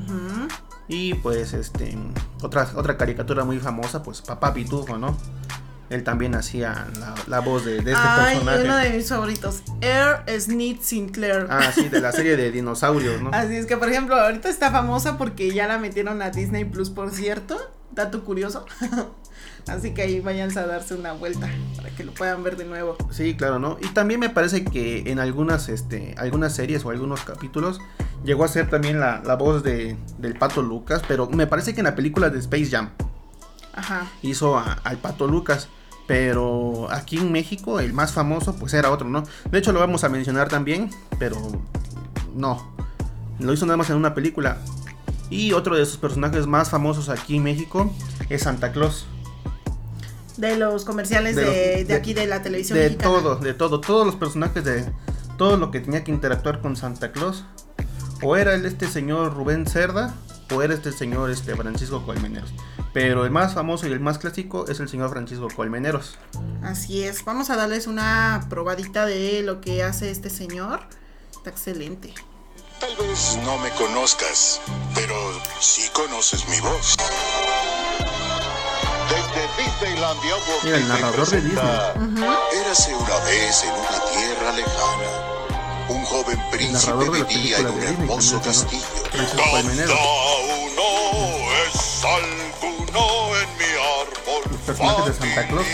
Y 0.87 1.15
pues 1.15 1.53
este 1.53 1.97
otra, 2.41 2.69
otra 2.75 2.97
caricatura 2.97 3.43
muy 3.43 3.59
famosa, 3.59 4.03
pues 4.03 4.21
Papá 4.21 4.53
Pitufo, 4.53 4.97
¿no? 4.97 5.17
Él 5.89 6.03
también 6.03 6.33
hacía 6.35 6.87
la, 6.99 7.13
la 7.27 7.39
voz 7.39 7.63
de, 7.65 7.73
de 7.81 7.91
este 7.91 7.93
Ay, 7.95 8.35
personaje. 8.37 8.63
uno 8.63 8.77
de 8.77 8.89
mis 8.91 9.09
favoritos, 9.09 9.61
Air 9.81 10.23
Sneed 10.39 10.77
Sinclair. 10.81 11.47
Ah, 11.49 11.71
sí, 11.73 11.89
de 11.89 12.01
la 12.01 12.11
serie 12.11 12.35
de 12.35 12.51
dinosaurios, 12.51 13.21
¿no? 13.21 13.29
Así 13.33 13.55
es 13.55 13.65
que, 13.65 13.77
por 13.77 13.89
ejemplo, 13.89 14.15
ahorita 14.15 14.49
está 14.49 14.71
famosa 14.71 15.17
porque 15.17 15.53
ya 15.53 15.67
la 15.67 15.77
metieron 15.77 16.21
a 16.21 16.31
Disney 16.31 16.65
Plus, 16.65 16.89
por 16.89 17.11
cierto. 17.11 17.57
Dato 17.91 18.23
curioso. 18.23 18.65
Así 19.67 19.93
que 19.93 20.03
ahí 20.03 20.19
váyanse 20.19 20.59
a 20.59 20.67
darse 20.67 20.93
una 20.93 21.13
vuelta 21.13 21.49
para 21.75 21.89
que 21.89 22.03
lo 22.03 22.13
puedan 22.13 22.43
ver 22.43 22.55
de 22.55 22.65
nuevo. 22.65 22.97
Sí, 23.09 23.35
claro, 23.35 23.57
¿no? 23.57 23.77
Y 23.81 23.87
también 23.89 24.19
me 24.19 24.29
parece 24.29 24.63
que 24.63 25.09
en 25.11 25.17
algunas, 25.19 25.69
este, 25.69 26.13
algunas 26.17 26.53
series 26.53 26.85
o 26.85 26.91
algunos 26.91 27.21
capítulos 27.23 27.79
llegó 28.23 28.43
a 28.43 28.47
ser 28.47 28.69
también 28.69 28.99
la, 28.99 29.23
la 29.25 29.35
voz 29.35 29.63
de, 29.63 29.97
del 30.19 30.35
Pato 30.37 30.61
Lucas, 30.61 31.01
pero 31.07 31.27
me 31.29 31.47
parece 31.47 31.73
que 31.73 31.79
en 31.81 31.85
la 31.85 31.95
película 31.95 32.29
de 32.29 32.39
Space 32.39 32.67
Jam 32.69 32.89
Ajá. 33.75 34.07
hizo 34.21 34.57
a- 34.57 34.73
al 34.83 34.97
Pato 34.97 35.27
Lucas. 35.27 35.67
Pero 36.07 36.87
aquí 36.91 37.17
en 37.17 37.31
México 37.31 37.79
el 37.79 37.91
más 37.91 38.13
famoso 38.13 38.55
pues 38.55 38.73
era 38.75 38.91
otro, 38.91 39.09
¿no? 39.09 39.23
De 39.49 39.57
hecho 39.57 39.71
lo 39.71 39.79
vamos 39.79 40.03
a 40.03 40.09
mencionar 40.09 40.49
también, 40.49 40.91
pero 41.17 41.35
no. 42.35 42.75
Lo 43.39 43.51
hizo 43.53 43.65
nada 43.65 43.77
más 43.77 43.89
en 43.89 43.95
una 43.97 44.13
película. 44.13 44.57
Y 45.31 45.53
otro 45.53 45.75
de 45.75 45.83
sus 45.87 45.97
personajes 45.97 46.45
más 46.45 46.69
famosos 46.69 47.09
aquí 47.09 47.37
en 47.37 47.43
México 47.43 47.91
es 48.29 48.43
Santa 48.43 48.71
Claus. 48.71 49.07
De 50.37 50.57
los 50.57 50.85
comerciales 50.85 51.35
De 51.35 51.41
de, 51.41 51.47
los- 51.47 51.55
de 51.55 51.85
de- 51.85 51.93
aquí 51.95 52.13
de 52.13 52.27
la 52.27 52.41
televisión 52.43 52.77
De 52.77 52.85
mexicana. 52.85 53.09
todo, 53.11 53.35
de 53.37 53.53
todo. 53.55 53.81
Todos 53.81 54.05
los 54.05 54.15
personajes 54.15 54.63
de 54.63 54.85
todo 55.37 55.57
lo 55.57 55.71
que 55.71 55.79
tenía 55.79 56.03
que 56.03 56.11
interactuar 56.11 56.61
con 56.61 56.75
Santa 56.75 57.11
Claus. 57.11 57.45
O 58.21 58.35
era 58.35 58.53
el, 58.53 58.65
este 58.65 58.87
señor 58.87 59.33
Rubén 59.33 59.65
Cerda 59.65 60.13
era 60.49 60.73
este 60.73 60.91
señor 60.91 61.29
este, 61.29 61.55
Francisco 61.55 62.05
Colmeneros. 62.05 62.51
Pero 62.93 63.25
el 63.25 63.31
más 63.31 63.53
famoso 63.53 63.87
y 63.87 63.91
el 63.91 63.99
más 63.99 64.17
clásico 64.17 64.67
es 64.67 64.79
el 64.79 64.87
señor 64.87 65.09
Francisco 65.09 65.47
Colmeneros. 65.53 66.17
Así 66.63 67.03
es. 67.03 67.25
Vamos 67.25 67.49
a 67.49 67.55
darles 67.55 67.87
una 67.87 68.45
probadita 68.49 69.05
de 69.05 69.41
lo 69.43 69.59
que 69.59 69.83
hace 69.83 70.11
este 70.11 70.29
señor. 70.29 70.81
Está 71.31 71.49
excelente. 71.49 72.13
Tal 72.79 72.95
vez 72.97 73.37
no 73.43 73.57
me 73.57 73.69
conozcas, 73.71 74.61
pero 74.93 75.15
sí 75.59 75.89
conoces 75.93 76.47
mi 76.49 76.59
voz. 76.59 76.95
Desde 79.09 79.63
Disneylandia, 79.63 80.35
Mira, 80.63 80.77
el 80.77 80.83
Disney 80.83 81.01
narrador 81.01 81.29
de 81.29 81.37
presenta 81.37 81.93
Érase 82.61 82.95
una 82.95 83.19
vez 83.25 83.63
en 83.63 83.71
una 83.71 84.05
tierra 84.11 84.51
lejana. 84.53 85.34
Un 85.87 86.03
joven 86.03 86.39
príncipe 86.51 86.93
de 87.09 87.23
vivía 87.23 87.57
en 87.59 87.67
un 87.67 87.79
de 87.79 87.87
hermoso 87.89 88.41
castillo. 88.41 88.83
Cada 89.11 89.59
uno 89.61 91.51
es 91.67 92.03
alguno 92.03 93.37
en 93.37 93.57
mi 93.57 93.71
árbol. 94.01 94.59
Personajes 94.65 95.05
de 95.05 95.13
Santa 95.13 95.47
Claus 95.47 95.65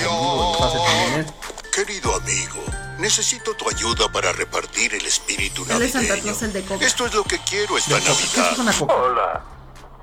él. 1.16 1.26
Querido 1.74 2.14
amigo, 2.16 2.62
necesito 3.00 3.54
tu 3.56 3.70
ayuda 3.70 4.12
para 4.12 4.34
repartir 4.34 4.94
el 4.94 5.06
espíritu 5.06 5.64
es 5.64 5.70
Santa 5.70 6.10
navideño. 6.10 6.22
Claus, 6.24 6.42
el 6.44 6.54
de 6.54 6.62
Coca. 6.66 6.86
Esto 6.86 7.06
es 7.06 7.14
lo 7.14 7.24
que 7.24 7.40
quiero 7.40 7.78
esta 7.78 7.98
¿Qué 8.00 8.04
es 8.04 8.10
Navidad. 8.38 8.60
una 8.60 8.74
coca? 8.74 8.94
Hola. 8.94 9.42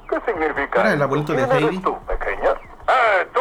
¿Qué 0.08 0.16
significa? 0.32 0.80
Era 0.80 0.92
el 0.94 1.02
abuelito 1.02 1.32
de 1.34 1.38
¿Quién 1.44 1.50
eres 1.52 1.68
Heidi. 1.68 1.82
tú, 1.82 1.98
pequeña? 2.06 2.50
¡Eh, 2.52 3.28
tú! 3.34 3.40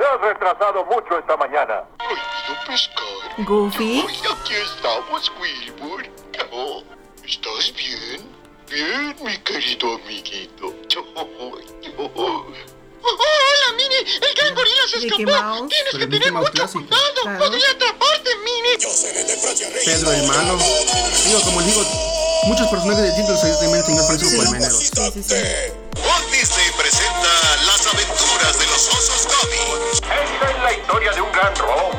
Te 0.00 0.06
has 0.06 0.18
retrasado 0.18 0.82
mucho 0.86 1.18
esta 1.18 1.36
mañana. 1.36 1.84
Prohibido 1.98 2.64
pescar. 2.66 3.44
Goofy. 3.44 4.06
Ay, 4.08 4.18
aquí 4.32 4.54
estamos, 4.54 5.30
Wilbur. 5.38 6.08
Oh, 6.50 6.82
¿Estás 7.22 7.74
bien? 7.74 8.24
Bien, 8.70 9.14
mi 9.22 9.36
querido 9.44 9.96
amiguito. 9.96 10.68
Hola, 13.02 13.76
Mini. 13.76 13.96
El 13.96 14.34
gran 14.36 14.54
gorila 14.54 14.88
se 14.90 15.00
Mickey 15.00 15.24
escapó. 15.24 15.44
Mouse. 15.44 15.68
Tienes 15.68 15.92
Pero 15.92 15.98
que 15.98 16.10
tener 16.10 16.32
Mouse 16.32 16.48
mucho 16.48 16.62
clásico. 16.62 16.84
cuidado. 16.86 17.20
Claro. 17.22 17.38
Podría 17.44 17.70
atraparte, 17.70 18.36
Mini. 18.36 18.78
Yo 18.80 18.88
seré 18.88 19.24
de 19.24 19.36
Pedro 19.84 20.12
el 20.12 20.22
malo. 20.26 20.56
Digo, 21.26 21.40
como 21.44 21.60
digo, 21.60 21.84
muchos 22.44 22.68
personajes 22.68 23.02
de 23.02 23.36
se 23.36 23.52
llaman 23.52 23.80
el 23.80 23.84
señor 23.84 24.06
Francisco 24.06 24.36
Colmeneros. 24.42 24.78
Sí, 24.78 24.88
sí, 25.12 25.22
sí. 25.22 25.34
Walt 26.08 26.30
Disney 26.32 26.70
presenta 26.78 27.28
las 27.66 27.86
aventuras 27.86 28.58
de 28.58 28.66
los 28.66 28.88
osos. 28.88 29.39
Esta 30.10 30.50
es 30.50 30.62
la 30.62 30.72
historia 30.72 31.12
de 31.12 31.20
un 31.20 31.32
gran 31.32 31.54
robo. 31.56 31.90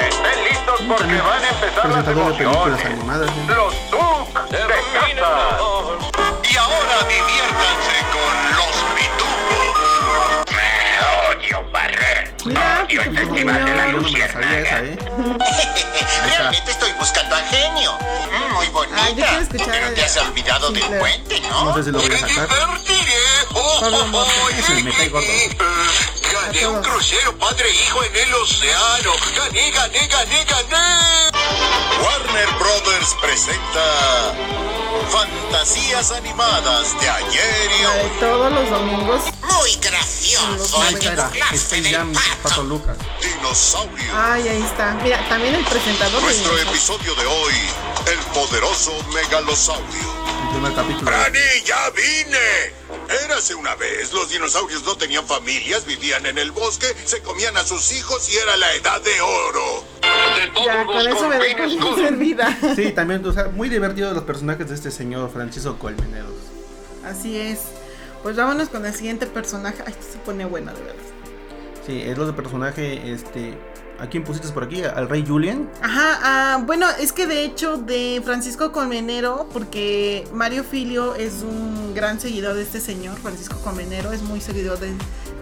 Estén 0.00 0.44
listos 0.44 0.80
porque 0.88 1.20
van 1.20 1.44
a 1.44 1.48
empezar 1.48 1.88
las 1.88 2.06
de 2.06 2.12
películas 2.14 2.40
emociones. 2.40 2.84
animadas. 2.86 3.30
¿eh? 3.30 3.32
Los 3.48 3.74
Duke 3.90 4.56
de 4.56 4.58
casa. 4.92 5.30
Y 6.50 6.56
ahora 6.56 6.96
diviértanse 7.08 7.96
con 8.12 8.32
los 8.56 8.74
pitufos. 8.96 10.56
Me 10.56 10.70
odio 11.30 11.70
barrer. 11.70 12.34
Mira, 12.44 12.86
Pitufo 12.88 13.34
Yo 13.36 13.44
no 13.44 13.52
Junior. 13.98 14.12
me 14.12 14.18
la 14.18 14.32
sabía 14.32 14.58
esa, 14.60 14.78
¿eh? 14.80 14.98
Realmente 16.38 16.70
estoy 16.70 16.92
buscando 16.92 17.34
al 17.36 17.44
genio. 17.46 17.92
Mm, 18.30 18.54
muy 18.54 18.66
bonita. 18.68 19.02
Ay, 19.02 19.14
yo 19.14 19.24
quiero 19.24 19.42
escuchar 19.42 19.68
Pero 19.70 19.94
te 19.94 20.04
has 20.04 20.16
a- 20.16 20.22
olvidado 20.22 20.70
del 20.70 20.84
puente, 20.98 21.40
¿no? 21.42 21.64
No 21.64 21.74
sé 21.74 21.84
si 21.84 21.90
lo 21.90 21.98
voy 22.00 22.12
a 22.14 22.18
sacar. 22.18 22.48
Oh, 23.54 23.80
Pablo 23.80 23.98
oh, 24.12 24.26
oh, 24.26 24.82
me 24.82 24.92
cae 24.92 25.08
gordo. 25.08 25.26
Gané 26.48 26.64
A 26.64 26.68
un 26.70 26.82
crucero 26.82 27.36
padre 27.36 27.70
hijo 27.70 28.02
en 28.04 28.16
el 28.16 28.34
océano. 28.34 29.12
Gané, 29.36 29.70
gané, 29.70 30.08
gané, 30.08 30.44
gané. 30.44 31.30
Warner 32.02 32.48
Brothers 32.58 33.14
presenta 33.20 34.34
Fantasías 35.10 36.10
animadas 36.12 36.98
de 37.00 37.08
ayer 37.08 37.70
y 37.70 37.80
de 37.80 37.86
hoy. 37.86 38.10
todos 38.18 38.50
los 38.50 38.70
domingos. 38.70 39.24
Muy 39.42 39.74
gracioso. 39.76 40.80
Ahí 40.80 40.94
está, 40.94 41.12
era 41.12 41.30
Space 41.52 41.90
Jam, 41.90 42.14
Pato 42.42 42.62
Lucas. 42.62 42.96
Dinosaurio. 43.20 44.12
Ay, 44.14 44.48
ahí 44.48 44.62
está. 44.62 44.94
Mira, 45.02 45.28
también 45.28 45.54
el 45.54 45.64
presentador 45.66 46.18
de 46.18 46.26
Nuestro 46.28 46.58
episodio 46.58 47.14
de 47.14 47.26
hoy, 47.26 47.54
el 48.06 48.18
poderoso 48.32 48.92
megalosaurio. 49.12 50.14
El 50.44 50.48
primer 50.50 50.74
capítulo. 50.74 51.10
¡Brani, 51.10 51.62
ya 51.66 51.90
vine! 51.90 52.77
Érase 53.24 53.54
una 53.54 53.74
vez, 53.76 54.12
los 54.12 54.28
dinosaurios 54.30 54.84
no 54.84 54.96
tenían 54.96 55.26
familias, 55.26 55.86
vivían 55.86 56.26
en 56.26 56.36
el 56.36 56.50
bosque, 56.52 56.86
se 57.04 57.22
comían 57.22 57.56
a 57.56 57.64
sus 57.64 57.92
hijos 57.92 58.28
y 58.32 58.36
era 58.36 58.56
la 58.56 58.74
edad 58.74 59.00
de 59.00 59.20
oro. 59.20 59.84
Ya, 60.64 60.84
con 60.84 60.98
eso 60.98 61.28
me 61.28 61.38
por 61.78 61.96
servida. 61.96 62.58
Sí, 62.76 62.92
también, 62.92 63.24
o 63.24 63.32
sea, 63.32 63.48
muy 63.48 63.68
divertidos 63.68 64.14
los 64.14 64.24
personajes 64.24 64.68
de 64.68 64.74
este 64.74 64.90
señor 64.90 65.30
Francisco 65.32 65.78
Colmeneros. 65.78 66.34
Así 67.04 67.38
es. 67.38 67.60
Pues 68.22 68.36
vámonos 68.36 68.68
con 68.68 68.84
el 68.84 68.94
siguiente 68.94 69.26
personaje. 69.26 69.82
Ay, 69.86 69.94
esto 69.98 70.12
se 70.12 70.18
pone 70.18 70.44
bueno, 70.44 70.74
de 70.74 70.80
verdad. 70.80 71.02
Sí, 71.86 72.02
es 72.02 72.18
los 72.18 72.26
de 72.26 72.32
personaje, 72.34 73.12
este... 73.12 73.56
¿A 74.00 74.06
quién 74.06 74.22
pusiste 74.22 74.48
por 74.50 74.62
aquí? 74.62 74.82
¿Al 74.84 75.08
rey 75.08 75.24
Julian? 75.26 75.68
Ajá, 75.82 76.20
ah, 76.22 76.62
bueno, 76.64 76.86
es 77.00 77.12
que 77.12 77.26
de 77.26 77.44
hecho 77.44 77.78
de 77.78 78.22
Francisco 78.24 78.70
Colmenero, 78.70 79.48
porque 79.52 80.24
Mario 80.32 80.62
Filio 80.62 81.16
es 81.16 81.42
un 81.42 81.94
gran 81.94 82.20
seguidor 82.20 82.54
de 82.54 82.62
este 82.62 82.80
señor, 82.80 83.18
Francisco 83.18 83.56
Colmenero, 83.58 84.12
es 84.12 84.22
muy 84.22 84.40
seguidor 84.40 84.78
de, 84.78 84.92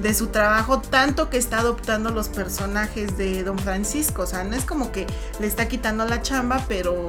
de 0.00 0.14
su 0.14 0.28
trabajo, 0.28 0.80
tanto 0.80 1.28
que 1.28 1.36
está 1.36 1.58
adoptando 1.58 2.10
los 2.10 2.30
personajes 2.30 3.18
de 3.18 3.44
Don 3.44 3.58
Francisco, 3.58 4.22
o 4.22 4.26
sea, 4.26 4.42
no 4.42 4.56
es 4.56 4.64
como 4.64 4.90
que 4.90 5.06
le 5.38 5.46
está 5.46 5.68
quitando 5.68 6.06
la 6.06 6.22
chamba, 6.22 6.64
pero, 6.66 7.04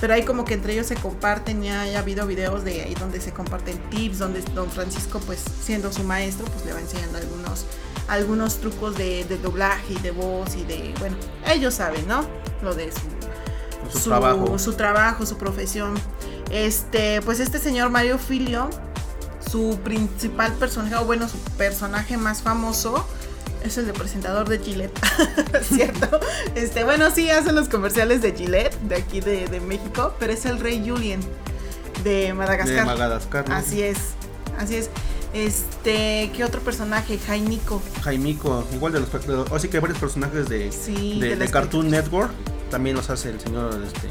pero 0.00 0.14
como 0.24 0.44
que 0.44 0.54
entre 0.54 0.74
ellos 0.74 0.86
se 0.86 0.94
comparten, 0.94 1.60
ya 1.64 1.82
ha 1.82 1.98
habido 1.98 2.24
videos 2.24 2.62
de 2.62 2.82
ahí 2.82 2.94
donde 2.94 3.20
se 3.20 3.32
comparten 3.32 3.78
tips, 3.90 4.20
donde 4.20 4.42
don 4.54 4.70
Francisco 4.70 5.20
pues 5.26 5.42
siendo 5.60 5.92
su 5.92 6.04
maestro 6.04 6.46
pues 6.46 6.64
le 6.64 6.72
va 6.72 6.80
enseñando 6.80 7.18
algunos 7.18 7.66
algunos 8.08 8.58
trucos 8.58 8.96
de, 8.96 9.24
doblaje 9.42 9.94
y 9.94 9.98
de 9.98 10.10
voz 10.10 10.54
y 10.56 10.64
de, 10.64 10.94
bueno, 10.98 11.16
ellos 11.46 11.74
saben, 11.74 12.06
¿no? 12.06 12.24
Lo 12.62 12.74
de 12.74 12.90
su, 12.92 13.98
su, 13.98 14.08
trabajo. 14.08 14.58
su 14.58 14.72
trabajo, 14.74 15.26
su 15.26 15.36
profesión. 15.36 15.94
Este, 16.50 17.20
pues 17.22 17.40
este 17.40 17.58
señor 17.58 17.90
Mario 17.90 18.18
Filio, 18.18 18.70
su 19.50 19.78
principal 19.82 20.52
personaje, 20.54 20.96
o 20.96 21.04
bueno, 21.04 21.28
su 21.28 21.38
personaje 21.56 22.16
más 22.16 22.42
famoso, 22.42 23.06
es 23.64 23.78
el 23.78 23.86
de 23.86 23.94
presentador 23.94 24.48
de 24.48 24.58
Gillette, 24.58 24.98
¿cierto? 25.62 26.20
Este, 26.54 26.84
bueno, 26.84 27.10
sí 27.10 27.30
hace 27.30 27.50
los 27.52 27.68
comerciales 27.68 28.20
de 28.20 28.32
Gillette, 28.32 28.78
de 28.80 28.96
aquí 28.96 29.20
de, 29.20 29.60
México, 29.60 30.14
pero 30.18 30.32
es 30.32 30.44
el 30.44 30.60
rey 30.60 30.82
Julien 30.86 31.20
de 32.02 32.34
Madagascar. 32.34 32.76
De 32.76 32.84
Madagascar. 32.84 33.44
Así 33.50 33.82
es, 33.82 33.98
así 34.58 34.76
es. 34.76 34.90
Este, 35.34 36.30
¿qué 36.34 36.44
otro 36.44 36.60
personaje? 36.60 37.18
Jaimico. 37.18 37.82
Jaimico, 38.02 38.64
igual 38.72 38.92
de 38.92 39.00
los, 39.00 39.08
así 39.52 39.68
que 39.68 39.78
hay 39.78 39.80
varios 39.80 39.98
personajes 39.98 40.48
de, 40.48 40.70
de, 41.36 41.48
Cartoon 41.48 41.90
Network, 41.90 42.30
también 42.70 42.94
los 42.94 43.10
hace 43.10 43.30
el 43.30 43.40
señor 43.40 43.82
este, 43.84 44.08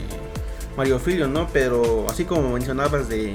Mario 0.75 0.99
Filio, 0.99 1.29
¿no? 1.29 1.47
Pero 1.53 2.05
así 2.09 2.25
como 2.25 2.49
mencionabas 2.51 3.07
de, 3.07 3.33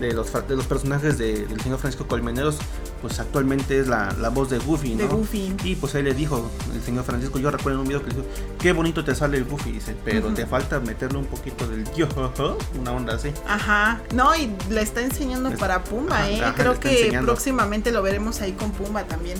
de 0.00 0.12
los, 0.12 0.32
de 0.32 0.56
los 0.56 0.66
personajes 0.66 1.18
del 1.18 1.60
señor 1.60 1.78
Francisco 1.78 2.08
Colmeneros, 2.08 2.58
pues 3.00 3.18
actualmente 3.20 3.78
es 3.78 3.88
la, 3.88 4.12
voz 4.32 4.50
de 4.50 4.58
Goofy, 4.58 4.94
¿no? 4.94 5.02
De 5.02 5.06
Goofy. 5.06 5.54
Y 5.64 5.76
pues 5.76 5.94
ahí 5.94 6.02
le 6.02 6.14
dijo 6.14 6.50
el 6.74 6.82
señor 6.82 7.04
Francisco, 7.04 7.38
yo 7.38 7.50
recuerdo 7.50 7.78
en 7.78 7.82
un 7.82 7.88
video 7.88 8.02
que 8.02 8.10
le 8.10 8.16
dijo, 8.16 8.28
qué 8.58 8.72
bonito 8.72 9.04
te 9.04 9.14
sale 9.14 9.38
el 9.38 9.44
Goofy, 9.44 9.72
dice, 9.72 9.96
pero 10.04 10.28
te 10.32 10.46
falta 10.46 10.80
meterle 10.80 11.18
un 11.18 11.26
poquito 11.26 11.66
del 11.66 11.84
yo, 11.94 12.08
una 12.80 12.92
onda 12.92 13.14
así. 13.14 13.32
Ajá, 13.46 14.00
no, 14.14 14.34
y 14.34 14.52
le 14.70 14.82
está 14.82 15.02
enseñando 15.02 15.50
para 15.56 15.84
Pumba, 15.84 16.28
¿eh? 16.30 16.42
Creo 16.56 16.78
que 16.78 17.18
próximamente 17.22 17.92
lo 17.92 18.02
veremos 18.02 18.40
ahí 18.40 18.52
con 18.52 18.72
Pumba 18.72 19.04
también. 19.04 19.38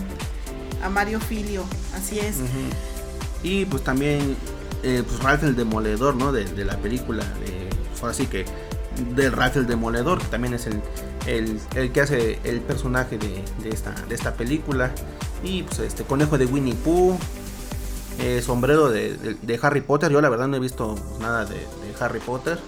A 0.83 0.89
Mario 0.89 1.19
Filio, 1.19 1.65
así 1.93 2.19
es. 2.19 2.37
Y 3.43 3.65
pues 3.65 3.83
también, 3.83 4.35
eh, 4.83 5.03
pues 5.05 5.21
Ralph 5.21 5.43
el 5.43 5.55
Demoledor, 5.55 6.15
¿no? 6.15 6.31
De, 6.31 6.45
de 6.45 6.63
la 6.63 6.77
película, 6.77 7.23
de, 7.23 7.69
ahora 8.01 8.13
sí 8.13 8.27
que 8.27 8.45
del 9.15 9.31
Ralph 9.31 9.57
el 9.57 9.67
Demoledor, 9.67 10.19
que 10.19 10.27
también 10.27 10.53
es 10.53 10.67
el, 10.67 10.81
el, 11.25 11.91
que 11.91 12.01
hace 12.01 12.39
el 12.43 12.61
personaje 12.61 13.17
de, 13.17 13.43
esta, 13.69 13.91
de 14.07 14.15
esta 14.15 14.33
película. 14.33 14.91
Y 15.43 15.63
pues 15.63 15.79
este 15.79 16.03
conejo 16.03 16.37
de 16.37 16.45
Winnie 16.45 16.75
Pooh, 16.75 17.17
eh, 18.19 18.41
sombrero 18.41 18.89
de, 18.89 19.59
Harry 19.61 19.81
Potter. 19.81 20.11
Yo 20.11 20.21
la 20.21 20.29
verdad 20.29 20.47
no 20.47 20.57
he 20.57 20.59
visto 20.59 20.95
nada 21.21 21.45
de, 21.45 21.57
Harry 21.99 22.19
Potter. 22.19 22.59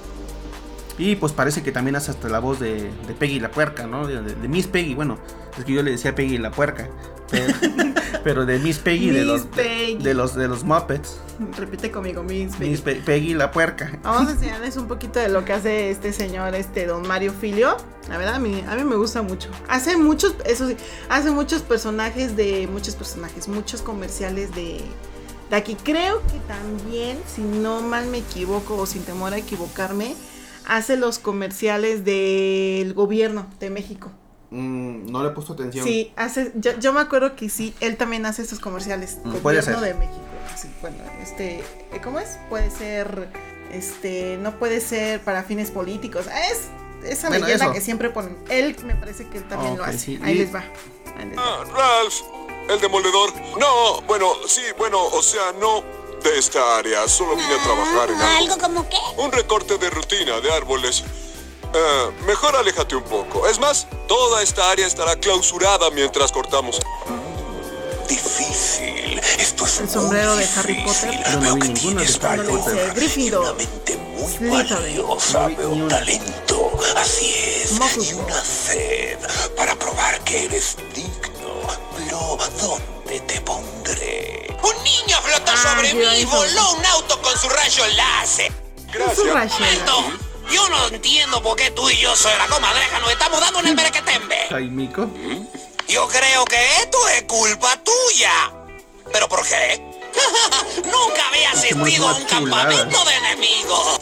Y 0.98 1.16
pues 1.16 1.32
parece 1.32 1.64
que 1.64 1.72
también 1.72 1.96
hace 1.96 2.12
hasta 2.12 2.30
la 2.30 2.40
voz 2.40 2.60
de, 2.60 2.92
Peggy 3.18 3.40
la 3.40 3.52
puerca, 3.52 3.88
¿no? 3.88 4.08
De, 4.08 4.48
Miss 4.48 4.68
Peggy, 4.68 4.94
bueno, 4.94 5.18
es 5.58 5.66
que 5.66 5.74
yo 5.74 5.84
le 5.84 5.92
decía 5.92 6.16
Peggy 6.16 6.38
la 6.38 6.52
puerca. 6.52 6.90
Pero, 8.24 8.46
de 8.46 8.60
Miss 8.60 8.78
Peggy, 8.78 9.10
de, 9.10 9.26
los, 9.26 9.50
de, 9.52 10.14
los, 10.14 10.36
de 10.36 10.48
los 10.48 10.64
Muppets. 10.64 11.20
Repite 11.58 11.92
conmigo, 11.92 12.24
Miss 12.24 12.56
Peggy. 12.56 12.70
Miss 12.70 12.82
Peggy 12.82 13.34
la 13.34 13.52
puerca. 13.52 14.00
Vamos 14.04 14.30
a 14.30 14.32
enseñarles 14.34 14.78
un 14.78 14.88
poquito 14.88 15.20
de 15.20 15.30
lo 15.30 15.44
que 15.44 15.54
hace 15.54 15.90
este 15.90 16.14
señor, 16.14 16.54
este 16.56 16.86
don 16.86 17.08
Mario 17.08 17.34
Filio. 17.34 17.78
La 18.10 18.18
verdad, 18.18 18.36
a 18.36 18.40
mí, 18.40 18.64
a 18.68 18.76
mí 18.76 18.84
me 18.84 18.96
gusta 18.96 19.22
mucho. 19.22 19.50
Hace 19.68 19.98
muchos, 19.98 20.36
eso 20.46 20.68
sí, 20.68 20.78
hace 21.10 21.32
muchos 21.32 21.62
personajes 21.62 22.36
de, 22.36 22.68
muchos 22.72 22.96
personajes, 22.96 23.48
muchos 23.48 23.82
comerciales 23.82 24.54
de, 24.54 24.82
de 25.50 25.56
aquí. 25.56 25.76
Creo 25.76 26.22
que 26.28 26.40
también, 26.48 27.18
si 27.28 27.42
no 27.42 27.82
mal 27.82 28.06
me 28.08 28.20
equivoco 28.20 28.76
o 28.78 28.86
sin 28.86 29.04
temor 29.04 29.34
a 29.34 29.38
equivocarme, 29.38 30.16
hace 30.68 30.96
los 30.98 31.20
comerciales 31.20 32.06
del 32.06 32.94
gobierno 32.94 33.48
de 33.60 33.70
México. 33.70 34.12
Mm, 34.52 35.10
no 35.10 35.24
le 35.24 35.30
he 35.30 35.32
puesto 35.32 35.54
atención. 35.54 35.86
Sí, 35.86 36.12
hace, 36.18 36.52
yo, 36.56 36.92
me 36.92 37.00
acuerdo 37.00 37.38
que 37.38 37.50
sí, 37.50 37.74
él 37.80 37.96
también 37.96 38.26
hace 38.26 38.42
esos 38.42 38.60
comerciales. 38.60 39.18
Mm, 39.24 39.36
puede 39.38 39.62
ser. 39.62 39.78
de 39.80 39.94
México. 39.94 40.20
bueno, 40.82 40.98
este, 41.24 41.64
¿cómo 42.04 42.20
es? 42.20 42.38
Puede 42.50 42.70
ser, 42.70 43.30
este, 43.72 44.38
no 44.42 44.60
puede 44.60 44.82
ser 44.82 45.22
para 45.22 45.44
fines 45.44 45.72
políticos. 45.72 46.26
Es 46.50 46.64
esa 47.10 47.30
leyenda 47.30 47.72
que 47.72 47.80
siempre 47.80 48.10
ponen. 48.10 48.38
Él 48.50 48.76
me 48.84 48.94
parece 48.96 49.26
que 49.30 49.38
él 49.38 49.48
también 49.48 49.78
lo 49.78 49.86
hace. 49.86 50.20
Ahí, 50.22 50.36
les 50.36 50.54
va. 50.54 50.66
Ah, 51.38 51.64
Ralph, 51.74 52.16
el 52.70 52.82
demoledor. 52.82 53.32
No, 53.58 54.02
bueno, 54.02 54.34
sí, 54.48 54.64
bueno, 54.78 55.02
o 55.02 55.22
sea, 55.22 55.54
no 55.62 55.82
de 56.24 56.38
esta 56.38 56.78
área. 56.78 57.08
Solo 57.08 57.38
vine 57.38 57.54
a 57.54 57.64
trabajar 57.64 58.10
en 58.10 58.16
algo. 58.16 58.54
¿Algo 58.54 58.58
como 58.58 58.90
qué? 58.90 58.98
Un 59.18 59.32
recorte 59.32 59.78
de 59.78 59.90
rutina 59.90 60.42
de 60.42 60.52
árboles 60.52 61.06
eh, 61.74 62.12
mejor 62.26 62.56
aléjate 62.56 62.96
un 62.96 63.04
poco. 63.04 63.48
Es 63.48 63.60
más, 63.60 63.88
toda 64.08 64.42
esta 64.42 64.70
área 64.72 64.88
estará 64.88 65.16
clausurada 65.16 65.90
mientras 65.92 66.32
cortamos. 66.32 66.80
Difícil. 68.08 69.20
Esto 69.40 69.66
es 69.66 69.80
El 69.80 69.90
sombrero 69.90 70.36
de 70.36 70.48
Harry 70.56 70.84
Potter. 70.84 71.20
Pero 71.24 71.40
no 71.40 71.56
vi 71.56 71.70
ninguna 71.70 72.02
de 72.02 72.28
Harry 72.28 72.48
Potter. 72.48 72.94
Gryffindor. 72.94 73.56
muy 74.40 74.64
valiosa, 74.64 75.48
un 75.48 75.88
talento. 75.88 76.72
Así 76.98 77.34
es. 77.34 77.72
Y 77.72 78.14
una 78.14 78.44
sed 78.44 79.18
para 79.56 79.76
probar 79.76 80.20
que 80.24 80.46
eres 80.46 80.78
digno. 80.94 81.62
Pero, 81.98 82.38
¿dónde 82.60 83.20
te 83.22 83.40
pondré? 83.42 84.48
¡Un 84.62 84.84
niño 84.84 85.18
flotó 85.24 85.52
ah, 85.54 85.76
sobre 85.76 85.94
mí! 85.94 86.26
¡Voló 86.26 86.74
un 86.74 86.86
auto 86.86 87.22
con 87.22 87.38
su 87.38 87.50
rayo 87.50 87.84
láser! 87.96 88.52
Gracias. 88.92 90.22
Yo 90.52 90.70
no 90.70 90.88
entiendo 90.88 91.42
por 91.42 91.56
qué 91.56 91.72
tú 91.72 91.90
y 91.90 91.98
yo, 91.98 92.16
soy 92.16 92.32
la 92.38 92.48
comadreja, 92.48 93.00
nos 93.00 93.12
estamos 93.12 93.40
dando 93.40 93.60
en 93.60 93.68
el 93.68 93.76
merequetembe. 93.76 94.36
Jaimico. 94.50 95.10
Yo 95.88 96.08
creo 96.08 96.46
que 96.46 96.58
esto 96.82 96.98
es 97.10 97.24
culpa 97.24 97.78
tuya. 97.84 98.32
¿Pero 99.12 99.28
por 99.28 99.44
qué? 99.44 99.82
Nunca 100.84 101.28
había 101.30 101.52
asistido 101.52 102.08
a 102.08 102.16
un 102.16 102.24
campamento 102.26 102.98
de 103.06 103.14
enemigos. 103.16 104.00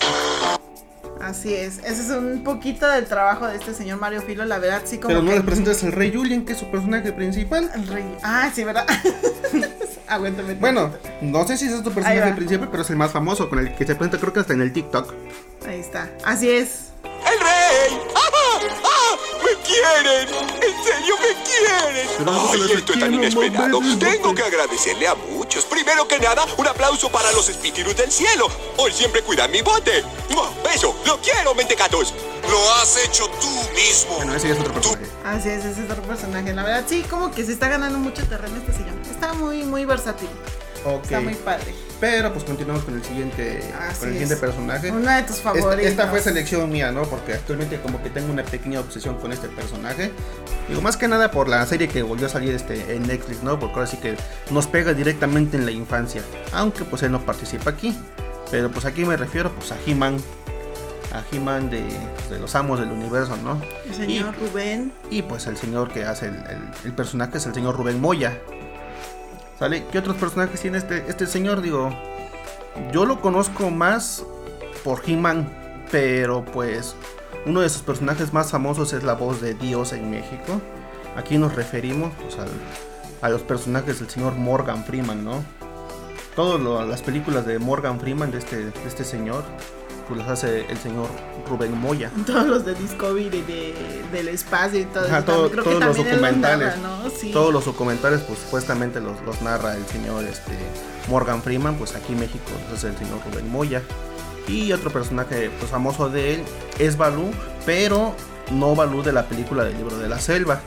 Así 1.21 1.53
es, 1.53 1.79
ese 1.79 2.01
es 2.01 2.09
un 2.09 2.43
poquito 2.43 2.88
del 2.88 3.05
trabajo 3.05 3.45
de 3.45 3.57
este 3.57 3.73
señor 3.73 3.99
Mario 3.99 4.21
Filo, 4.21 4.45
la 4.45 4.57
verdad, 4.57 4.81
sí 4.85 4.97
como. 4.97 5.09
Pero 5.09 5.21
no 5.21 5.31
le 5.33 5.41
presentas 5.41 5.83
al 5.83 5.91
rey 5.91 6.13
Julien, 6.13 6.45
que 6.45 6.53
es 6.53 6.59
su 6.59 6.71
personaje 6.71 7.12
principal. 7.12 7.69
El 7.75 7.88
rey. 7.88 8.17
Ah, 8.23 8.49
sí, 8.53 8.63
¿verdad? 8.63 8.88
Aguántame. 10.10 10.56
Bueno, 10.56 10.91
no 11.22 11.48
sé 11.48 11.58
si 11.58 11.65
ese 11.65 11.76
es 11.76 11.84
tu 11.84 11.91
personaje 11.91 12.34
principal, 12.34 12.69
pero 12.69 12.84
es 12.84 12.89
el 12.89 12.95
más 12.95 13.12
famoso, 13.12 13.50
con 13.50 13.60
el 13.60 13.76
que 13.76 13.86
se 13.86 13.95
presenta, 13.95 14.17
creo 14.17 14.34
que 14.34 14.39
hasta 14.39 14.54
en 14.54 14.62
el 14.62 14.74
TikTok. 14.74 15.13
Ahí 15.67 15.80
está. 15.80 16.10
Así 16.26 16.50
es. 16.50 16.89
¡El 17.04 17.39
rey! 17.39 18.00
¡Ah! 18.15 18.88
¡Me 19.49 19.55
quieren! 19.63 20.29
¡En 20.62 20.83
serio 20.83 21.15
me 21.17 21.33
quieren! 21.43 22.07
¡Ay, 22.27 22.77
esto 22.77 22.93
es 22.93 22.99
tan 22.99 23.13
inesperado! 23.13 23.79
Tengo 23.99 24.35
que 24.35 24.43
agradecerle 24.43 25.07
a 25.07 25.15
muchos. 25.15 25.65
Primero 25.65 26.07
que 26.07 26.19
nada, 26.19 26.45
un 26.57 26.67
aplauso 26.67 27.09
para 27.09 27.31
los 27.31 27.49
espíritus 27.49 27.95
del 27.95 28.12
cielo. 28.12 28.47
Hoy 28.77 28.91
siempre 28.91 29.23
cuidan 29.23 29.49
mi 29.49 29.62
bote. 29.62 30.03
¡Eso! 30.71 30.95
¡Lo 31.05 31.19
quiero, 31.19 31.55
mentecatos! 31.55 32.13
Lo 32.47 32.73
has 32.75 32.95
hecho 32.97 33.27
tú 33.41 33.49
mismo. 33.73 34.17
Bueno, 34.17 34.35
ese 34.35 34.51
es 34.51 34.59
otro 34.59 34.73
personaje. 34.73 35.05
Así 35.25 35.49
es, 35.49 35.65
ese 35.65 35.83
es 35.83 35.89
otro 35.89 36.03
personaje. 36.03 36.53
La 36.53 36.63
verdad, 36.63 36.85
sí, 36.88 37.03
como 37.09 37.31
que 37.31 37.43
se 37.43 37.53
está 37.53 37.69
ganando 37.69 37.97
mucho 37.97 38.23
terreno 38.27 38.55
este 38.57 38.73
señor. 38.73 38.93
Está 39.09 39.33
muy, 39.33 39.63
muy 39.63 39.85
versátil. 39.85 40.29
Está 41.01 41.21
muy 41.21 41.33
padre. 41.33 41.73
Pero 41.99 42.31
pues 42.31 42.45
continuamos 42.45 42.83
con 42.83 42.95
el 42.95 43.03
siguiente, 43.03 43.62
con 43.99 44.07
el 44.07 44.13
siguiente 44.13 44.38
personaje. 44.38 44.89
Uno 44.89 45.12
de 45.12 45.23
tus 45.23 45.38
favoritos. 45.38 45.91
Esta, 45.91 46.07
fue 46.07 46.21
selección 46.21 46.71
mía, 46.71 46.91
¿no? 46.91 47.03
Porque 47.03 47.33
actualmente 47.33 47.79
como 47.81 48.01
que 48.01 48.09
tengo 48.09 48.31
una 48.31 48.43
pequeña 48.43 48.79
obsesión 48.79 49.15
con 49.17 49.33
este 49.33 49.49
personaje. 49.49 50.12
Digo, 50.69 50.81
más 50.81 50.95
que 50.95 51.09
nada 51.09 51.29
por 51.31 51.49
la 51.49 51.65
serie 51.65 51.89
que 51.89 52.01
volvió 52.01 52.27
a 52.27 52.29
salir 52.29 52.55
este, 52.55 52.95
en 52.95 53.05
Netflix, 53.05 53.43
¿no? 53.43 53.59
Porque 53.59 53.75
ahora 53.75 53.88
sí 53.88 53.97
que 53.97 54.15
nos 54.49 54.67
pega 54.67 54.93
directamente 54.93 55.57
en 55.57 55.65
la 55.65 55.71
infancia. 55.71 56.21
Aunque 56.53 56.85
pues 56.85 57.03
él 57.03 57.12
no 57.12 57.25
participa 57.25 57.71
aquí. 57.71 57.97
Pero 58.49 58.71
pues 58.71 58.85
aquí 58.85 59.03
me 59.03 59.17
refiero 59.17 59.51
pues 59.51 59.73
a 59.73 59.77
He-Man. 59.85 60.17
A 61.12 61.23
He-Man 61.31 61.69
de, 61.69 61.83
los 62.39 62.55
amos 62.55 62.79
del 62.79 62.91
universo, 62.91 63.35
¿no? 63.43 63.62
El 63.85 63.93
señor 63.93 64.35
Rubén. 64.39 64.93
Y 65.09 65.21
pues 65.23 65.47
el 65.47 65.57
señor 65.57 65.91
que 65.91 66.05
hace 66.05 66.27
el, 66.27 66.38
el 66.85 66.93
personaje 66.93 67.39
es 67.39 67.45
el 67.45 67.53
señor 67.53 67.75
Rubén 67.75 67.99
Moya. 67.99 68.39
¿Qué 69.60 70.00
otros 70.00 70.15
personajes 70.15 70.62
tiene 70.62 70.78
este, 70.78 71.04
este 71.10 71.28
señor? 71.28 71.62
Digo, 71.62 71.89
yo 72.93 73.06
lo 73.06 73.19
conozco 73.19 73.69
más 73.69 74.24
por 74.86 75.02
He-Man, 75.06 75.50
pero 75.91 76.45
pues 76.45 76.95
uno 77.45 77.60
de 77.60 77.67
sus 77.67 77.82
personajes 77.82 78.32
más 78.32 78.52
famosos 78.52 78.93
es 78.93 79.04
la 79.04 79.15
voz 79.15 79.41
de 79.41 79.56
Dios 79.56 79.91
en 79.91 80.10
México. 80.10 80.62
Aquí 81.17 81.38
nos 81.38 81.56
referimos 81.56 82.13
pues, 82.22 82.38
a 83.22 83.30
los 83.30 83.41
personajes 83.41 84.00
del 84.00 84.10
señor 84.10 84.36
Morgan 84.36 84.86
Freeman, 84.86 85.26
¿no? 85.26 85.43
Todas 86.38 86.88
las 86.88 87.02
películas 87.02 87.45
de 87.45 87.60
Morgan 87.60 88.00
Freeman, 88.00 88.32
de 88.32 88.38
este, 88.38 88.72
de 88.72 88.88
este 88.88 89.04
señor, 89.04 89.43
pues 90.10 90.19
las 90.19 90.30
hace 90.30 90.65
el 90.69 90.78
señor 90.80 91.08
Rubén 91.48 91.80
Moya. 91.80 92.12
Todos 92.26 92.48
los 92.48 92.65
de 92.65 92.74
Discovery, 92.74 93.30
de, 93.30 94.04
del 94.12 94.28
espacio 94.28 94.80
y 94.80 94.86
todo 94.86 95.06
eso. 95.06 95.24
todos 95.24 95.54
los 95.54 95.98
documentales. 95.98 96.74
Todos 97.32 97.54
los 97.54 97.65
documentales, 97.65 98.22
pues 98.22 98.39
supuestamente 98.39 99.00
los, 99.00 99.41
narra 99.41 99.76
el 99.76 99.86
señor 99.86 100.26
este, 100.26 100.58
Morgan 101.08 101.43
Freeman, 101.43 101.76
pues 101.76 101.95
aquí 101.95 102.13
en 102.13 102.19
México 102.22 102.52
es 102.76 102.84
el 102.84 102.98
señor 102.98 103.19
Rubén 103.32 103.50
Moya. 103.52 103.84
Y 104.48 104.74
otro 104.74 104.89
personaje 104.89 105.52
pues, 105.60 105.69
famoso 105.69 106.10
de 106.10 106.34
él 106.34 106.43
es 106.80 106.98
Balú, 106.98 107.30
pero 107.65 108.15
no 108.52 108.76
Balú 108.76 109.04
de 109.04 109.13
la 109.13 109.28
película 109.28 109.63
del 109.63 109.78
libro 109.78 109.98
de 110.00 110.10
la 110.10 110.19
selva, 110.19 110.62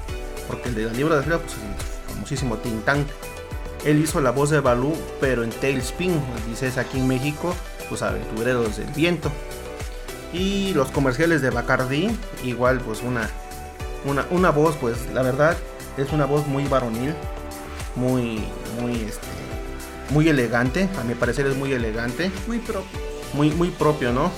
porque 0.46 0.68
el 0.68 0.76
del 0.76 0.96
libro 0.96 1.14
de 1.14 1.20
la 1.20 1.24
selva 1.24 1.38
pues, 1.40 1.54
es 1.54 1.58
el 1.58 2.14
famosísimo 2.14 2.56
Tintán. 2.58 3.04
Él 3.84 4.00
hizo 4.00 4.20
la 4.20 4.30
voz 4.30 4.50
de 4.50 4.60
Balú, 4.60 4.94
pero 5.20 5.42
en 5.42 5.50
Tailspin, 5.50 6.20
dices 6.48 6.78
aquí 6.78 6.98
en 6.98 7.08
México, 7.08 7.52
pues 7.92 8.00
Aventureros 8.00 8.78
del 8.78 8.90
Viento. 8.92 9.30
Y 10.32 10.72
los 10.72 10.90
comerciales 10.90 11.42
de 11.42 11.50
Bacardi, 11.50 12.08
igual 12.42 12.80
pues 12.80 13.02
una, 13.02 13.28
una, 14.06 14.24
una 14.30 14.48
voz, 14.48 14.76
pues 14.76 14.96
la 15.12 15.20
verdad 15.20 15.58
es 15.98 16.10
una 16.10 16.24
voz 16.24 16.46
muy 16.46 16.64
varonil, 16.64 17.12
muy, 17.94 18.42
muy, 18.80 18.94
este, 18.94 19.26
muy 20.08 20.26
elegante, 20.26 20.88
a 20.98 21.04
mi 21.04 21.14
parecer 21.14 21.46
es 21.48 21.54
muy 21.54 21.74
elegante. 21.74 22.30
Muy 22.46 22.60
propio. 22.60 22.98
Muy, 23.34 23.50
muy 23.50 23.68
propio, 23.68 24.10
¿no? 24.10 24.32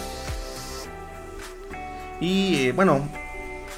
Y 2.20 2.56
eh, 2.56 2.72
bueno, 2.72 3.08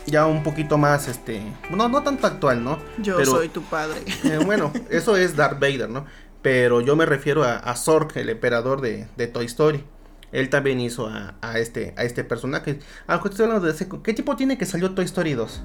ya 0.06 0.24
un 0.24 0.42
poquito 0.42 0.78
más, 0.78 1.06
este, 1.06 1.42
no, 1.68 1.90
no 1.90 2.02
tanto 2.02 2.26
actual, 2.26 2.64
¿no? 2.64 2.78
Yo 2.96 3.22
soy 3.26 3.50
tu 3.50 3.60
padre. 3.60 4.00
Eh, 4.24 4.38
bueno, 4.42 4.72
eso 4.88 5.18
es 5.18 5.36
Darth 5.36 5.60
Vader, 5.60 5.90
¿no? 5.90 6.06
Pero 6.46 6.80
yo 6.80 6.94
me 6.94 7.06
refiero 7.06 7.42
a, 7.42 7.56
a 7.56 7.74
Zorg, 7.74 8.16
el 8.18 8.28
emperador 8.28 8.80
de, 8.80 9.08
de, 9.16 9.26
Toy 9.26 9.46
Story. 9.46 9.82
Él 10.30 10.48
también 10.48 10.78
hizo 10.78 11.08
a, 11.08 11.34
a 11.40 11.58
este, 11.58 11.92
a 11.96 12.04
este 12.04 12.22
personaje. 12.22 12.78
Ah, 13.08 13.20
estoy 13.24 13.46
hablando 13.46 13.66
de 13.66 13.72
ese, 13.72 13.88
¿Qué 14.04 14.14
tipo 14.14 14.36
tiene 14.36 14.56
que 14.56 14.64
salió 14.64 14.92
Toy 14.92 15.06
Story 15.06 15.32
2? 15.32 15.62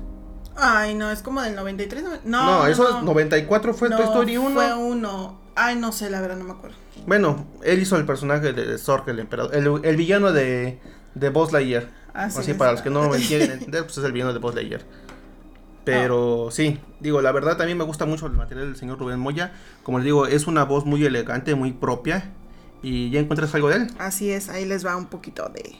Ay, 0.55 0.95
no, 0.95 1.11
es 1.11 1.21
como 1.21 1.43
del 1.43 1.55
93. 1.55 2.03
No, 2.23 2.45
no, 2.45 2.65
eso 2.65 2.97
es 2.97 3.03
94 3.03 3.75
fue 3.75 3.91
Toy 3.91 4.05
Story 4.05 4.37
1. 4.37 4.55
Fue 4.55 4.73
uno. 4.73 5.39
Ay, 5.53 5.75
no 5.75 5.91
sé, 5.91 6.09
la 6.09 6.19
verdad, 6.19 6.37
no 6.37 6.45
me 6.45 6.53
acuerdo. 6.53 6.77
Bueno, 7.05 7.45
él 7.63 7.79
hizo 7.79 7.95
el 7.97 8.07
personaje 8.07 8.51
de 8.51 8.75
Zorg, 8.79 9.07
el 9.07 9.19
emperador. 9.19 9.53
El, 9.53 9.85
el 9.85 9.95
villano 9.95 10.31
de, 10.31 10.79
de 11.13 11.29
Buzz 11.29 11.51
Lightyear. 11.51 11.89
Así, 12.15 12.39
Así 12.39 12.53
para 12.55 12.71
los 12.71 12.81
que 12.81 12.89
no 12.89 13.07
me 13.07 13.17
entender, 13.29 13.83
pues 13.83 13.99
es 13.99 14.03
el 14.03 14.13
villano 14.13 14.33
de 14.33 14.39
Buzz 14.39 14.55
Lightyear. 14.55 14.81
Pero 15.83 16.43
oh. 16.43 16.51
sí, 16.51 16.79
digo, 16.99 17.21
la 17.21 17.31
verdad 17.31 17.57
también 17.57 17.77
me 17.77 17.83
gusta 17.83 18.05
mucho 18.05 18.27
el 18.27 18.33
material 18.33 18.67
del 18.67 18.75
señor 18.75 18.99
Rubén 18.99 19.19
Moya. 19.19 19.53
Como 19.83 19.97
les 19.97 20.05
digo, 20.05 20.27
es 20.27 20.47
una 20.47 20.63
voz 20.63 20.85
muy 20.85 21.03
elegante, 21.05 21.55
muy 21.55 21.71
propia. 21.71 22.31
¿Y 22.83 23.09
ya 23.11 23.19
encuentras 23.19 23.53
algo 23.55 23.69
de 23.69 23.77
él? 23.77 23.87
Así 23.99 24.31
es, 24.31 24.49
ahí 24.49 24.65
les 24.65 24.85
va 24.85 24.95
un 24.95 25.05
poquito 25.05 25.49
de, 25.49 25.75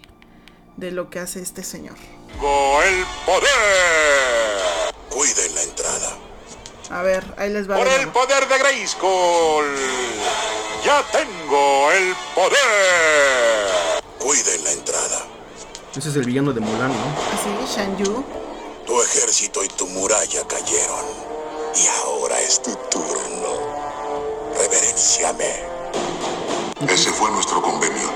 de 0.78 0.92
lo 0.92 1.10
que 1.10 1.20
hace 1.20 1.42
este 1.42 1.64
señor. 1.64 1.96
el 1.96 3.06
poder! 3.26 4.94
Cuiden 5.10 5.56
la 5.56 5.64
entrada. 5.64 6.18
A 6.90 7.02
ver, 7.04 7.24
ahí 7.38 7.52
les 7.52 7.70
va. 7.70 7.78
Por 7.78 7.88
el 7.88 8.08
poder 8.10 8.48
de 8.48 8.58
Grayskull. 8.58 9.66
Ya 10.84 11.04
tengo 11.12 11.92
el 11.92 12.14
poder. 12.36 14.02
Cuiden 14.20 14.64
la 14.64 14.72
entrada. 14.72 15.26
Ese 15.96 16.10
es 16.10 16.16
el 16.16 16.26
villano 16.26 16.54
de 16.54 16.60
Mulan, 16.60 16.90
¿no? 16.90 17.66
Así, 17.66 17.76
Shan 17.76 17.98
Yu. 17.98 18.24
Tu 18.92 19.02
ejército 19.02 19.64
y 19.64 19.70
tu 19.70 19.88
muralla 19.88 20.46
cayeron. 20.50 21.06
Y 21.82 21.88
ahora 22.04 22.42
es 22.42 22.62
tu 22.62 22.72
turno. 22.92 23.54
Reverenciame. 24.60 25.64
Ese 26.90 27.10
fue 27.12 27.32
nuestro 27.32 27.62
convenio. 27.62 28.12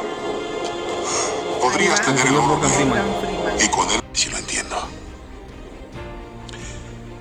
Podrías 1.61 2.01
tener 2.01 2.27
el 2.27 2.35
oro 2.35 2.59
y 3.57 3.69
con 3.69 3.89
él, 3.89 4.01
si 4.11 4.29
lo 4.29 4.37
entiendo. 4.37 4.75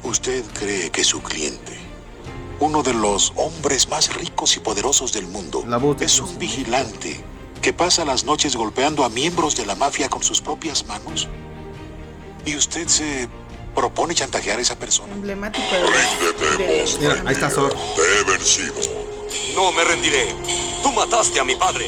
Usted 0.03 0.45
cree 0.53 0.91
que 0.91 1.05
su 1.05 1.23
cliente, 1.23 1.79
uno 2.59 2.83
de 2.83 2.93
los 2.93 3.35
hombres 3.37 3.89
más 3.89 4.15
ricos 4.15 4.57
y 4.57 4.59
poderosos 4.59 5.13
del 5.13 5.29
mundo, 5.29 5.65
es 6.01 6.19
un 6.19 6.37
vigilante 6.41 7.25
que 7.63 7.73
pasa 7.73 8.05
las 8.05 8.25
noches 8.25 8.57
golpeando 8.57 9.05
a 9.05 9.09
miembros 9.11 9.55
de 9.55 9.65
la 9.65 9.77
mafia 9.77 10.09
con 10.09 10.25
sus 10.25 10.41
propias 10.41 10.87
manos? 10.87 11.29
¿Y 12.47 12.57
usted 12.57 12.89
se 12.89 13.29
propone 13.75 14.15
chantajear 14.15 14.59
a 14.59 14.63
esa 14.63 14.77
persona? 14.79 15.13
Emblemático 15.13 15.65
de... 16.59 16.85
Mira, 17.01 17.23
ahí 17.27 17.35
está 17.35 17.51
Zor. 17.51 17.75
Te 17.97 18.03
he 18.03 18.25
vencido. 18.31 18.75
No 19.55 19.73
me 19.73 19.85
rendiré. 19.85 20.35
Tú 20.83 20.93
mataste 20.93 21.41
a 21.41 21.45
mi 21.45 21.55
padre. 21.57 21.87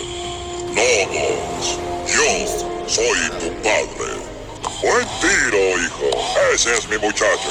No, 0.74 0.82
vos. 1.12 1.78
Yo 2.06 2.86
soy 2.86 3.30
tu 3.40 3.52
padre. 3.62 4.26
Buen 4.82 5.06
tiro, 5.20 5.82
hijo. 5.82 6.10
Ese 6.54 6.74
es 6.74 6.88
mi 6.88 6.98
muchacho. 6.98 7.50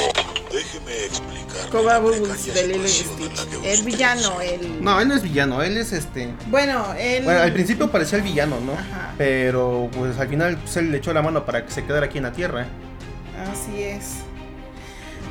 Déjeme 0.52 1.06
explicar. 1.06 1.70
Coba 1.72 2.00
Bubbles 2.00 2.54
de 2.54 2.68
Lilo 2.68 2.86
y 2.86 2.90
Stitch. 2.90 3.48
Es 3.64 3.84
villano, 3.84 4.42
él. 4.42 4.78
No, 4.82 5.02
él 5.02 5.08
no 5.08 5.16
es 5.16 5.24
villano, 5.24 5.64
él 5.64 5.78
es 5.78 5.92
este. 5.92 6.34
Bueno, 6.48 6.94
él. 6.98 7.24
Bueno, 7.24 7.42
al 7.42 7.52
principio 7.54 7.90
parecía 7.92 8.18
el 8.20 8.24
villano, 8.24 8.60
¿no? 8.60 8.74
Ajá. 8.74 9.14
Pero 9.18 9.90
pues 9.92 10.18
al 10.20 10.28
final 10.28 10.58
pues, 10.58 10.78
él 10.78 10.92
le 10.92 10.98
echó 10.98 11.14
la 11.14 11.22
mano 11.22 11.46
para 11.46 11.66
que 11.66 11.72
se 11.72 11.84
quedara 11.84 12.06
aquí 12.06 12.18
en 12.20 12.26
la 12.26 12.32
tierra. 12.32 12.68
Así 13.52 13.82
es. 13.84 14.25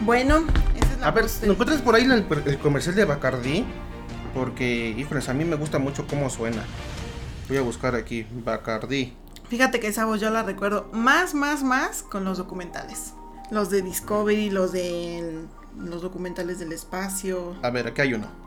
Bueno, 0.05 0.45
esa 0.77 0.93
es 0.93 1.01
la 1.01 1.07
A 1.09 1.11
ver, 1.13 1.25
¿no 1.47 1.53
encuentras 1.53 1.81
por 1.81 1.95
ahí 1.95 2.05
el, 2.05 2.27
el 2.47 2.59
comercial 2.59 2.95
de 2.95 3.07
Bacardi? 3.07 3.65
Porque, 4.35 4.91
híjoles, 4.91 5.31
a 5.31 5.35
mí 5.35 5.45
me 5.45 5.57
gusta 5.57 5.79
mucho 5.79 6.07
cómo 6.07 6.29
suena. 6.29 6.63
Voy 7.49 7.57
a 7.57 7.63
buscar 7.63 7.95
aquí, 7.95 8.27
Bacardi. 8.45 9.15
Fíjate 9.49 9.81
que 9.81 9.87
esa 9.87 10.05
voz 10.05 10.21
yo 10.21 10.29
la 10.29 10.43
recuerdo 10.43 10.91
más, 10.93 11.35
más, 11.35 11.63
más 11.63 12.03
con 12.03 12.25
los 12.25 12.37
documentales. 12.37 13.15
Los 13.51 13.71
de 13.71 13.81
Discovery, 13.81 14.51
los 14.51 14.73
de 14.73 15.47
los 15.79 16.03
documentales 16.03 16.59
del 16.59 16.73
espacio. 16.73 17.57
A 17.63 17.71
ver, 17.71 17.87
aquí 17.87 18.03
hay 18.03 18.15
uno. 18.15 18.44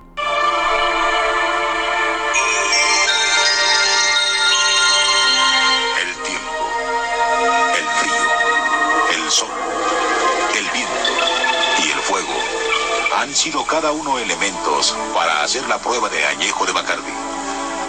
Han 13.38 13.43
sido 13.43 13.63
cada 13.65 13.91
uno 13.91 14.17
elementos 14.17 14.97
para 15.13 15.43
hacer 15.43 15.62
la 15.67 15.78
prueba 15.78 16.10
de 16.10 16.26
añejo 16.26 16.65
de 16.65 16.71
Bacardí. 16.71 17.12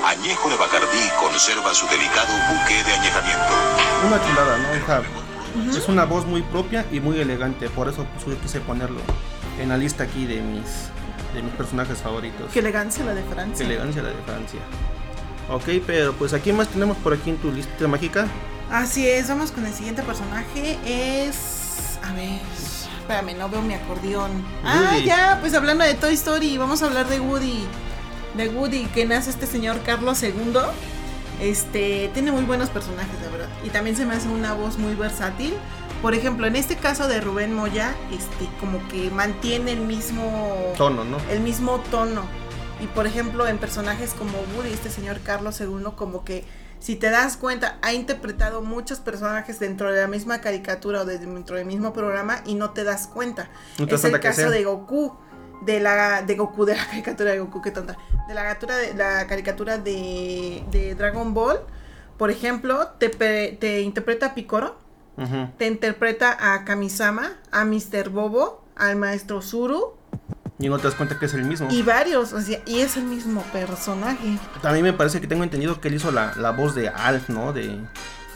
Añejo 0.04 0.50
de 0.50 0.56
Bacardí 0.56 1.08
conserva 1.18 1.72
su 1.72 1.86
delicado 1.86 2.28
buque 2.50 2.84
de 2.84 2.92
añejamiento. 2.92 3.54
Una 4.06 4.20
chulada, 4.20 4.58
¿no? 4.58 4.76
Hija? 4.76 5.02
Es 5.74 5.88
una 5.88 6.04
voz 6.04 6.26
muy 6.26 6.42
propia 6.42 6.84
y 6.92 7.00
muy 7.00 7.18
elegante, 7.18 7.70
por 7.70 7.88
eso 7.88 8.06
quise 8.42 8.60
ponerlo 8.60 9.00
en 9.58 9.70
la 9.70 9.78
lista 9.78 10.04
aquí 10.04 10.26
de 10.26 10.42
mis, 10.42 10.90
de 11.32 11.42
mis 11.42 11.54
personajes 11.54 11.96
favoritos. 11.96 12.52
Qué 12.52 12.58
elegancia 12.58 13.02
la 13.06 13.14
de 13.14 13.22
Francia. 13.22 13.66
Qué 13.66 13.72
elegancia 13.72 14.02
la 14.02 14.10
de 14.10 14.22
Francia. 14.26 14.60
Ok, 15.48 15.82
pero 15.86 16.12
pues 16.12 16.34
aquí 16.34 16.52
más 16.52 16.68
tenemos 16.68 16.98
por 16.98 17.14
aquí 17.14 17.30
en 17.30 17.38
tu 17.38 17.50
lista 17.50 17.88
mágica. 17.88 18.26
Así 18.70 19.08
es, 19.08 19.28
vamos 19.28 19.50
con 19.50 19.64
el 19.64 19.72
siguiente 19.72 20.02
personaje. 20.02 20.78
Es. 20.84 21.98
A 22.06 22.12
ver. 22.12 22.38
Espérame, 23.08 23.38
no 23.38 23.48
veo 23.48 23.62
mi 23.62 23.72
acordeón. 23.72 24.30
Ah, 24.62 24.98
ya, 25.02 25.38
pues 25.40 25.54
hablando 25.54 25.82
de 25.82 25.94
Toy 25.94 26.12
Story, 26.12 26.58
vamos 26.58 26.82
a 26.82 26.86
hablar 26.88 27.08
de 27.08 27.18
Woody. 27.18 27.64
De 28.36 28.50
Woody, 28.50 28.84
que 28.84 29.06
nace 29.06 29.30
este 29.30 29.46
señor 29.46 29.80
Carlos 29.82 30.22
II. 30.22 30.34
Este, 31.40 32.10
tiene 32.12 32.32
muy 32.32 32.42
buenos 32.42 32.68
personajes, 32.68 33.18
de 33.22 33.28
verdad. 33.28 33.48
Y 33.64 33.70
también 33.70 33.96
se 33.96 34.04
me 34.04 34.14
hace 34.14 34.28
una 34.28 34.52
voz 34.52 34.76
muy 34.76 34.94
versátil. 34.94 35.54
Por 36.02 36.12
ejemplo, 36.12 36.46
en 36.46 36.54
este 36.54 36.76
caso 36.76 37.08
de 37.08 37.22
Rubén 37.22 37.54
Moya, 37.54 37.94
este, 38.12 38.46
como 38.60 38.86
que 38.88 39.10
mantiene 39.10 39.72
el 39.72 39.80
mismo 39.80 40.74
tono, 40.76 41.02
¿no? 41.06 41.16
El 41.30 41.40
mismo 41.40 41.80
tono. 41.90 42.24
Y 42.78 42.88
por 42.88 43.06
ejemplo, 43.06 43.48
en 43.48 43.56
personajes 43.56 44.12
como 44.12 44.32
Woody, 44.54 44.70
este 44.70 44.90
señor 44.90 45.20
Carlos 45.20 45.58
II, 45.62 45.92
como 45.96 46.26
que 46.26 46.44
si 46.80 46.96
te 46.96 47.10
das 47.10 47.36
cuenta, 47.36 47.78
ha 47.82 47.92
interpretado 47.92 48.62
muchos 48.62 49.00
personajes 49.00 49.58
dentro 49.58 49.92
de 49.92 50.00
la 50.00 50.08
misma 50.08 50.40
caricatura 50.40 51.02
o 51.02 51.04
dentro 51.04 51.56
del 51.56 51.66
mismo 51.66 51.92
programa 51.92 52.42
y 52.46 52.54
no 52.54 52.70
te 52.70 52.84
das 52.84 53.06
cuenta. 53.06 53.48
es 53.78 54.04
el 54.04 54.20
caso 54.20 54.50
de 54.50 54.64
Goku, 54.64 55.16
de 55.62 55.80
la 55.80 56.22
de 56.22 56.34
Goku, 56.36 56.64
de 56.64 56.76
la 56.76 56.86
caricatura 56.90 57.32
de 57.32 57.40
Goku, 57.40 57.62
qué 57.62 57.70
tonta. 57.70 57.96
De 58.28 58.34
la 58.34 58.42
caricatura 58.42 58.76
de, 58.76 58.94
la 58.94 59.26
caricatura 59.26 59.78
de, 59.78 60.64
de 60.70 60.94
Dragon 60.94 61.34
Ball, 61.34 61.60
por 62.16 62.30
ejemplo, 62.30 62.88
te, 62.98 63.08
te 63.08 63.80
interpreta 63.80 64.26
a 64.26 64.34
Picoro 64.34 64.88
te 65.56 65.66
interpreta 65.66 66.54
a 66.54 66.64
Kamisama, 66.64 67.32
a 67.50 67.64
Mr. 67.64 68.08
Bobo, 68.10 68.62
al 68.76 68.94
maestro 68.96 69.42
Zuru. 69.42 69.94
Y 70.58 70.68
no 70.68 70.78
te 70.78 70.84
das 70.84 70.94
cuenta 70.94 71.18
que 71.18 71.26
es 71.26 71.34
el 71.34 71.44
mismo. 71.44 71.68
Y 71.70 71.82
varios, 71.82 72.32
o 72.32 72.40
sea, 72.40 72.60
y 72.66 72.80
es 72.80 72.96
el 72.96 73.04
mismo 73.04 73.42
personaje. 73.52 74.38
También 74.60 74.84
me 74.84 74.92
parece 74.92 75.20
que 75.20 75.26
tengo 75.26 75.44
entendido 75.44 75.80
que 75.80 75.88
él 75.88 75.94
hizo 75.94 76.10
la, 76.10 76.50
voz 76.56 76.74
de 76.74 76.88
Alf, 76.88 77.28
¿no? 77.28 77.52
De, 77.52 77.78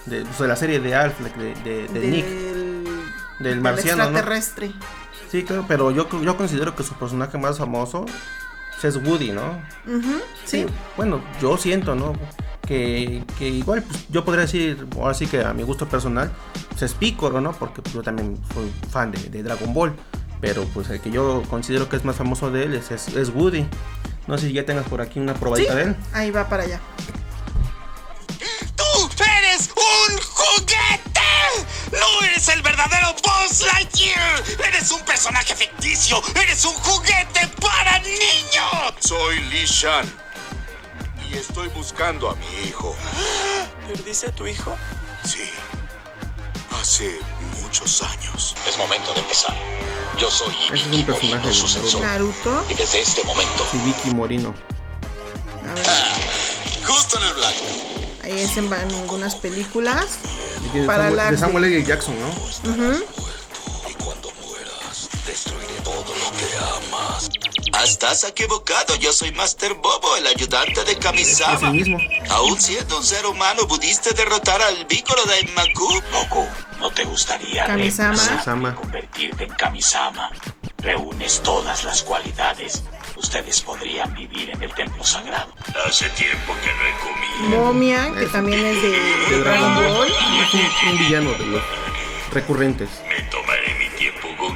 de, 0.07 0.25
pues, 0.37 0.49
la 0.49 0.57
serie 0.57 0.79
de 0.79 0.95
Alf, 0.95 1.19
de, 1.19 1.89
de, 1.89 2.09
Nick. 2.09 2.27
Del 3.41 3.61
marciano. 3.61 4.05
extraterrestre. 4.05 4.73
Sí, 5.31 5.43
claro, 5.43 5.65
pero 5.67 5.91
yo, 5.91 6.09
yo 6.23 6.37
considero 6.37 6.77
que 6.77 6.83
su 6.83 6.95
personaje 6.95 7.39
más 7.39 7.59
famoso 7.59 8.07
es 8.89 8.97
Woody, 8.97 9.33
¿no? 9.33 9.61
sí. 10.45 10.67
Bueno, 10.97 11.23
yo 11.41 11.57
siento, 11.57 11.95
¿no? 11.95 12.13
Que, 12.67 13.25
que 13.39 13.49
igual 13.49 13.83
pues, 13.83 14.07
yo 14.09 14.25
podría 14.25 14.43
decir, 14.43 14.87
ahora 14.97 15.15
sí 15.15 15.27
que 15.27 15.43
a 15.43 15.53
mi 15.53 15.63
gusto 15.63 15.89
personal, 15.89 16.31
pues 16.71 16.83
es 16.83 16.95
Piccolo, 16.95 17.41
¿no? 17.41 17.53
Porque 17.53 17.83
yo 17.93 18.03
también 18.03 18.39
soy 18.55 18.71
fan 18.91 19.13
de, 19.13 19.43
Dragon 19.43 19.75
Ball. 19.75 19.93
Pero 20.43 20.65
pues 20.75 20.91
el 20.91 21.01
que 21.01 21.13
yo 21.13 21.43
considero 21.49 21.89
que 21.89 21.95
es 21.95 22.05
más 22.05 22.17
famoso 22.17 22.51
de 22.51 22.65
él 22.65 22.75
es, 22.75 23.29
Woody. 23.31 23.65
No 24.27 24.37
sé 24.37 24.49
si 24.49 24.53
ya 24.53 24.67
tengas 24.67 24.87
por 24.89 25.01
aquí 25.01 25.21
una 25.21 25.35
probadita 25.35 25.71
¿Sí? 25.71 25.77
de 25.77 25.83
él. 25.85 25.97
Ahí 26.13 26.31
va 26.33 26.49
para 26.49 26.65
allá. 26.65 26.81
¡Tú 28.75 29.23
eres 29.39 29.71
un 29.71 30.19
juguete! 30.19 31.21
¡No 31.93 32.27
eres 32.27 32.49
el 32.49 32.61
verdadero 32.61 33.15
Buzz 33.23 33.63
Lightyear! 33.73 34.43
¡Eres 34.67 34.91
un 34.91 35.01
personaje 35.03 35.55
ficticio! 35.55 36.21
¡Eres 36.35 36.65
un 36.65 36.75
juguete 36.75 37.49
para 37.61 38.01
niños! 38.01 38.95
Soy 38.99 39.39
Lee 39.45 39.65
Shan. 39.65 40.13
Y 41.31 41.35
estoy 41.35 41.69
buscando 41.69 42.29
a 42.29 42.35
mi 42.35 42.69
hijo. 42.69 42.97
¿Perdiste 43.87 44.27
a 44.27 44.33
tu 44.33 44.49
hijo? 44.49 44.77
Sí. 45.25 45.49
Hace 46.81 47.21
muchos 47.73 48.03
años. 48.03 48.55
Es 48.69 48.77
momento 48.77 49.15
de 49.15 49.21
empezar. 49.21 49.57
Yo 50.19 50.31
soy 50.31 50.55
Ese 50.67 50.75
es 50.75 50.87
un 50.87 50.93
Ibiki 50.93 51.05
personaje 51.05 51.37
Morino, 51.49 51.83
de 51.83 51.91
su 51.91 52.01
Naruto. 52.01 52.65
Y 52.69 52.75
desde 52.75 53.01
este 53.01 53.25
momento, 53.25 53.67
Vicky 53.85 54.11
Morino. 54.15 54.55
A 55.71 55.75
ver, 55.75 55.87
justo 56.85 57.17
en 57.19 57.25
el 57.29 57.35
blanco. 57.35 57.65
ahí 58.25 58.41
es 58.41 58.57
en 58.59 58.71
algunas 58.75 59.37
películas. 59.37 60.05
Y 60.75 60.81
De 60.81 60.85
Para 60.87 61.05
Samuel, 61.05 61.17
la- 61.17 61.31
de 61.31 61.39
Samuel 61.39 61.65
L. 61.65 61.83
Jackson, 61.85 62.15
¿no? 62.21 62.29
Y 62.29 63.05
Estás 67.85 68.25
equivocado. 68.25 68.95
Yo 68.97 69.13
soy 69.13 69.33
Master 69.33 69.75
Bobo, 69.75 70.17
el 70.17 70.27
ayudante 70.27 70.85
de 70.85 70.93
Es 70.93 70.97
el 70.99 71.03
Kamisama. 71.03 71.71
mismo. 71.71 71.99
Aún 72.31 72.61
siendo 72.61 72.97
un 72.99 73.05
ser 73.05 73.27
humano, 73.27 73.67
pudiste 73.67 74.15
derrotar 74.15 74.63
al 74.63 74.87
Piccolo 74.87 75.23
de 75.25 75.49
Maku. 75.55 76.01
Goku, 76.13 76.47
¿no 76.79 76.91
te 76.91 77.05
gustaría 77.05 77.65
Kamisama. 77.67 78.75
convertirte 78.75 79.45
en 79.45 79.51
Kamisama? 79.55 80.31
Reúnes 80.79 81.41
todas 81.43 81.85
las 81.85 82.03
cualidades. 82.03 82.83
Ustedes 83.17 83.61
podrían 83.61 84.15
vivir 84.15 84.51
en 84.51 84.63
el 84.63 84.73
templo 84.75 85.05
sagrado. 85.05 85.53
Hace 85.87 86.09
tiempo 86.11 86.55
que 86.63 86.73
no 86.73 86.83
he 86.87 87.49
comido. 87.49 87.65
Momia, 87.65 88.13
que 88.19 88.27
también 88.27 88.65
es 88.65 88.83
de, 88.83 88.91
De 88.91 89.39
Dragon 89.45 89.75
Ball. 89.77 90.09
Es 90.09 90.55
un, 90.55 90.89
un 90.91 90.99
villano 90.99 91.31
de 91.33 91.47
los 91.47 91.63
recurrentes. 92.33 92.89
Me 93.09 93.23
tomaré 93.31 93.75
mi 93.75 93.89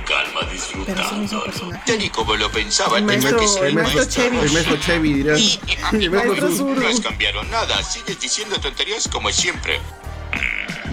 calma 0.06 0.40
disfrutando. 0.50 1.44
Te 1.84 1.96
di 1.98 2.08
como 2.08 2.34
lo 2.36 2.50
pensaba. 2.50 2.98
El 2.98 3.06
tenía 3.06 3.30
maestro- 3.30 3.40
que 3.40 3.48
ser 3.48 3.64
el 3.66 3.74
maestro. 3.74 4.04
Chevy. 4.06 4.38
El 4.38 4.50
maestro 4.52 4.76
Chevy, 4.78 5.12
dirías. 5.12 5.58
El 5.92 6.10
maestro. 6.10 6.50
Zurdo. 6.50 6.80
No 6.80 6.88
has 6.88 7.00
cambiado 7.00 7.42
nada. 7.44 7.82
Sigues 7.82 8.18
diciendo 8.20 8.58
tonterías 8.60 9.08
como 9.08 9.30
siempre. 9.30 9.80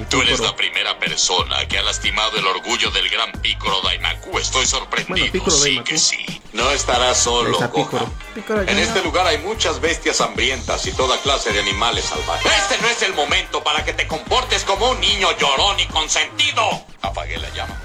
Tú 0.10 0.22
eres 0.22 0.40
la 0.40 0.56
primera 0.56 0.98
persona 1.00 1.68
que 1.68 1.78
ha 1.78 1.84
lastimado 1.84 2.38
el 2.38 2.46
orgullo 2.46 2.90
del 2.92 3.10
gran 3.10 3.32
Piccolo 3.34 3.80
Daimaku. 3.82 4.38
Estoy 4.40 4.66
sorprendido. 4.66 5.28
Bueno, 5.44 5.52
sí 5.52 5.80
que 5.86 5.98
sí. 5.98 6.42
No 6.52 6.70
estarás 6.72 7.18
solo, 7.18 7.54
está 7.54 7.68
Gohan. 7.68 7.86
Piccolo. 7.90 8.12
Piccolo 8.36 8.62
En 8.64 8.80
este 8.80 9.04
lugar 9.04 9.26
hay 9.28 9.38
muchas 9.40 9.80
bestias 9.82 10.20
hambrientas 10.22 10.86
y 10.88 10.92
toda 10.94 11.18
clase 11.22 11.52
de 11.52 11.60
animales 11.60 12.06
salvajes. 12.06 12.52
Este 12.52 12.82
no 12.82 12.90
es 12.90 13.02
el 13.04 13.14
momento 13.14 13.64
para 13.64 13.84
que 13.86 13.94
te 13.94 14.08
comportes 14.08 14.64
como 14.64 14.90
un 14.92 15.00
niño 15.00 15.30
llorón 15.38 15.80
y 15.80 15.86
consentido. 15.88 16.86
Apagué 17.02 17.38
la 17.38 17.50
llama. 17.52 17.80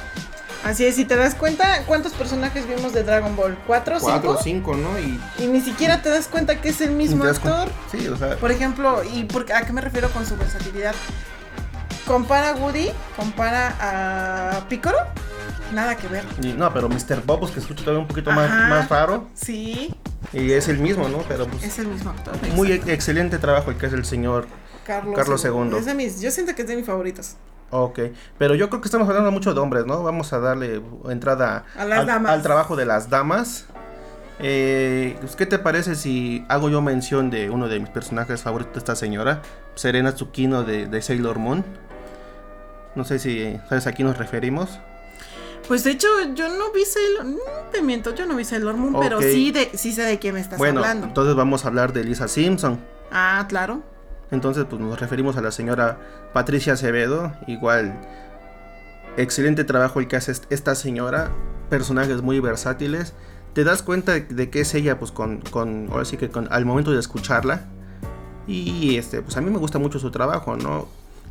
Así 0.64 0.84
es, 0.84 0.96
si 0.96 1.04
te 1.04 1.14
das 1.16 1.34
cuenta, 1.34 1.84
¿cuántos 1.86 2.12
personajes 2.12 2.66
vimos 2.68 2.92
de 2.92 3.04
Dragon 3.04 3.34
Ball? 3.36 3.56
¿Cuatro 3.66 3.96
o 3.96 4.00
Cuatro 4.00 4.30
o 4.32 4.42
cinco? 4.42 4.74
cinco, 4.74 4.76
¿no? 4.76 4.98
Y 4.98 5.20
Y 5.42 5.46
ni 5.46 5.60
siquiera 5.60 6.02
te 6.02 6.08
das 6.08 6.26
cuenta 6.28 6.60
que 6.60 6.68
es 6.70 6.80
el 6.80 6.90
mismo 6.90 7.24
actor. 7.24 7.68
Sí, 7.90 8.06
o 8.08 8.16
sea, 8.16 8.36
Por 8.36 8.50
ejemplo, 8.50 9.02
¿y 9.04 9.24
por, 9.24 9.50
a 9.52 9.62
qué 9.64 9.72
me 9.72 9.80
refiero 9.80 10.10
con 10.10 10.26
su 10.26 10.36
versatilidad? 10.36 10.94
Compara 12.06 12.50
a 12.50 12.54
Woody, 12.56 12.90
compara 13.16 13.76
a 13.80 14.68
Piccolo, 14.68 14.96
nada 15.74 15.96
que 15.96 16.08
ver. 16.08 16.24
y- 16.42 16.52
no, 16.54 16.72
pero 16.72 16.88
Mr. 16.88 17.22
Bobos 17.24 17.50
que 17.50 17.60
escucha 17.60 17.82
todavía 17.84 18.00
un 18.02 18.08
poquito 18.08 18.30
más, 18.32 18.50
Ajá. 18.50 18.68
más 18.68 18.88
raro. 18.88 19.28
Sí, 19.34 19.94
Y 20.32 20.52
es 20.52 20.68
el 20.68 20.78
mismo, 20.78 21.08
¿no? 21.08 21.18
Pero 21.28 21.46
pues, 21.46 21.62
es 21.64 21.78
el 21.78 21.86
mismo 21.86 22.10
actor. 22.10 22.34
muy 22.54 22.72
exacto. 22.72 22.92
excelente 22.92 23.38
trabajo 23.38 23.70
el 23.70 23.76
que 23.76 23.86
es 23.86 23.92
el 23.92 24.04
señor. 24.04 24.48
Carlos, 24.84 25.14
Carlos 25.14 25.44
II. 25.44 25.76
Es 25.78 25.84
de 25.86 25.94
mis, 25.94 26.20
yo 26.20 26.30
siento 26.30 26.54
que 26.54 26.62
es 26.62 26.68
de 26.68 26.76
mis 26.76 26.86
favoritos. 26.86 27.36
Ok, 27.70 28.00
pero 28.38 28.54
yo 28.54 28.70
creo 28.70 28.80
que 28.80 28.88
estamos 28.88 29.08
hablando 29.08 29.30
mucho 29.30 29.52
de 29.52 29.60
hombres, 29.60 29.84
¿no? 29.84 30.02
Vamos 30.02 30.32
a 30.32 30.38
darle 30.38 30.80
entrada 31.08 31.64
A 31.76 31.82
al, 31.82 32.42
trabajo 32.42 32.76
de 32.76 32.86
las 32.86 33.10
damas. 33.10 33.66
Eh, 34.38 35.16
pues, 35.20 35.36
¿Qué 35.36 35.46
te 35.46 35.58
parece 35.58 35.94
si 35.94 36.44
hago 36.48 36.70
yo 36.70 36.80
mención 36.80 37.28
de 37.28 37.50
uno 37.50 37.68
de 37.68 37.80
mis 37.80 37.90
personajes 37.90 38.42
favoritos 38.42 38.74
de 38.74 38.78
esta 38.78 38.96
señora? 38.96 39.42
Serena 39.74 40.14
Tsukino 40.14 40.62
de, 40.64 40.86
de 40.86 41.02
Sailor 41.02 41.38
Moon. 41.38 41.64
No 42.94 43.04
sé 43.04 43.18
si 43.18 43.58
sabes 43.68 43.86
a 43.86 43.92
quién 43.92 44.08
nos 44.08 44.16
referimos. 44.16 44.78
Pues 45.66 45.84
de 45.84 45.90
hecho, 45.90 46.08
yo 46.34 46.48
no 46.48 46.72
vi 46.72 46.86
Sailor 46.86 47.26
no 47.26 47.36
te 47.70 47.82
miento, 47.82 48.14
yo 48.14 48.24
no 48.24 48.34
vi 48.34 48.44
Sailor 48.44 48.76
Moon, 48.76 48.96
pero 48.98 49.20
sí, 49.20 49.50
de, 49.50 49.70
sí 49.74 49.92
sé 49.92 50.02
de 50.02 50.18
quién 50.18 50.34
me 50.34 50.40
estás 50.40 50.58
bueno, 50.58 50.80
hablando. 50.80 51.08
entonces 51.08 51.34
vamos 51.34 51.64
a 51.64 51.68
hablar 51.68 51.92
de 51.92 52.04
Lisa 52.04 52.26
Simpson. 52.26 52.80
Ah, 53.12 53.44
claro. 53.48 53.82
Entonces, 54.30 54.66
pues 54.68 54.80
nos 54.80 55.00
referimos 55.00 55.36
a 55.36 55.40
la 55.42 55.50
señora 55.50 55.98
Patricia 56.32 56.74
Acevedo. 56.74 57.32
Igual, 57.46 57.98
excelente 59.16 59.64
trabajo 59.64 60.00
el 60.00 60.08
que 60.08 60.16
hace 60.16 60.32
est- 60.32 60.50
esta 60.50 60.74
señora. 60.74 61.30
Personajes 61.70 62.22
muy 62.22 62.40
versátiles. 62.40 63.14
Te 63.54 63.64
das 63.64 63.82
cuenta 63.82 64.12
de, 64.12 64.20
de 64.22 64.50
que 64.50 64.60
es 64.60 64.74
ella, 64.74 64.98
pues 64.98 65.10
con, 65.12 65.40
con, 65.50 65.88
ahora 65.90 66.04
sí 66.04 66.16
que 66.16 66.28
con, 66.30 66.48
al 66.52 66.64
momento 66.64 66.92
de 66.92 67.00
escucharla. 67.00 67.62
Y 68.46 68.96
este, 68.96 69.20
pues 69.22 69.36
a 69.36 69.40
mí 69.40 69.50
me 69.50 69.58
gusta 69.58 69.78
mucho 69.78 69.98
su 69.98 70.10
trabajo, 70.10 70.56
¿no? 70.56 70.88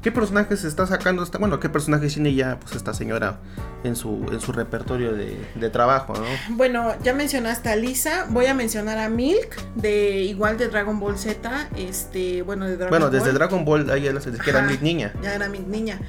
¿Qué 0.07 0.11
personajes 0.13 0.63
está 0.63 0.87
sacando 0.87 1.21
esta, 1.21 1.37
bueno, 1.37 1.59
qué 1.59 1.67
personajes 1.67 2.13
tiene 2.13 2.33
ya, 2.33 2.57
pues 2.61 2.73
esta 2.77 2.93
señora 2.93 3.39
en 3.83 3.97
su, 3.97 4.25
en 4.31 4.39
su 4.39 4.53
repertorio 4.53 5.11
de, 5.11 5.37
de 5.55 5.69
trabajo, 5.69 6.13
¿no? 6.13 6.55
Bueno, 6.55 6.95
ya 7.03 7.13
mencionaste 7.13 7.67
a 7.67 7.75
Lisa, 7.75 8.25
voy 8.29 8.45
a 8.45 8.53
mencionar 8.53 8.99
a 8.99 9.09
Milk, 9.09 9.57
de 9.75 10.21
igual 10.21 10.57
de 10.57 10.69
Dragon 10.69 10.97
Ball 10.97 11.17
Z, 11.17 11.67
este, 11.75 12.41
bueno, 12.43 12.63
de 12.67 12.77
Dragon 12.77 12.89
Bueno, 12.89 13.07
Ball. 13.07 13.19
desde 13.19 13.33
Dragon 13.33 13.65
Ball, 13.65 13.89
ahí 13.89 14.03
desde 14.03 14.31
que 14.37 14.49
era 14.49 14.59
Ajá, 14.59 14.69
mi 14.71 14.77
niña. 14.77 15.11
Ya 15.21 15.33
era 15.35 15.49
mi 15.49 15.59
niña. 15.59 15.99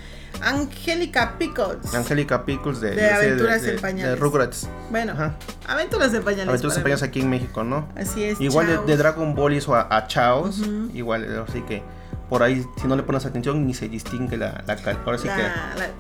Angélica 0.43 1.37
Pickles. 1.37 1.93
Angélica 1.93 2.45
Pickles 2.45 2.81
de, 2.81 2.95
De 2.95 3.11
Aventuras 3.11 3.63
de, 3.63 3.75
en 3.75 3.81
Pañales. 3.81 4.11
de 4.15 4.15
Rugrats. 4.15 4.69
Bueno, 4.93 5.15
Ajá. 5.15 5.35
Aventuras 5.67 6.13
de 6.13 6.21
Pañales. 6.21 6.51
Aventuras 6.51 6.77
en 6.77 6.83
Pañales 6.85 7.03
aquí 7.03 7.21
en 7.21 7.31
México, 7.31 7.65
¿no? 7.65 7.89
Así 7.97 8.23
es. 8.23 8.41
Igual 8.41 8.87
de, 8.87 8.97
Dragon 8.97 9.35
Ball 9.35 9.55
hizo 9.55 9.75
a, 9.75 9.89
a 9.91 10.07
Chaos. 10.07 10.61
Igual, 10.95 11.45
así 11.49 11.63
que 11.63 11.83
por 12.29 12.43
ahí, 12.43 12.65
si 12.81 12.87
no 12.87 12.97
le 12.97 13.03
pones 13.03 13.25
atención, 13.27 13.67
ni 13.67 13.75
se 13.75 13.89
distingue 13.89 14.37
la, 14.37 14.63
la 14.67 14.77
cal- 14.77 14.99
Ahora 15.05 15.19
sí 15.19 15.27
La- 15.29 15.37
que 15.37 15.43
la- 15.43 15.91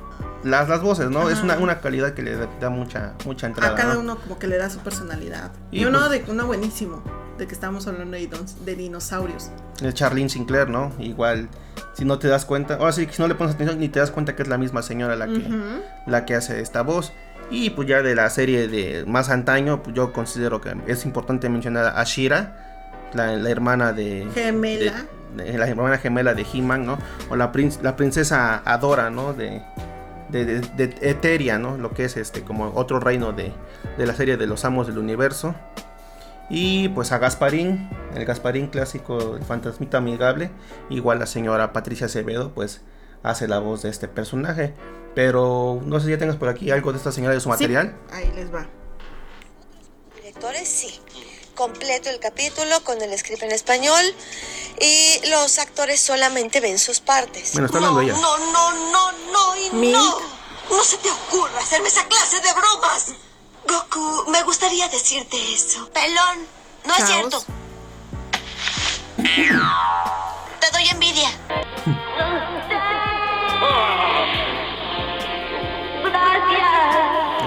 las, 0.44 0.68
las 0.68 0.80
voces, 0.82 1.10
¿no? 1.10 1.28
Es 1.30 1.42
una, 1.42 1.56
una 1.58 1.80
calidad 1.80 2.14
que 2.14 2.22
le 2.22 2.36
da, 2.36 2.46
da 2.60 2.70
mucha, 2.70 3.14
mucha 3.26 3.46
entrada. 3.48 3.72
a 3.72 3.74
cada 3.74 3.94
¿no? 3.94 4.00
uno 4.00 4.18
como 4.18 4.38
que 4.38 4.46
le 4.46 4.56
da 4.56 4.70
su 4.70 4.78
personalidad. 4.80 5.50
Y 5.70 5.80
Y, 5.82 5.84
uno 5.86 5.98
pues- 6.06 6.24
de 6.26 6.30
uno 6.30 6.46
buenísimo, 6.46 7.02
de 7.38 7.46
que 7.46 7.54
estamos 7.54 7.86
hablando 7.88 8.16
de, 8.16 8.28
de 8.64 8.74
dinosaurios. 8.76 9.50
El 9.82 9.94
Charlene 9.94 10.28
Sinclair, 10.28 10.68
¿no? 10.68 10.92
Igual, 10.98 11.48
si 11.94 12.04
no 12.04 12.18
te 12.18 12.28
das 12.28 12.44
cuenta, 12.44 12.74
ahora 12.74 12.92
sí 12.92 13.08
si 13.10 13.20
no 13.20 13.26
le 13.28 13.34
pones 13.34 13.54
atención, 13.56 13.78
ni 13.80 13.88
te 13.88 13.98
das 14.00 14.10
cuenta 14.10 14.36
que 14.36 14.42
es 14.42 14.48
la 14.48 14.58
misma 14.58 14.82
señora 14.82 15.16
la 15.16 15.26
que, 15.26 15.42
la 16.06 16.24
que 16.24 16.34
hace 16.36 16.60
esta 16.60 16.82
voz. 16.82 17.12
Y 17.50 17.70
pues 17.70 17.88
ya 17.88 18.02
de 18.02 18.14
la 18.14 18.28
serie 18.30 18.68
de 18.68 19.04
más 19.06 19.30
antaño, 19.30 19.82
pues 19.82 19.96
yo 19.96 20.12
considero 20.12 20.60
que 20.60 20.76
es 20.86 21.04
importante 21.06 21.48
mencionar 21.48 21.94
a 21.96 22.04
Shira, 22.04 23.08
la, 23.14 23.32
la 23.36 23.50
hermana 23.50 23.92
de... 23.92 24.28
Gemela. 24.34 24.92
de- 24.92 25.17
la 25.36 25.66
hermana 25.68 25.98
gemela 25.98 26.34
de 26.34 26.46
He-Man, 26.52 26.86
¿no? 26.86 26.98
O 27.30 27.36
la, 27.36 27.52
prin- 27.52 27.76
la 27.82 27.96
princesa 27.96 28.62
Adora, 28.64 29.10
¿no? 29.10 29.32
De, 29.34 29.62
de, 30.30 30.44
de- 30.44 30.60
de 30.88 31.10
Eteria, 31.10 31.58
¿no? 31.58 31.76
Lo 31.78 31.92
que 31.92 32.04
es 32.04 32.16
este, 32.16 32.42
como 32.42 32.72
otro 32.74 33.00
reino 33.00 33.32
de, 33.32 33.52
de 33.96 34.06
la 34.06 34.14
serie 34.14 34.36
de 34.36 34.46
los 34.46 34.64
amos 34.64 34.86
del 34.86 34.98
universo. 34.98 35.54
Y 36.50 36.88
pues 36.90 37.12
a 37.12 37.18
Gasparín, 37.18 37.90
el 38.14 38.24
Gasparín 38.24 38.68
clásico, 38.68 39.36
el 39.36 39.44
fantasmita 39.44 39.98
amigable. 39.98 40.50
Igual 40.88 41.18
la 41.18 41.26
señora 41.26 41.72
Patricia 41.74 42.06
Acevedo, 42.06 42.52
pues 42.54 42.80
hace 43.22 43.46
la 43.48 43.58
voz 43.58 43.82
de 43.82 43.90
este 43.90 44.08
personaje. 44.08 44.72
Pero 45.14 45.80
no 45.84 45.98
sé 46.00 46.06
si 46.06 46.12
ya 46.12 46.18
tengas 46.18 46.36
por 46.36 46.48
aquí 46.48 46.70
algo 46.70 46.92
de 46.92 46.98
esta 46.98 47.12
señora 47.12 47.34
de 47.34 47.40
su 47.40 47.44
Sí, 47.44 47.50
material. 47.50 47.96
ahí 48.12 48.30
les 48.34 48.52
va. 48.54 48.66
Directores, 50.16 50.68
sí. 50.68 51.00
Completo 51.54 52.08
el 52.08 52.20
capítulo 52.20 52.76
con 52.84 53.02
el 53.02 53.16
script 53.18 53.42
en 53.42 53.50
español 53.52 54.00
y 54.80 55.20
los 55.28 55.58
actores 55.58 56.00
solamente 56.00 56.60
ven 56.60 56.78
sus 56.78 57.00
partes. 57.00 57.52
Bueno, 57.52 57.66
está 57.66 57.78
hablando 57.78 58.00
ella. 58.00 58.14
No, 58.14 58.38
no, 58.38 58.72
no, 58.90 59.12
no 59.32 59.56
y 59.56 59.70
Milk. 59.70 59.96
no. 59.96 60.38
No 60.70 60.84
se 60.84 60.98
te 60.98 61.10
ocurra 61.10 61.58
hacerme 61.60 61.88
esa 61.88 62.06
clase 62.06 62.40
de 62.40 62.52
bromas. 62.52 63.06
Goku, 63.66 64.24
me 64.30 64.42
gustaría 64.42 64.86
decirte 64.88 65.54
eso. 65.54 65.88
Pelón, 65.90 66.46
no 66.84 66.94
es 66.94 67.06
cierto. 67.06 67.42
Te 69.16 70.70
doy 70.70 70.88
envidia. 70.90 71.30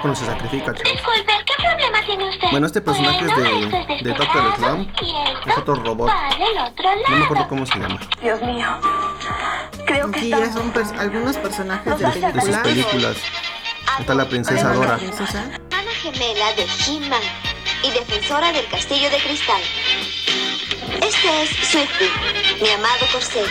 cuando 0.01 0.19
se 0.19 0.25
sacrifica, 0.25 0.73
chavos. 0.73 0.91
Disculpe, 0.91 1.31
¿qué 1.45 1.53
problema 1.63 2.01
tiene 2.05 2.29
usted? 2.29 2.47
Bueno, 2.51 2.67
este 2.67 2.81
personaje 2.81 3.25
es 3.25 3.35
de- 3.35 3.59
esto 3.63 3.77
es 3.77 4.03
de 4.03 4.13
Dr. 4.13 4.55
Slump. 4.57 4.89
Y 5.01 5.05
esto 5.05 5.49
Es 5.49 5.57
otro 5.57 5.75
robot. 5.75 6.09
otro. 6.11 6.89
No 7.09 7.15
me 7.17 7.23
acuerdo 7.25 7.47
cómo 7.47 7.65
se 7.65 7.79
llama. 7.79 7.99
Dios 8.21 8.41
mío. 8.41 8.67
Creo 9.85 10.07
Aquí 10.07 10.29
ya 10.29 10.51
son 10.51 10.73
pers- 10.73 10.97
algunos 10.99 11.37
personajes 11.37 11.97
de 11.97 12.05
De 12.31 12.41
sus 12.41 12.57
películas. 12.57 13.17
Está 13.99 14.13
la 14.15 14.25
princesa 14.25 14.73
Dora. 14.73 14.95
Hermana 14.97 15.91
gemela 16.01 16.53
de 16.53 16.63
He-Man 16.87 17.21
y 17.83 17.91
defensora 17.91 18.51
del 18.51 18.67
castillo 18.67 19.09
de 19.09 19.17
cristal. 19.17 19.61
Este 21.01 21.43
es 21.43 21.49
Swifty, 21.67 22.09
mi 22.61 22.69
amado 22.69 23.05
corcel. 23.11 23.45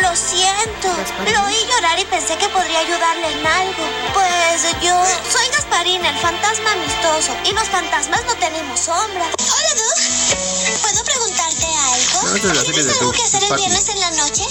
Lo 0.00 0.14
siento. 0.16 0.88
Lo 1.32 1.44
oí 1.46 1.66
llorar 1.68 1.98
y 1.98 2.04
pensé 2.04 2.36
que 2.38 2.48
podría 2.48 2.78
ayudarle 2.80 3.32
en 3.32 3.46
algo. 3.46 3.84
Pues 4.14 4.62
yo 4.80 4.94
soy 5.30 5.48
Gasparín, 5.48 6.04
el 6.04 6.16
fantasma 6.18 6.72
amistoso. 6.72 7.32
Y 7.44 7.52
los 7.52 7.68
fantasmas 7.68 8.24
no 8.24 8.34
tenemos 8.36 8.78
sombra. 8.78 9.24
Hola, 9.24 9.74
Doug. 9.74 10.82
¿Puedo 10.82 11.04
preguntarte 11.04 11.66
algo? 11.66 12.20
¿Tienes 12.64 13.00
algo 13.00 13.12
que 13.12 13.22
hacer 13.22 13.42
el 13.42 13.56
viernes 13.56 13.88
en 13.88 14.00
la 14.00 14.10
noche? 14.12 14.44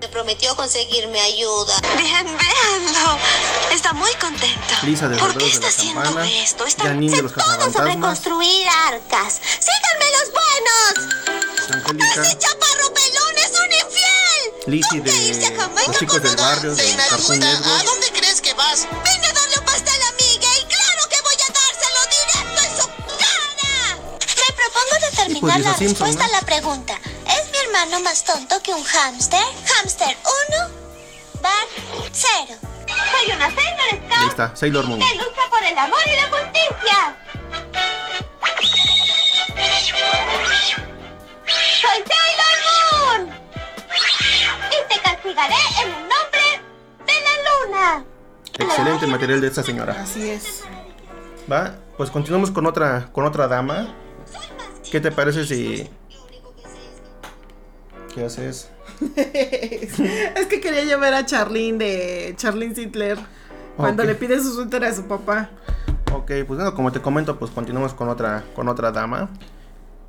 Me 0.00 0.08
prometió 0.08 0.54
conseguirme 0.56 1.20
ayuda. 1.20 1.74
Bien, 1.96 2.26
véanlo. 2.26 3.18
Está 3.72 3.92
muy 3.94 4.12
contento. 4.14 4.74
Lisa 4.82 5.08
de 5.08 5.16
¿Por 5.16 5.36
qué 5.38 5.46
está 5.46 5.68
haciendo 5.68 6.20
esto? 6.20 6.66
Está 6.66 6.84
Janine 6.84 7.16
de 7.16 7.22
los 7.22 7.32
todos 7.32 7.48
a 7.48 7.56
Cazafantasmas, 7.56 7.94
reconstruir 7.94 8.68
arcas. 8.68 9.40
¡Síganme 9.58 10.06
los 10.18 10.30
buenos! 10.32 11.24
¡Ese 12.26 12.38
chaparro 12.38 12.92
pelón 12.92 13.38
es 13.38 13.50
un! 13.58 13.63
Lizzie 14.66 15.00
de 15.00 15.12
Los 15.86 15.98
Chicos 15.98 16.22
del 16.22 16.36
Barrio, 16.36 16.74
de 16.74 16.96
Cartoon 16.96 17.38
Network, 17.38 17.84
dónde 17.84 18.06
crees 18.12 18.40
que 18.40 18.54
vas? 18.54 18.86
Vine 18.90 19.26
a 19.26 19.32
darle 19.32 19.58
un 19.58 19.64
pastel 19.66 20.00
a 20.02 20.12
Miguel 20.12 20.58
y 20.60 20.64
claro 20.64 21.08
que 21.10 21.20
voy 21.22 21.34
a 21.34 21.52
dárselo 21.52 22.00
directo 22.10 22.60
en 22.62 22.80
su 22.80 22.86
cara. 23.18 23.98
Me 24.38 24.54
propongo 24.56 24.94
determinar 25.10 25.40
pues, 25.40 25.64
la 25.64 25.76
Simpson, 25.76 26.06
respuesta 26.06 26.26
¿no? 26.26 26.32
a 26.36 26.40
la 26.40 26.46
pregunta. 26.46 27.00
¿Es 27.26 27.50
mi 27.50 27.58
hermano 27.58 28.00
más 28.00 28.24
tonto 28.24 28.62
que 28.62 28.72
un 28.72 28.82
hámster? 28.84 29.44
Hámster 29.66 30.16
1, 30.48 31.40
bar 31.42 31.66
0. 32.12 32.58
Soy 32.86 33.36
una 33.36 33.54
Sailor 33.54 33.80
ahí 33.92 34.08
Scout 34.08 34.30
está, 34.30 34.56
Sailor 34.56 34.86
Moon. 34.86 35.00
que 35.00 35.14
lucha 35.16 35.42
por 35.50 35.62
el 35.62 35.76
amor 35.78 36.00
y 36.06 36.16
la 36.16 36.28
justicia. 36.38 37.16
Soy 41.80 42.02
Sailor 42.08 43.28
Moon. 43.28 43.43
Castigaré 45.34 45.54
en 45.82 45.88
el 45.88 46.00
nombre 46.02 46.40
de 47.06 47.12
la 47.24 47.98
luna. 47.98 48.04
Excelente 48.58 49.06
material 49.06 49.40
de 49.40 49.48
esta 49.48 49.62
señora. 49.62 50.00
Así 50.00 50.30
es. 50.30 50.62
Va, 51.50 51.74
pues 51.96 52.10
continuamos 52.10 52.50
con 52.50 52.66
otra, 52.66 53.08
con 53.12 53.24
otra 53.24 53.48
dama. 53.48 53.88
¿Qué 54.90 55.00
te 55.00 55.10
parece 55.10 55.44
si... 55.44 55.90
¿Qué 58.14 58.24
haces? 58.24 58.70
es 59.16 60.46
que 60.46 60.60
quería 60.60 60.96
ver 60.98 61.14
a 61.14 61.26
Charlene 61.26 61.78
de 61.78 62.34
Charlene 62.36 62.74
Sinclair 62.74 63.18
cuando 63.76 64.04
le 64.04 64.14
pide 64.14 64.38
su 64.38 64.54
suéter 64.54 64.84
a 64.84 64.94
su 64.94 65.06
papá. 65.06 65.50
Ok, 66.12 66.26
pues 66.46 66.46
bueno, 66.46 66.74
como 66.74 66.92
te 66.92 67.00
comento, 67.00 67.38
pues 67.40 67.50
continuamos 67.50 67.92
con 67.92 68.08
otra, 68.08 68.44
con 68.54 68.68
otra 68.68 68.92
dama. 68.92 69.30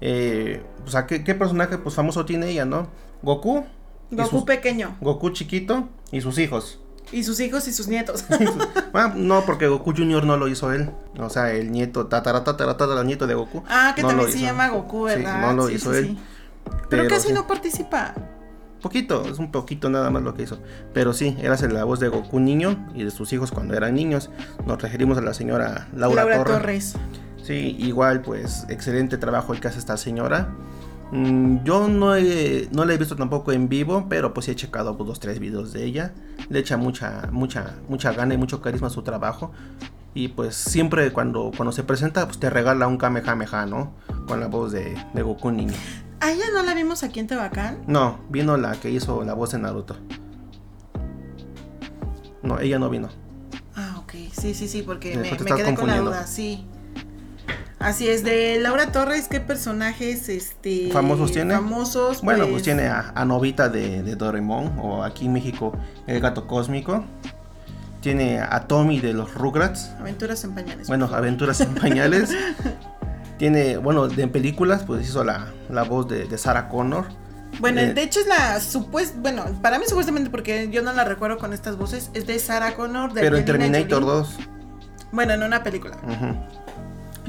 Eh, 0.01 0.61
pues, 0.83 0.93
¿a 0.93 1.07
qué, 1.07 1.23
qué 1.23 1.33
personaje 1.33 1.79
pues, 1.79 1.95
famoso 1.95 2.25
tiene 2.25 2.51
ella, 2.51 2.65
no? 2.65 2.89
Goku. 3.23 3.65
Goku 4.11 4.29
sus- 4.29 4.43
pequeño. 4.45 4.95
Goku 5.01 5.29
chiquito 5.31 5.89
y 6.11 6.21
sus 6.21 6.37
hijos. 6.39 6.79
Y 7.11 7.23
sus 7.23 7.39
hijos 7.39 7.67
y 7.67 7.73
sus 7.73 7.87
nietos. 7.87 8.25
Ah, 8.97 9.13
no, 9.15 9.45
porque 9.45 9.67
Goku 9.67 9.93
Junior 9.95 10.23
no 10.25 10.37
lo 10.37 10.47
hizo 10.47 10.71
él. 10.71 10.89
O 11.19 11.29
sea, 11.29 11.51
el 11.51 11.69
nieto, 11.71 12.07
tatara, 12.07 12.43
tatara, 12.45 12.77
tatara, 12.77 13.03
nieto 13.03 13.27
de 13.27 13.33
Goku. 13.35 13.61
ah, 13.67 13.91
que 13.95 14.01
no 14.01 14.07
también 14.07 14.29
se 14.31 14.37
hizo. 14.37 14.45
llama 14.47 14.69
Goku, 14.69 15.09
Sí, 15.09 15.15
¿verdad? 15.15 15.41
no 15.41 15.53
lo 15.53 15.67
Sí, 15.67 15.73
hizo 15.75 15.91
sí, 15.91 15.97
él. 15.99 16.05
sí. 16.07 16.17
Pero, 16.89 17.07
casi 17.09 17.27
sí. 17.27 17.33
no 17.33 17.45
participa. 17.45 18.13
Poquito, 18.81 19.25
es 19.25 19.37
un 19.39 19.51
poquito 19.51 19.89
nada 19.89 20.09
más 20.11 20.23
lo 20.23 20.33
que 20.33 20.43
hizo. 20.43 20.59
Pero 20.93 21.11
sí, 21.11 21.35
era 21.41 21.55
la 21.67 21.83
voz 21.83 21.99
de 21.99 22.07
Goku 22.07 22.39
niño 22.39 22.87
y 22.95 23.03
de 23.03 23.11
sus 23.11 23.33
hijos 23.33 23.51
cuando 23.51 23.73
eran 23.75 23.95
niños. 23.95 24.29
Nos 24.65 24.81
referimos 24.81 25.17
a 25.17 25.21
la 25.21 25.33
señora 25.33 25.87
Laura, 25.93 26.21
Laura 26.23 26.43
Torres. 26.45 26.93
Torres. 26.93 26.95
Sí, 27.43 27.75
igual, 27.79 28.21
pues, 28.21 28.65
excelente 28.69 29.17
trabajo 29.17 29.53
el 29.53 29.59
que 29.59 29.67
hace 29.67 29.79
esta 29.79 29.97
señora. 29.97 30.49
Mm, 31.15 31.63
yo 31.63 31.87
no, 31.87 32.13
he- 32.15 32.67
no 32.73 32.83
la 32.83 32.93
he 32.93 32.97
visto 32.97 33.15
tampoco 33.15 33.53
en 33.53 33.69
vivo, 33.69 34.07
pero 34.09 34.33
pues 34.33 34.45
sí 34.47 34.51
he 34.51 34.55
checado 34.55 34.97
pues, 34.97 35.07
dos, 35.07 35.19
tres 35.21 35.39
videos 35.39 35.71
de 35.71 35.85
ella. 35.85 36.13
Le 36.49 36.59
echa 36.59 36.75
mucha, 36.75 37.29
mucha, 37.31 37.75
mucha 37.87 38.11
gana 38.11 38.33
y 38.33 38.37
mucho 38.37 38.61
carisma 38.61 38.87
a 38.87 38.89
su 38.89 39.01
trabajo. 39.01 39.51
Y 40.13 40.27
pues 40.29 40.55
siempre 40.55 41.11
cuando, 41.13 41.51
cuando 41.55 41.71
se 41.71 41.83
presenta, 41.83 42.25
pues 42.25 42.37
te 42.39 42.49
regala 42.49 42.87
un 42.87 42.97
Kamehameha, 42.97 43.65
¿no? 43.65 43.93
Con 44.27 44.41
la 44.41 44.47
voz 44.47 44.73
de, 44.73 44.97
de 45.13 45.21
Goku 45.21 45.51
niño. 45.51 45.73
¿A 46.19 46.31
ella 46.31 46.45
no 46.53 46.63
la 46.63 46.73
vimos 46.73 47.03
aquí 47.03 47.19
en 47.21 47.27
Tehuacán? 47.27 47.79
No, 47.87 48.19
vino 48.29 48.57
la 48.57 48.73
que 48.73 48.89
hizo 48.89 49.23
la 49.23 49.33
voz 49.33 49.51
de 49.51 49.59
Naruto. 49.59 49.95
No, 52.43 52.59
ella 52.59 52.77
no 52.77 52.89
vino. 52.89 53.09
Ah, 53.75 53.95
ok. 53.99 54.13
Sí, 54.31 54.53
sí, 54.53 54.67
sí, 54.67 54.83
porque 54.83 55.15
me, 55.17 55.29
quedé 55.55 55.75
con 55.75 55.87
la 55.87 55.99
duda, 55.99 56.27
sí. 56.27 56.65
Así 57.79 58.07
es, 58.07 58.23
de 58.23 58.57
Laura 58.59 58.91
Torres, 58.91 59.27
¿qué 59.29 59.39
personajes 59.41 60.29
este, 60.29 60.89
¿Famosos 60.91 61.31
tiene? 61.31 61.53
Famosos. 61.53 62.21
Bueno, 62.21 62.47
pues 62.47 62.63
tiene 62.63 62.87
a, 62.87 63.11
a 63.13 63.25
Novita 63.25 63.69
de, 63.69 64.01
de 64.01 64.15
Doraemon, 64.15 64.79
o 64.79 65.03
aquí 65.03 65.25
en 65.25 65.33
México, 65.33 65.73
el 66.07 66.19
gato 66.21 66.47
cósmico. 66.47 67.03
Tiene 68.01 68.39
a 68.39 68.61
Tommy 68.67 68.99
de 69.01 69.13
los 69.13 69.33
Rugrats. 69.33 69.91
Aventuras 69.99 70.43
en 70.43 70.53
pañales. 70.55 70.87
Bueno, 70.87 71.09
aventuras 71.11 71.59
en 71.61 71.73
pañales. 71.75 72.29
Tiene, 73.37 73.77
bueno, 73.77 74.07
de 74.07 74.23
en 74.23 74.31
películas, 74.31 74.83
pues 74.85 75.05
hizo 75.07 75.23
la, 75.23 75.47
la 75.69 75.83
voz 75.83 76.07
de, 76.07 76.25
de 76.25 76.37
Sarah 76.37 76.69
Connor. 76.69 77.05
Bueno, 77.59 77.81
Eh, 77.81 77.93
de 77.93 78.03
hecho 78.03 78.19
es 78.21 78.27
la 78.27 78.59
supuesta, 78.61 79.17
bueno, 79.19 79.45
para 79.61 79.79
mí 79.79 79.85
supuestamente 79.87 80.29
porque 80.29 80.69
yo 80.71 80.81
no 80.81 80.93
la 80.93 81.03
recuerdo 81.03 81.37
con 81.37 81.51
estas 81.53 81.77
voces, 81.77 82.09
es 82.13 82.25
de 82.27 82.37
Sarah 82.39 82.75
Connor 82.75 83.13
de 83.13 83.21
pero 83.21 83.37
en 83.37 83.45
Terminator 83.45 84.01
Jolie. 84.03 84.07
2. 84.17 84.37
Bueno, 85.11 85.33
en 85.33 85.43
una 85.43 85.63
película. 85.63 85.97
ujú. 86.03 86.37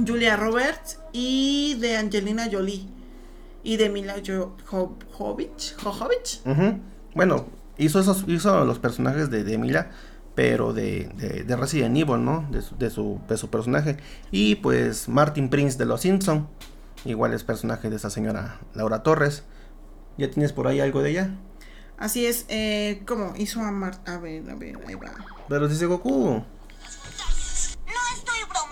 Julia 0.05 0.36
Roberts 0.36 0.99
y 1.12 1.76
de 1.80 1.97
Angelina 1.97 2.49
Jolie 2.51 2.86
y 3.62 3.76
de 3.76 3.88
Mila 3.88 4.16
Jo- 4.26 4.57
Jo- 4.66 4.97
Jovovich. 5.12 5.74
Bueno, 7.14 7.47
hizo 7.78 8.01
esos, 8.01 8.24
hizo 8.28 8.64
los 8.64 8.78
personajes 8.78 9.30
de, 9.30 9.42
de 9.44 9.59
Mila, 9.59 9.90
pero 10.34 10.72
de, 10.72 11.09
de, 11.16 11.44
de 11.44 11.57
Resident 11.57 11.97
Evil, 11.97 12.24
¿no? 12.24 12.47
De 12.51 12.61
su, 12.62 12.76
de, 12.76 12.90
su, 12.90 13.20
de 13.28 13.36
su 13.38 13.49
personaje. 13.49 13.97
Y 14.30 14.57
pues 14.57 15.09
Martin 15.09 15.49
Prince 15.49 15.78
de 15.78 15.86
Los 15.86 16.03
Simpson. 16.03 16.47
Igual 17.05 17.32
es 17.34 17.44
personaje 17.44 17.88
de 17.88 17.97
esa 17.97 18.11
señora 18.11 18.59
Laura 18.74 19.03
Torres. 19.03 19.44
¿Ya 20.18 20.30
tienes 20.30 20.53
por 20.53 20.66
ahí 20.66 20.80
algo 20.80 21.03
de 21.03 21.11
ella? 21.11 21.30
Así 21.99 22.26
es, 22.26 22.44
eh, 22.49 23.03
¿cómo? 23.07 23.32
Hizo 23.38 23.61
a 23.62 23.70
Marta. 23.72 24.16
A 24.16 24.18
ver, 24.18 24.49
a 24.51 24.55
ver, 24.55 24.76
ahí 24.86 24.94
va. 24.94 25.12
Pero 25.49 25.66
dice 25.68 25.86
Goku. 25.86 26.42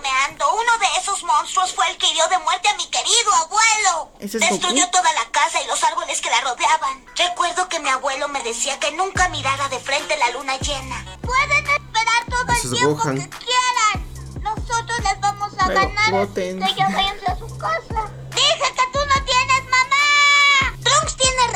Bromeando. 0.05 0.45
Uno 0.53 0.79
de 0.79 1.01
esos 1.01 1.23
monstruos 1.25 1.73
fue 1.75 1.89
el 1.91 1.97
que 1.97 2.07
hirió 2.09 2.27
de 2.29 2.39
muerte 2.39 2.69
a 2.69 2.77
mi 2.77 2.87
querido 2.87 3.33
abuelo. 3.43 4.11
¿Ese 4.21 4.37
es 4.39 4.51
Destruyó 4.51 4.85
Goku? 4.85 4.91
toda 4.99 5.13
la 5.15 5.25
casa 5.31 5.63
y 5.63 5.67
los 5.67 5.83
árboles 5.83 6.21
que 6.21 6.31
la 6.31 6.41
rodeaban. 6.43 7.05
Recuerdo 7.17 7.69
que 7.69 7.81
mi 7.81 7.89
abuelo 7.89 8.29
me 8.29 8.43
decía 8.43 8.79
que 8.79 8.91
nunca 8.93 9.29
mirara 9.31 9.69
de 9.69 9.79
frente 9.81 10.17
la 10.19 10.31
luna 10.31 10.57
llena. 10.59 11.05
Pueden 11.23 11.67
esperar 11.67 12.25
todo 12.29 12.53
Ese 12.53 12.67
el 12.69 12.73
es 12.75 12.79
tiempo 12.81 13.03
Gohan. 13.03 13.19
que 13.19 13.29
quieran. 13.39 14.43
Nosotros 14.43 14.99
les 15.01 15.21
vamos 15.21 15.53
a 15.59 15.67
Pero, 15.67 15.81
ganar. 15.81 16.11
voten. 16.11 16.63
Así 16.63 16.75
que 16.75 16.81
ya 16.81 16.89
váyanse 16.89 17.27
a 17.27 17.37
su 17.39 17.59
casa. 17.59 18.11
Dije 18.35 18.73
que 18.77 18.84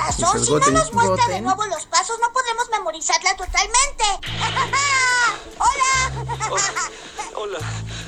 razón. 0.09 0.45
Si 0.45 0.51
no 0.51 0.71
nos 0.71 0.93
muestra 0.93 1.29
de 1.29 1.41
nuevo 1.41 1.67
los 1.67 1.87
pasos, 1.87 2.17
no 2.21 2.33
podremos 2.33 2.69
memorizarla 2.71 3.37
totalmente. 3.37 4.05
¡Hola! 5.59 6.25
Hola, 7.35 7.59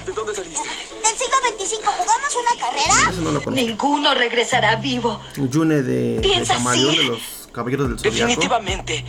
¿de 0.07 0.12
dónde 0.12 0.34
saliste? 0.34 0.61
Del 0.68 1.16
siglo 1.16 1.36
25 1.44 1.82
jugamos 1.90 2.36
una 2.36 2.61
carrera. 2.66 3.11
Ese 3.11 3.20
no 3.20 3.32
lo. 3.32 3.51
Ninguno 3.51 4.14
regresará 4.14 4.76
vivo. 4.76 5.20
Yune 5.36 5.82
de, 5.82 6.14
de 6.16 6.20
Piensa 6.20 6.55
Camaleón 6.55 6.88
así. 6.90 6.98
de 6.98 7.05
los 7.05 7.20
Caballeros 7.53 7.88
del 7.88 7.98
Zodiaco. 7.98 8.16
Definitivamente. 8.16 9.05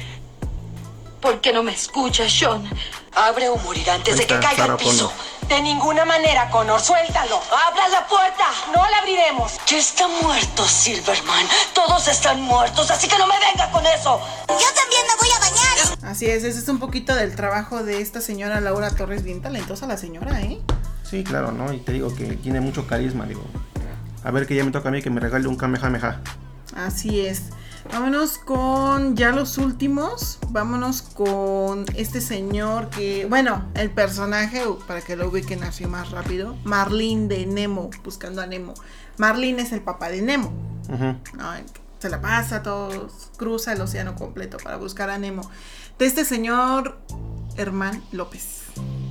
¿Por 1.22 1.39
qué 1.39 1.54
no 1.54 1.64
me 1.64 1.72
escuchas, 1.74 2.32
Sean? 2.32 2.68
Abre 3.14 3.50
o 3.50 3.58
morir 3.58 3.89
antes 3.89 4.14
Ahí 4.14 4.20
de 4.22 4.28
que 4.28 4.34
caiga 4.39 4.56
Sarah 4.56 4.74
al 4.74 4.80
piso. 4.80 5.08
Connor. 5.10 5.31
De 5.48 5.62
ninguna 5.62 6.06
manera, 6.06 6.50
Connor, 6.50 6.80
suéltalo. 6.80 7.42
¡Abra 7.68 7.88
la 7.89 8.08
puerta! 8.08 8.46
¡No 8.74 8.89
la 8.89 9.00
abriremos! 9.00 9.60
Ya 9.68 9.78
está 9.78 10.08
muerto, 10.08 10.66
Silverman. 10.66 11.46
Todos 11.74 12.08
están 12.08 12.42
muertos, 12.42 12.89
así 12.89 13.08
que 13.08 13.18
no 13.18 13.28
me 13.28 13.36
venga 13.39 13.70
con 13.72 13.86
eso. 13.86 14.22
Yo 14.48 14.56
también 14.76 15.04
me 15.08 15.16
voy 15.20 15.30
a 15.36 15.39
bañar. 15.39 16.12
Así 16.12 16.26
es, 16.28 16.44
ese 16.44 16.60
es 16.60 16.68
un 16.70 16.80
poquito 16.80 17.14
del 17.16 17.36
trabajo 17.36 17.84
de 17.84 18.02
esta 18.02 18.22
señora 18.22 18.62
Laura 18.62 18.92
Torres, 18.92 19.24
bien 19.24 19.42
talentosa 19.42 19.88
la 19.88 19.98
señora, 19.98 20.39
¿eh? 20.42 20.60
Sí, 21.10 21.24
claro, 21.24 21.52
¿no? 21.52 21.74
Y 21.74 21.80
te 21.80 21.92
digo 21.92 22.16
que 22.16 22.26
tiene 22.38 22.62
mucho 22.62 22.88
carisma, 22.88 23.26
digo. 23.26 23.44
A 24.24 24.32
ver 24.32 24.48
que 24.48 24.56
ya 24.56 24.64
me 24.64 24.72
toca 24.72 24.89
a 24.89 24.92
mí 24.92 25.02
que 25.02 25.10
me 25.10 25.20
regale 25.20 25.48
un 25.48 25.58
Kamehameha. 25.58 26.22
Así 26.76 27.26
es. 27.26 27.42
Vámonos 27.92 28.38
con 28.38 29.16
ya 29.16 29.32
los 29.32 29.58
últimos. 29.58 30.40
Vámonos 30.50 31.02
con 31.02 31.86
este 31.96 32.22
señor 32.22 32.90
que, 32.90 33.26
bueno, 33.26 33.66
el 33.74 33.92
personaje, 33.92 34.68
uh, 34.68 34.78
para 34.88 35.02
que 35.02 35.16
lo 35.16 35.30
ubiquen 35.30 35.64
así 35.64 35.86
más 35.86 36.12
rápido, 36.12 36.56
Marlene 36.64 37.28
de 37.28 37.46
Nemo, 37.46 37.90
buscando 38.04 38.42
a 38.42 38.46
Nemo. 38.46 38.74
Marlene 39.18 39.64
es 39.64 39.72
el 39.72 39.82
papá 39.82 40.10
de 40.10 40.22
Nemo. 40.22 40.52
¿no? 40.90 41.52
Se 42.00 42.10
la 42.10 42.20
pasa, 42.20 42.64
todos, 42.64 43.32
cruza 43.38 43.74
el 43.74 43.82
océano 43.82 44.16
completo 44.16 44.58
para 44.58 44.78
buscar 44.78 45.10
a 45.10 45.18
Nemo. 45.18 45.50
De 46.00 46.06
este 46.06 46.26
señor 46.26 46.98
Herman 47.58 48.02
López. 48.12 48.64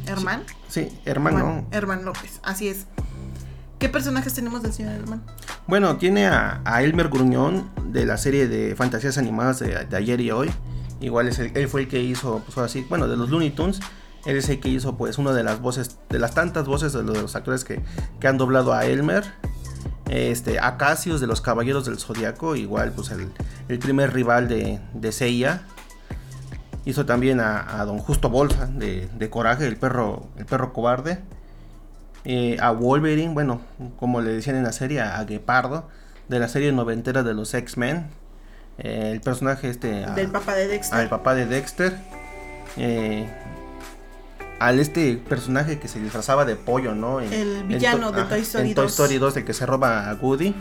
¿Herman? 0.06 0.44
Sí, 0.68 1.00
hermano. 1.04 1.66
Herman 1.70 2.04
López, 2.04 2.40
así 2.42 2.68
es. 2.68 2.86
¿Qué 3.80 3.88
personajes 3.88 4.34
tenemos 4.34 4.62
del 4.62 4.74
señor 4.74 4.92
Elman? 4.92 5.22
Bueno, 5.66 5.96
tiene 5.96 6.26
a, 6.26 6.60
Elmer 6.82 7.08
Gruñón 7.08 7.70
de 7.86 8.04
la 8.04 8.18
serie 8.18 8.46
de 8.46 8.76
fantasías 8.76 9.16
animadas 9.16 9.58
de, 9.60 9.96
ayer 9.96 10.20
y 10.20 10.30
hoy. 10.30 10.50
Igual 11.00 11.28
es 11.28 11.38
él 11.38 11.66
fue 11.66 11.80
el 11.80 11.88
que 11.88 11.98
hizo, 11.98 12.42
pues 12.44 12.58
así, 12.58 12.84
bueno, 12.90 13.08
de 13.08 13.16
los 13.16 13.30
Looney 13.30 13.48
Tunes. 13.48 13.80
Él 14.26 14.36
es 14.36 14.50
el 14.50 14.60
que 14.60 14.68
hizo, 14.68 14.98
pues, 14.98 15.16
una 15.16 15.32
de 15.32 15.42
las 15.42 15.62
voces, 15.62 15.98
de 16.10 16.18
las 16.18 16.34
tantas 16.34 16.66
voces 16.66 16.92
de 16.92 17.02
los, 17.02 17.34
actores 17.34 17.64
que, 17.64 17.80
han 18.22 18.36
doblado 18.36 18.74
a 18.74 18.84
Elmer. 18.84 19.24
Este, 20.10 20.60
a 20.60 20.76
Cassius 20.76 21.22
de 21.22 21.26
los 21.26 21.40
Caballeros 21.40 21.86
del 21.86 21.98
Zodiaco, 21.98 22.56
igual, 22.56 22.92
pues, 22.92 23.10
el, 23.10 23.78
primer 23.78 24.12
rival 24.12 24.46
de, 24.46 24.78
de 24.92 25.10
Seiya. 25.10 25.62
Hizo 26.84 27.06
también 27.06 27.40
a, 27.40 27.82
Don 27.86 27.96
Justo 27.96 28.28
Bolsa 28.28 28.66
de, 28.66 29.08
de 29.16 29.30
Coraje, 29.30 29.66
el 29.66 29.78
perro, 29.78 30.26
el 30.36 30.44
perro 30.44 30.74
cobarde. 30.74 31.18
Eh, 32.24 32.58
a 32.60 32.70
Wolverine, 32.70 33.32
bueno, 33.32 33.60
como 33.98 34.20
le 34.20 34.32
decían 34.32 34.56
en 34.56 34.64
la 34.64 34.72
serie, 34.72 35.00
a 35.00 35.24
Gepardo, 35.26 35.88
de 36.28 36.38
la 36.38 36.48
serie 36.48 36.72
noventera 36.72 37.22
de 37.22 37.34
los 37.34 37.54
X-Men. 37.54 38.06
Eh, 38.78 39.10
el 39.12 39.20
personaje 39.20 39.68
este... 39.70 40.06
Del 40.14 40.30
papá 40.30 40.54
de 40.54 40.68
Dexter. 40.68 40.98
Al 40.98 41.08
papá 41.08 41.34
de 41.34 41.46
Dexter. 41.46 41.96
Eh, 42.76 43.28
al 44.58 44.78
este 44.78 45.16
personaje 45.16 45.78
que 45.78 45.88
se 45.88 46.00
disfrazaba 46.00 46.44
de 46.44 46.54
pollo, 46.54 46.94
¿no? 46.94 47.20
el 47.20 47.64
villano 47.64 48.12
de 48.12 48.24
Toy 48.24 48.40
Story 48.40 48.74
2. 48.74 48.74
Toy 48.74 48.86
Story 48.86 49.18
2, 49.18 49.36
el 49.38 49.44
que 49.44 49.54
se 49.54 49.64
roba 49.64 50.10
a 50.10 50.14
Woody. 50.14 50.54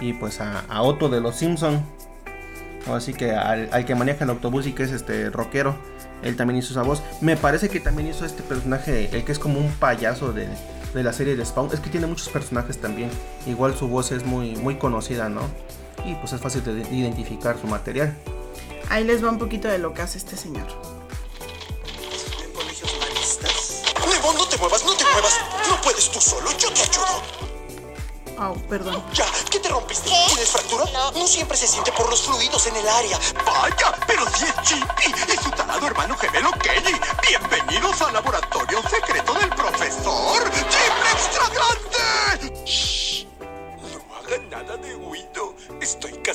Y 0.00 0.12
pues 0.14 0.40
a, 0.40 0.82
Otto 0.82 1.08
de 1.08 1.20
los 1.20 1.36
Simpson. 1.36 1.82
Así 2.92 3.14
que 3.14 3.32
al, 3.32 3.70
al, 3.72 3.84
que 3.86 3.94
maneja 3.94 4.24
el 4.24 4.30
autobús 4.30 4.66
y 4.66 4.72
que 4.72 4.82
es 4.82 4.92
este 4.92 5.30
rockero. 5.30 5.74
Él 6.22 6.36
también 6.36 6.58
hizo 6.58 6.72
esa 6.72 6.82
voz. 6.82 7.02
Me 7.20 7.36
parece 7.36 7.68
que 7.68 7.80
también 7.80 8.08
hizo 8.08 8.26
este 8.26 8.42
personaje, 8.42 9.08
el 9.12 9.24
que 9.24 9.32
es 9.32 9.38
como 9.38 9.58
un 9.58 9.72
payaso 9.72 10.32
de, 10.32 10.48
de 10.94 11.02
la 11.02 11.12
serie 11.12 11.36
de 11.36 11.44
Spawn. 11.44 11.70
Es 11.72 11.80
que 11.80 11.90
tiene 11.90 12.06
muchos 12.06 12.28
personajes 12.28 12.80
también. 12.80 13.10
Igual 13.46 13.76
su 13.76 13.88
voz 13.88 14.12
es 14.12 14.24
muy, 14.24 14.56
muy 14.56 14.76
conocida, 14.76 15.28
¿no? 15.28 15.42
Y 16.04 16.14
pues 16.16 16.32
es 16.32 16.40
fácil 16.40 16.64
de 16.64 16.72
identificar 16.94 17.58
su 17.60 17.66
material. 17.66 18.16
Ahí 18.90 19.04
les 19.04 19.24
va 19.24 19.30
un 19.30 19.38
poquito 19.38 19.68
de 19.68 19.78
lo 19.78 19.94
que 19.94 20.02
hace 20.02 20.18
este 20.18 20.36
señor. 20.36 20.66
¿En 22.44 22.52
colegios 22.52 22.92
maristas? 23.00 23.82
no 24.36 24.46
te 24.46 24.56
muevas, 24.58 24.84
no 24.84 24.94
te 24.94 25.04
muevas. 25.04 25.40
No 25.68 25.80
puedes 25.80 26.10
tú 26.10 26.20
solo, 26.20 26.50
yo 26.58 26.70
te 26.72 26.82
ayudo. 26.82 27.42
Oh, 28.38 28.54
perdón. 28.68 29.02
Ya, 29.12 29.26
¿qué 29.50 29.58
te 29.60 29.68
rompiste? 29.68 30.10
¿Tienes 30.28 30.50
fractura? 30.50 30.84
No. 30.92 31.12
No 31.12 31.26
siempre 31.26 31.56
se 31.56 31.66
siente 31.68 31.92
por 31.92 32.08
los 32.10 32.22
fluidos 32.22 32.66
en 32.66 32.76
el 32.76 32.88
área. 32.88 33.18
Vaya, 33.46 33.94
pero 34.06 34.24
si 34.36 34.44
es 34.44 34.54
Chippy 34.62 35.32
y 35.32 35.36
su 35.42 35.50
talado 35.50 35.86
hermano 35.86 36.16
gemelo 36.16 36.50
Kenny. 36.52 36.98
Bienvenidos 37.28 38.02
al 38.02 38.14
laboratorio 38.14 38.82
secreto 38.88 39.31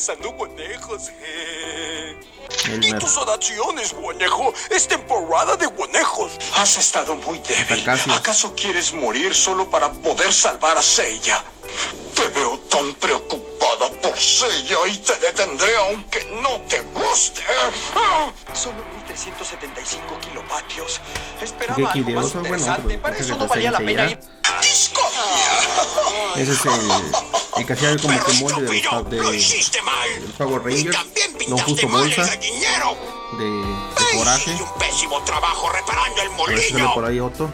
Estoy 0.08 0.24
cazando 0.24 0.38
conejos. 0.38 1.12
¿Y 2.82 2.94
tus 2.94 3.18
oraciones, 3.18 3.94
guanejo? 3.94 4.54
Es 4.70 4.88
temporada 4.88 5.58
de 5.58 5.66
guanejos. 5.66 6.32
Has 6.56 6.78
estado 6.78 7.16
muy 7.16 7.40
débil. 7.40 7.84
¿Acaso 7.90 8.54
quieres 8.56 8.94
morir 8.94 9.36
solo 9.36 9.70
para 9.70 9.92
poder 9.92 10.32
salvar 10.32 10.78
a 10.78 10.82
Seiya? 10.82 11.44
Te 12.16 12.26
veo 12.30 12.58
tan 12.70 12.94
preocupada 12.96 13.90
por 14.02 14.18
Seiya 14.18 14.78
y 14.88 14.98
te 14.98 15.14
detendré 15.18 15.76
aunque 15.76 16.24
no 16.42 16.62
te 16.70 16.80
guste. 16.94 17.42
Solo 18.54 18.78
1375 19.08 20.20
kilovatios. 20.22 21.02
Esperaba 21.42 21.92
algo 21.92 22.12
más 22.12 22.34
interesante. 22.34 22.98
Para 22.98 23.18
eso 23.18 23.36
no 23.36 23.46
valía 23.46 23.72
la 23.72 23.80
pena 23.80 24.10
ir. 24.10 24.20
¡Disco! 24.62 25.02
Ese 26.38 26.52
es 26.54 26.66
el, 26.66 27.37
el 27.58 27.66
que 27.66 27.74
hacía 27.74 27.98
como 27.98 28.24
que 28.24 28.34
molde 28.34 28.62
de 28.62 28.84
los, 28.84 29.10
de, 29.10 29.18
de 29.18 30.34
Power 30.38 30.64
Rangers. 30.64 30.98
No 31.48 31.58
justo 31.58 31.88
bolsa. 31.88 32.26
De, 32.26 33.46
de 33.46 34.18
coraje. 34.18 34.52
un 34.52 34.80
pésimo 34.80 35.22
trabajo 35.24 35.70
reparando 35.70 36.22
el 36.22 36.30
molino. 36.32 36.94
por 36.94 37.06
ahí 37.06 37.20
otro. 37.20 37.52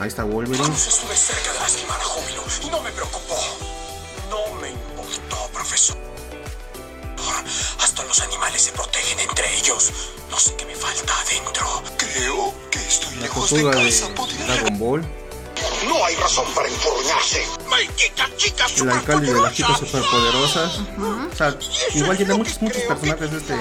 Ahí 0.00 0.08
está 0.08 0.24
Wolverine. 0.24 0.74
estuve 0.74 1.14
cerca 1.14 1.52
de 1.52 1.58
lastimar 1.60 2.00
a 2.00 2.04
Júbilo 2.04 2.42
y 2.62 2.70
no 2.70 2.80
me 2.80 2.90
preocupó. 2.90 3.36
No 4.30 4.54
me 4.60 4.70
importó, 4.70 5.50
profesor. 5.52 5.98
Hasta 7.80 8.04
los 8.04 8.20
animales 8.20 8.62
se 8.62 8.72
protegen 8.72 9.20
entre 9.20 9.58
ellos. 9.58 9.92
No 10.30 10.38
sé 10.38 10.56
qué 10.56 10.64
me 10.64 10.74
falta 10.74 11.12
adentro. 11.20 11.82
Creo 11.98 12.54
que 12.70 12.78
estoy 12.78 13.14
La 13.16 13.22
lejos 13.22 13.50
de 13.50 13.62
casa. 13.62 14.08
De 14.08 14.44
Dragon 14.44 14.78
Ball. 14.78 15.19
No 15.88 16.04
hay 16.04 16.14
razón 16.16 16.44
para 16.54 16.68
enfurruñarse. 16.68 17.42
¡Maldita 17.68 18.28
chica 18.36 18.66
El 18.80 18.90
alcalde 18.90 19.32
de 19.32 19.40
las 19.40 19.54
chicas 19.54 19.78
superpoderosas. 19.78 20.80
O 20.98 21.34
sea, 21.34 21.56
igual 21.94 22.16
tiene 22.16 22.34
muchos, 22.34 22.60
muchos 22.62 22.82
personajes 22.82 23.32
este, 23.32 23.54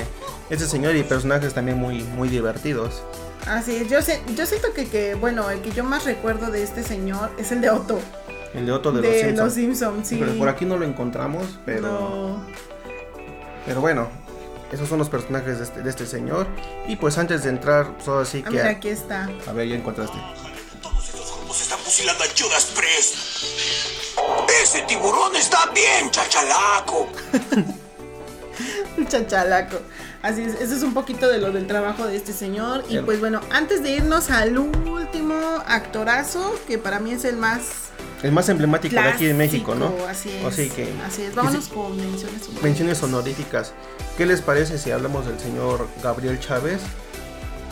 este 0.49 0.67
señor 0.67 0.95
y 0.95 1.03
personajes 1.03 1.53
también 1.53 1.77
muy, 1.77 2.03
muy 2.03 2.29
divertidos. 2.29 3.03
Así 3.47 3.75
es, 3.77 3.89
yo, 3.89 4.01
sé, 4.01 4.21
yo 4.35 4.45
siento 4.45 4.73
que, 4.73 4.87
que, 4.87 5.15
bueno, 5.15 5.49
el 5.49 5.61
que 5.61 5.71
yo 5.71 5.83
más 5.83 6.05
recuerdo 6.05 6.51
de 6.51 6.61
este 6.61 6.83
señor 6.83 7.31
es 7.37 7.51
el 7.51 7.61
de 7.61 7.69
Otto. 7.69 7.99
El 8.53 8.65
de 8.65 8.71
Otto 8.71 8.91
de, 8.91 9.01
los 9.33 9.53
Simpsons. 9.53 9.97
Los 9.97 10.07
sí. 10.07 10.17
Pero 10.19 10.37
por 10.37 10.49
aquí 10.49 10.65
no 10.65 10.77
lo 10.77 10.85
encontramos, 10.85 11.59
pero... 11.65 12.39
Pero 13.65 13.81
bueno, 13.81 14.09
esos 14.71 14.87
son 14.87 14.99
los 14.99 15.09
personajes 15.09 15.57
de 15.57 15.63
este, 15.63 15.81
de 15.81 15.89
este 15.89 16.05
señor. 16.05 16.47
Y 16.87 16.95
pues 16.95 17.17
antes 17.17 17.43
de 17.43 17.49
entrar, 17.49 17.95
solo 18.03 18.19
así 18.19 18.43
ah, 18.45 18.49
que... 18.49 18.57
Mira, 18.57 18.69
aquí 18.69 18.89
está. 18.89 19.29
A 19.47 19.53
ver, 19.53 19.67
ya 19.67 19.75
encontraste. 19.75 20.17
Todos 21.99 22.11
estos 22.11 22.11
grupos 22.11 22.11
están 22.11 22.15
fusilando 22.15 22.23
a 22.23 22.27
Judas 22.37 22.65
Priest. 22.75 23.15
Ese 24.61 24.81
tiburón 24.83 25.35
está 25.35 25.69
bien, 25.73 26.09
chachalaco. 26.11 27.09
chachalaco. 29.09 29.77
Así 30.21 30.41
es, 30.41 30.55
eso 30.55 30.75
es 30.75 30.83
un 30.83 30.93
poquito 30.93 31.29
de 31.29 31.37
lo 31.39 31.51
del 31.51 31.67
trabajo 31.67 32.05
de 32.05 32.15
este 32.15 32.33
señor. 32.33 32.83
Y 32.89 32.99
pues 32.99 33.19
bueno, 33.19 33.41
antes 33.51 33.83
de 33.83 33.91
irnos 33.91 34.29
al 34.29 34.57
último 34.57 35.35
actorazo, 35.65 36.59
que 36.67 36.77
para 36.77 36.99
mí 36.99 37.11
es 37.11 37.25
el 37.25 37.37
más... 37.37 37.89
El 38.21 38.33
más 38.33 38.49
emblemático 38.49 38.95
de 38.95 39.01
aquí 39.01 39.27
en 39.27 39.37
México, 39.37 39.75
¿no? 39.75 39.93
Así 40.07 40.29
es. 40.29 40.73
que, 40.73 40.93
así 41.05 41.23
es. 41.23 41.35
Vámonos 41.35 41.69
con 41.69 41.95
menciones 41.95 42.43
honoríficas. 42.43 42.63
Menciones 42.63 43.03
honoríficas. 43.03 43.73
¿Qué 44.17 44.25
les 44.25 44.41
parece 44.41 44.77
si 44.77 44.91
hablamos 44.91 45.25
del 45.25 45.39
señor 45.39 45.87
Gabriel 46.03 46.37
Chávez? 46.39 46.81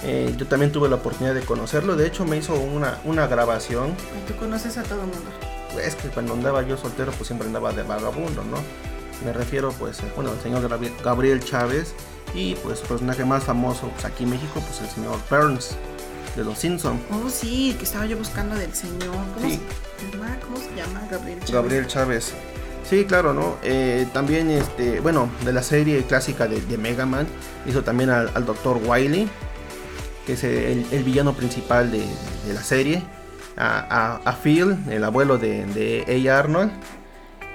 Eh, 0.07 0.33
yo 0.37 0.47
también 0.47 0.71
tuve 0.71 0.87
la 0.87 0.95
oportunidad 0.95 1.35
de 1.35 1.41
conocerlo. 1.41 1.97
De 1.97 2.07
hecho, 2.07 2.23
me 2.25 2.37
hizo 2.37 2.55
una, 2.55 2.97
una 3.03 3.27
grabación. 3.27 3.89
Y 3.89 4.31
tú 4.31 4.39
conoces 4.39 4.77
a 4.77 4.83
todo 4.83 5.01
el 5.01 5.07
mundo. 5.07 5.29
Es 5.83 5.95
que 5.95 6.07
cuando 6.07 6.33
andaba 6.33 6.63
yo 6.63 6.77
soltero, 6.77 7.11
pues 7.11 7.27
siempre 7.27 7.45
andaba 7.45 7.73
de 7.73 7.83
vagabundo, 7.83 8.43
¿no? 8.45 8.57
Me 9.25 9.33
refiero, 9.33 9.71
pues, 9.73 9.99
eh, 9.99 10.11
bueno, 10.15 10.31
al 10.31 10.39
señor 10.39 10.67
Gabriel 11.03 11.43
Chávez 11.43 11.93
y 12.33 12.55
pues 12.55 12.79
su 12.79 12.85
personaje 12.85 13.25
más 13.25 13.43
famoso 13.43 13.89
pues, 13.89 14.05
aquí 14.05 14.23
en 14.23 14.31
México, 14.31 14.61
pues 14.65 14.81
el 14.81 14.89
señor 14.89 15.19
Burns 15.29 15.75
de 16.35 16.43
los 16.43 16.57
Simpsons. 16.57 17.01
Oh, 17.11 17.29
sí, 17.29 17.75
que 17.77 17.83
estaba 17.83 18.05
yo 18.05 18.17
buscando 18.17 18.55
del 18.55 18.73
señor. 18.73 19.15
¿Cómo, 19.35 19.49
sí. 19.49 19.59
se, 19.99 20.17
¿Cómo 20.45 20.57
se 20.57 20.75
llama? 20.75 21.05
Gabriel 21.11 21.39
Chávez. 21.39 21.51
Gabriel 21.51 21.87
Chávez. 21.87 22.33
Sí, 22.87 23.03
claro, 23.05 23.33
¿no? 23.33 23.57
Eh, 23.63 24.07
también, 24.13 24.49
este, 24.49 25.01
bueno, 25.01 25.29
de 25.43 25.51
la 25.51 25.63
serie 25.63 26.03
clásica 26.03 26.47
de, 26.47 26.61
de 26.61 26.77
Mega 26.77 27.05
Man, 27.05 27.27
hizo 27.65 27.83
también 27.83 28.09
al, 28.09 28.31
al 28.33 28.45
Dr. 28.45 28.79
Wily, 28.85 29.27
que 30.27 30.33
es 30.33 30.43
el, 30.43 30.85
el 30.91 31.03
villano 31.05 31.33
principal 31.33 31.89
de, 31.89 32.05
de 32.45 32.53
la 32.53 32.61
serie. 32.61 33.01
A, 33.55 33.79
a, 33.79 34.29
a, 34.29 34.35
Phil, 34.35 34.77
el 34.91 35.03
abuelo 35.03 35.37
de, 35.37 35.65
de 35.65 36.29
A. 36.29 36.37
Arnold. 36.39 36.71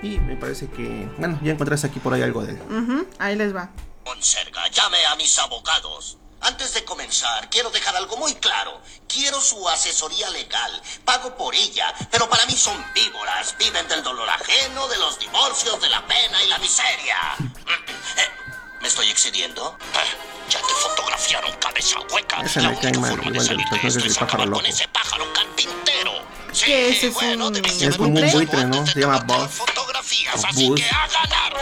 Y 0.02 0.18
me 0.18 0.36
parece 0.36 0.68
que, 0.68 1.06
bueno, 1.18 1.38
ya 1.42 1.52
encontraste 1.52 1.86
aquí 1.86 2.00
por 2.00 2.14
ahí 2.14 2.22
algo 2.22 2.42
de 2.42 2.54
él. 2.54 3.06
ahí 3.18 3.36
les 3.36 3.54
va. 3.54 3.68
Conserga, 4.04 4.66
llame 4.70 5.04
a 5.04 5.14
mis 5.16 5.38
abogados. 5.38 6.16
Antes 6.40 6.74
de 6.74 6.82
comenzar, 6.84 7.48
quiero 7.50 7.70
dejar 7.70 7.94
algo 7.94 8.16
muy 8.16 8.34
claro. 8.36 8.80
Quiero 9.06 9.38
su 9.40 9.68
asesoría 9.68 10.28
legal. 10.30 10.82
Pago 11.04 11.36
por 11.36 11.54
ella, 11.54 11.94
pero 12.10 12.28
para 12.28 12.46
mí 12.46 12.54
son 12.54 12.82
víboras. 12.94 13.54
Viven 13.58 13.86
del 13.86 14.02
dolor 14.02 14.28
ajeno, 14.28 14.88
de 14.88 14.98
los 14.98 15.20
divorcios, 15.20 15.80
de 15.80 15.90
la 15.90 16.04
pena 16.06 16.42
y 16.42 16.48
la 16.48 16.58
miseria. 16.58 17.16
¿Me 18.82 18.88
estoy 18.88 19.08
excediendo? 19.10 19.78
Eh, 19.94 20.50
ya 20.50 20.58
te 20.58 20.74
fotografiaron 20.74 21.52
cabeza 21.60 22.00
hueca. 22.12 22.42
Esa 22.42 22.62
la 22.62 22.70
única 22.70 23.00
forma 23.00 23.30
de 23.30 23.40
salir 23.40 23.64
de 23.70 23.88
esto 23.88 24.04
es 24.04 24.20
acabar 24.20 24.50
con 24.50 24.66
ese 24.66 24.88
pájaro 24.88 25.24
carpintero. 25.32 26.10
Sí, 26.52 26.72
es 26.72 27.14
bueno, 27.14 27.46
un... 27.46 27.56
Es 27.64 27.96
como 27.96 28.08
un 28.08 28.32
buitre, 28.32 28.64
¿no? 28.64 28.84
Se 28.84 28.98
llama 28.98 29.20
Buzz. 29.20 29.52
Fotografías, 29.52 30.44
así 30.44 30.74
que 30.74 30.82
a 30.82 31.06
ganar. 31.06 31.52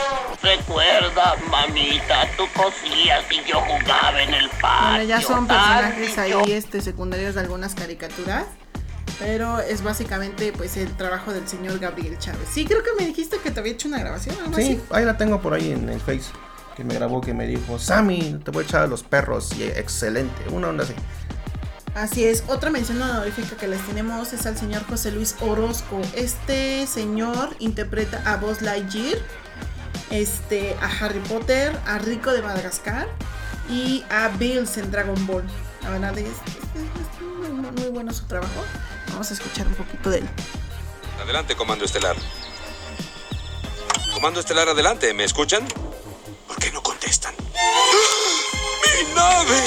Recuerda, 0.43 1.37
mamita, 1.51 2.27
tú 2.39 2.45
cosías 2.55 3.23
y 3.31 3.47
yo 3.47 3.61
jugaba 3.61 4.23
en 4.23 4.33
el 4.33 4.49
patio. 4.49 4.89
Bueno, 4.89 5.05
ya 5.05 5.21
son 5.21 5.47
personajes 5.47 6.17
ahí 6.17 6.53
este, 6.53 6.81
secundarios 6.81 7.35
de 7.35 7.43
algunas 7.43 7.75
caricaturas. 7.75 8.47
Pero 9.19 9.61
es 9.61 9.83
básicamente 9.83 10.55
pues 10.55 10.79
el 10.79 10.97
trabajo 10.97 11.35
del 11.35 11.47
señor 11.47 11.79
Gabriel 11.79 12.19
Chávez. 12.19 12.49
Sí, 12.51 12.65
creo 12.65 12.83
que 12.83 12.95
me 12.99 13.05
dijiste 13.05 13.37
que 13.37 13.51
te 13.51 13.61
había 13.61 13.75
hecho 13.75 13.89
una 13.89 13.99
grabación. 13.99 14.35
sí, 14.57 14.81
ahí 14.89 15.05
la 15.05 15.19
tengo 15.19 15.43
por 15.43 15.53
ahí 15.53 15.73
en 15.73 15.91
el 15.91 16.01
Face. 16.01 16.31
Que 16.77 16.85
me 16.85 16.95
grabó, 16.95 17.21
que 17.21 17.35
me 17.35 17.47
dijo, 17.47 17.79
Sammy, 17.79 18.41
te 18.45 18.51
voy 18.51 18.65
a 18.65 18.67
echar 18.67 18.83
a 18.83 18.87
los 18.87 19.03
perros. 19.03 19.51
Y 19.59 19.65
excelente, 19.65 20.49
una 20.51 20.69
onda 20.69 20.85
así. 20.85 20.95
Así 21.95 22.25
es, 22.25 22.45
otra 22.47 22.71
mención 22.71 23.03
honorífica 23.03 23.57
que 23.57 23.67
les 23.67 23.85
tenemos 23.85 24.33
es 24.33 24.47
al 24.47 24.57
señor 24.57 24.85
José 24.87 25.11
Luis 25.11 25.35
Orozco. 25.41 26.01
Este 26.15 26.87
señor 26.87 27.57
interpreta 27.59 28.23
a 28.25 28.37
Buzz 28.37 28.63
Lightyear, 28.63 29.19
este, 30.11 30.77
a 30.81 30.87
Harry 30.87 31.19
Potter, 31.21 31.77
a 31.87 31.99
Rico 31.99 32.33
de 32.33 32.43
Madagascar 32.43 33.09
y 33.69 34.05
a 34.09 34.29
Bills 34.29 34.77
en 34.77 34.91
Dragon 34.93 35.27
Ball. 35.27 35.43
La 35.83 35.91
verdad 35.91 36.17
es, 36.17 36.29
muy, 37.21 37.71
muy 37.73 37.91
bueno 37.91 38.13
su 38.13 38.25
trabajo. 38.27 38.65
Vamos 39.11 39.29
a 39.31 39.35
escuchar 39.35 39.67
un 39.67 39.75
poquito 39.75 40.11
de 40.11 40.19
él. 40.19 40.29
Adelante, 41.21 41.57
Comando 41.57 41.85
Estelar. 41.85 42.15
Comando 44.15 44.39
Estelar, 44.39 44.69
adelante, 44.69 45.13
¿me 45.13 45.25
escuchan? 45.25 45.67
¡Mi 48.85 49.15
nave! 49.15 49.61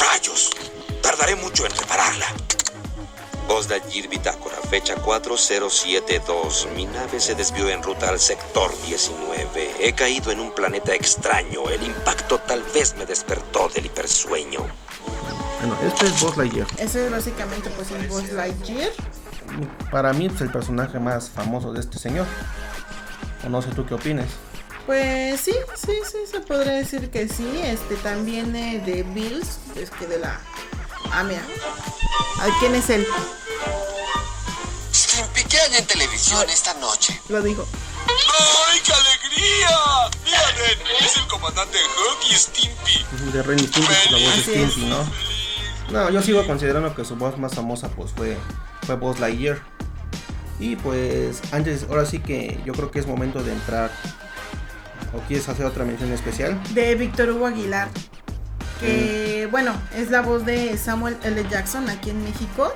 ¡Rayos! 0.00 0.50
Tardaré 1.02 1.36
mucho 1.36 1.66
en 1.66 1.72
repararla. 1.76 2.26
Voz 3.48 3.68
de 3.68 3.74
Lightyear 3.74 4.08
Bitácora, 4.08 4.56
fecha 4.70 4.94
4072. 4.96 6.68
Mi 6.74 6.86
nave 6.86 7.20
se 7.20 7.34
desvió 7.34 7.68
en 7.68 7.82
ruta 7.82 8.08
al 8.08 8.18
sector 8.18 8.72
19. 8.86 9.74
He 9.80 9.92
caído 9.92 10.32
en 10.32 10.40
un 10.40 10.50
planeta 10.52 10.94
extraño. 10.94 11.68
El 11.68 11.82
impacto 11.82 12.38
tal 12.38 12.62
vez 12.74 12.96
me 12.96 13.04
despertó 13.04 13.68
del 13.68 13.86
hipersueño. 13.86 14.60
Bueno, 15.60 15.76
este 15.86 16.06
es 16.06 16.20
Buzz 16.20 16.36
Lightyear. 16.36 16.66
Ese 16.78 17.04
es 17.04 17.12
básicamente 17.12 17.70
pues 17.70 17.90
el 17.90 18.08
Buzz 18.08 18.32
Lightyear. 18.32 18.90
Para 19.90 20.12
mí 20.12 20.26
es 20.26 20.40
el 20.40 20.50
personaje 20.50 20.98
más 20.98 21.28
famoso 21.30 21.72
de 21.72 21.80
este 21.80 21.98
señor. 21.98 22.26
O 23.44 23.48
no 23.50 23.60
sé 23.60 23.70
tú 23.70 23.84
qué 23.84 23.94
opinas. 23.94 24.28
Pues 24.86 25.40
sí, 25.40 25.54
sí, 25.74 25.92
sí, 26.10 26.18
se 26.30 26.40
podría 26.40 26.74
decir 26.74 27.10
que 27.10 27.28
sí. 27.28 27.60
Este 27.62 27.96
también 27.96 28.54
eh, 28.54 28.82
de 28.84 29.02
Bills, 29.02 29.58
es 29.76 29.90
que 29.90 30.06
de 30.06 30.18
la. 30.18 30.40
Ah, 31.10 31.24
mira. 31.24 31.42
¿Quién 32.60 32.74
es 32.74 32.90
él? 32.90 33.06
Stimpy, 34.92 35.44
¿qué 35.44 35.58
hay 35.58 35.76
en 35.76 35.86
televisión 35.86 36.48
esta 36.50 36.74
noche? 36.74 37.18
Lo 37.28 37.40
dijo. 37.42 37.66
¡Ay, 38.06 38.80
qué 38.84 38.92
alegría! 38.92 39.70
Miren, 40.24 40.78
es 41.00 41.16
el 41.16 41.26
comandante 41.26 41.78
Hug 41.78 42.30
y 42.30 42.34
Stimpy. 42.34 43.06
De 43.32 43.42
Ren 43.42 43.58
y 43.58 43.66
Stimpy, 43.66 43.92
la 44.10 44.18
voz 44.18 44.36
de 44.36 44.42
Stimpy, 44.42 44.84
¿no? 44.86 45.34
No, 45.90 46.10
yo 46.10 46.22
sigo 46.22 46.46
considerando 46.46 46.94
que 46.94 47.04
su 47.04 47.16
voz 47.16 47.38
más 47.38 47.54
famosa 47.54 47.88
pues 47.88 48.12
fue, 48.12 48.36
fue 48.86 48.96
Buzz 48.96 49.18
Lightyear. 49.20 49.62
Y 50.58 50.76
pues 50.76 51.40
antes, 51.52 51.86
ahora 51.88 52.06
sí 52.06 52.20
que 52.20 52.60
yo 52.64 52.72
creo 52.74 52.90
que 52.90 52.98
es 52.98 53.06
momento 53.06 53.42
de 53.42 53.52
entrar. 53.52 53.90
¿O 55.14 55.20
quieres 55.26 55.48
hacer 55.48 55.64
otra 55.64 55.84
mención 55.84 56.12
especial? 56.12 56.60
De 56.74 56.94
Víctor 56.94 57.30
Hugo 57.30 57.46
Aguilar. 57.46 57.88
Que 58.80 59.48
bueno, 59.50 59.72
es 59.94 60.10
la 60.10 60.20
voz 60.20 60.44
de 60.44 60.76
Samuel 60.76 61.16
L. 61.22 61.46
Jackson 61.48 61.88
aquí 61.88 62.10
en 62.10 62.22
México. 62.24 62.74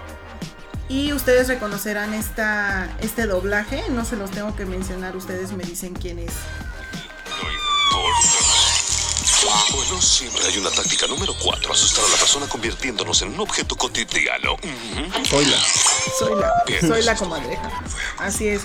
Y 0.88 1.12
ustedes 1.12 1.48
reconocerán 1.48 2.14
esta, 2.14 2.96
este 3.00 3.26
doblaje. 3.26 3.82
No 3.90 4.04
se 4.04 4.16
los 4.16 4.30
tengo 4.30 4.56
que 4.56 4.64
mencionar, 4.64 5.16
ustedes 5.16 5.52
me 5.52 5.64
dicen 5.64 5.94
quién 5.94 6.18
es. 6.18 6.32
Bueno, 9.72 10.00
siempre 10.00 10.44
hay 10.44 10.58
una 10.58 10.70
táctica 10.70 11.06
número 11.06 11.34
4, 11.42 11.72
asustar 11.72 12.04
a 12.04 12.08
la 12.08 12.16
persona 12.16 12.48
convirtiéndonos 12.48 13.22
en 13.22 13.34
un 13.34 13.40
objeto 13.40 13.76
cotidiano. 13.76 14.56
Soy 15.28 15.44
la. 15.44 15.58
Soy 16.18 16.40
la. 16.40 16.80
Soy 16.80 17.02
la 17.02 17.16
comadreja. 17.16 17.70
Así 18.18 18.48
es. 18.48 18.62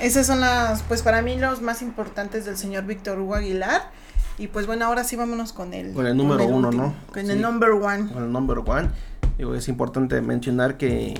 Esas 0.00 0.26
son 0.26 0.40
las, 0.40 0.82
pues 0.84 1.02
para 1.02 1.22
mí 1.22 1.36
los 1.36 1.60
más 1.60 1.82
importantes 1.82 2.44
del 2.44 2.56
señor 2.56 2.84
Víctor 2.84 3.18
Hugo 3.18 3.34
Aguilar. 3.34 3.90
Y 4.38 4.46
pues 4.46 4.66
bueno, 4.68 4.84
ahora 4.86 5.02
sí 5.02 5.16
vámonos 5.16 5.52
con 5.52 5.74
el... 5.74 5.92
Con 5.92 6.06
el 6.06 6.16
número 6.16 6.38
con 6.44 6.48
el 6.48 6.54
uno, 6.54 6.68
último, 6.68 6.82
¿no? 6.84 7.12
Con 7.12 7.26
Sí. 7.26 7.32
el 7.32 7.40
number 7.42 7.70
one. 7.70 8.12
Con 8.12 8.22
el 8.22 8.32
number 8.32 8.58
one. 8.64 8.88
Digo, 9.36 9.54
es 9.56 9.66
importante 9.68 10.20
mencionar 10.20 10.76
que 10.76 11.14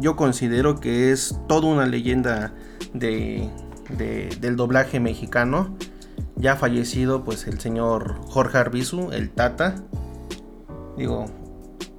yo 0.00 0.16
considero 0.16 0.80
que 0.80 1.12
es 1.12 1.36
toda 1.48 1.66
una 1.68 1.84
leyenda 1.86 2.54
de, 2.94 3.50
de- 3.90 4.34
del 4.40 4.56
doblaje 4.56 5.00
mexicano. 5.00 5.76
Ya 6.36 6.56
fallecido, 6.56 7.24
pues 7.24 7.46
el 7.46 7.60
señor 7.60 8.14
Jorge 8.28 8.56
Arbizu, 8.56 9.10
el 9.12 9.30
Tata. 9.30 9.74
Digo, 10.96 11.26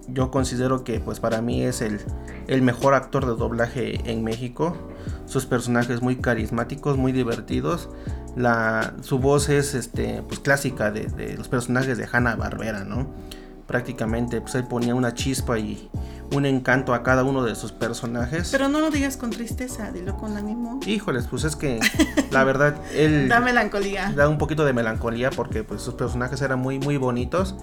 yo 0.08 0.32
considero 0.32 0.84
que 0.84 1.00
pues 1.00 1.20
para 1.20 1.42
mí 1.42 1.64
es 1.64 1.82
el, 1.82 2.02
el 2.48 2.64
mejor 2.64 2.96
actor 2.96 3.26
de 3.28 3.36
doblaje 3.36 4.10
en 4.12 4.24
México. 4.24 4.76
Sus 5.26 5.46
personajes 5.46 6.02
muy 6.02 6.16
carismáticos, 6.18 6.98
muy 6.98 7.12
divertidos. 7.12 7.90
La, 8.36 8.94
su 9.02 9.20
voz 9.20 9.50
es 9.50 9.74
este, 9.74 10.24
pues, 10.28 10.40
clásica 10.40 10.92
de, 10.92 11.08
de 11.08 11.36
los 11.38 11.48
personajes 11.48 11.98
de 11.98 12.08
Hanna 12.12 12.36
Barbera, 12.36 12.84
¿no? 12.84 13.08
Prácticamente 13.66 14.40
pues 14.40 14.56
él 14.56 14.64
ponía 14.64 14.96
una 14.96 15.14
chispa 15.14 15.60
y 15.60 15.90
un 16.34 16.46
encanto 16.46 16.94
a 16.94 17.04
cada 17.04 17.24
uno 17.26 17.44
de 17.44 17.54
sus 17.56 17.74
personajes. 17.74 18.48
Pero 18.52 18.70
no 18.70 18.80
lo 18.80 18.92
digas 18.92 19.18
con 19.18 19.30
tristeza, 19.30 19.92
dilo 19.92 20.16
con 20.16 20.38
ánimo. 20.38 20.80
Híjoles, 20.86 21.28
pues 21.28 21.44
es 21.44 21.58
que 21.58 21.80
la 22.32 22.46
verdad 22.46 22.76
él 22.94 23.28
Da 23.28 23.42
melancolía. 23.42 24.14
da 24.16 24.30
un 24.30 24.38
poquito 24.38 24.64
de 24.64 24.72
melancolía 24.72 25.32
porque 25.32 25.64
pues 25.66 25.82
sus 25.82 25.96
personajes 25.96 26.42
eran 26.42 26.60
muy 26.60 26.80
muy 26.80 26.96
bonitos. 26.96 27.56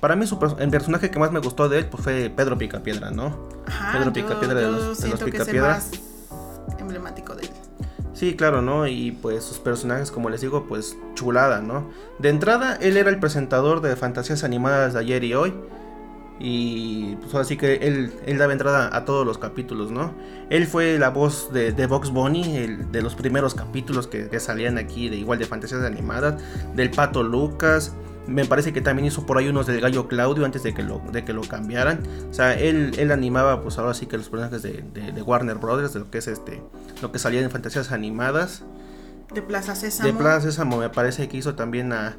Para 0.00 0.16
mí 0.16 0.26
su 0.26 0.38
el 0.58 0.70
personaje 0.70 1.10
que 1.10 1.18
más 1.18 1.30
me 1.32 1.40
gustó 1.40 1.68
de 1.68 1.80
él 1.80 1.86
pues, 1.86 2.04
fue 2.04 2.32
Pedro 2.34 2.56
Picapiedra, 2.56 3.10
¿no? 3.10 3.36
Ajá, 3.66 3.98
Pedro 3.98 4.06
yo- 4.06 4.12
Picapiedra 4.14 4.60
de 4.60 4.66
los, 4.70 4.98
de 5.00 5.08
los 5.08 5.18
que 5.20 5.32
emblemático 6.78 7.34
de 7.34 7.44
él. 7.44 7.50
Sí, 8.12 8.34
claro, 8.34 8.62
¿no? 8.62 8.86
Y 8.86 9.12
pues 9.12 9.44
sus 9.44 9.58
personajes, 9.58 10.10
como 10.10 10.28
les 10.28 10.40
digo, 10.40 10.66
pues 10.66 10.96
chulada, 11.14 11.60
¿no? 11.60 11.88
De 12.18 12.30
entrada, 12.30 12.76
él 12.80 12.96
era 12.96 13.10
el 13.10 13.20
presentador 13.20 13.80
de 13.80 13.94
fantasías 13.94 14.42
animadas 14.42 14.94
de 14.94 15.00
ayer 15.00 15.22
y 15.24 15.34
hoy. 15.34 15.54
Y 16.40 17.16
pues 17.16 17.34
así 17.34 17.56
que 17.56 17.74
él, 17.74 18.12
él 18.26 18.38
daba 18.38 18.52
entrada 18.52 18.96
a 18.96 19.04
todos 19.04 19.26
los 19.26 19.38
capítulos, 19.38 19.90
¿no? 19.90 20.14
Él 20.50 20.66
fue 20.66 20.98
la 20.98 21.10
voz 21.10 21.52
de, 21.52 21.72
de 21.72 21.86
Box 21.86 22.10
Bunny, 22.10 22.56
el, 22.56 22.92
de 22.92 23.02
los 23.02 23.14
primeros 23.14 23.54
capítulos 23.54 24.06
que, 24.06 24.28
que 24.28 24.40
salían 24.40 24.78
aquí, 24.78 25.08
de 25.08 25.16
igual 25.16 25.38
de 25.38 25.46
fantasías 25.46 25.82
animadas, 25.82 26.42
del 26.74 26.90
Pato 26.90 27.22
Lucas. 27.22 27.92
Me 28.28 28.44
parece 28.44 28.72
que 28.72 28.80
también 28.80 29.06
hizo 29.06 29.24
por 29.26 29.38
ahí 29.38 29.48
unos 29.48 29.66
del 29.66 29.80
Gallo 29.80 30.06
Claudio 30.06 30.44
antes 30.44 30.62
de 30.62 30.74
que 30.74 30.82
lo, 30.82 31.00
de 31.12 31.24
que 31.24 31.32
lo 31.32 31.40
cambiaran. 31.42 32.00
O 32.30 32.34
sea, 32.34 32.54
él, 32.54 32.92
él 32.98 33.10
animaba 33.10 33.62
pues 33.62 33.78
ahora 33.78 33.94
sí 33.94 34.06
que 34.06 34.16
los 34.18 34.28
personajes 34.28 34.62
de, 34.62 34.84
de- 34.94 35.12
de 35.12 35.22
Warner 35.22 35.56
Brothers, 35.56 35.94
de 35.94 36.00
lo 36.00 36.10
que 36.10 36.18
es 36.18 36.28
este, 36.28 36.62
lo 37.02 37.10
que 37.10 37.18
salía 37.18 37.40
en 37.40 37.50
fantasías 37.50 37.90
animadas. 37.90 38.62
De 39.34 39.42
Plaza 39.42 39.74
Sésamo. 39.74 40.06
De 40.06 40.14
Plaza 40.14 40.42
Sésamo 40.42 40.76
me 40.78 40.88
parece 40.90 41.28
que 41.28 41.36
hizo 41.38 41.54
también 41.54 41.92
a, 41.92 42.16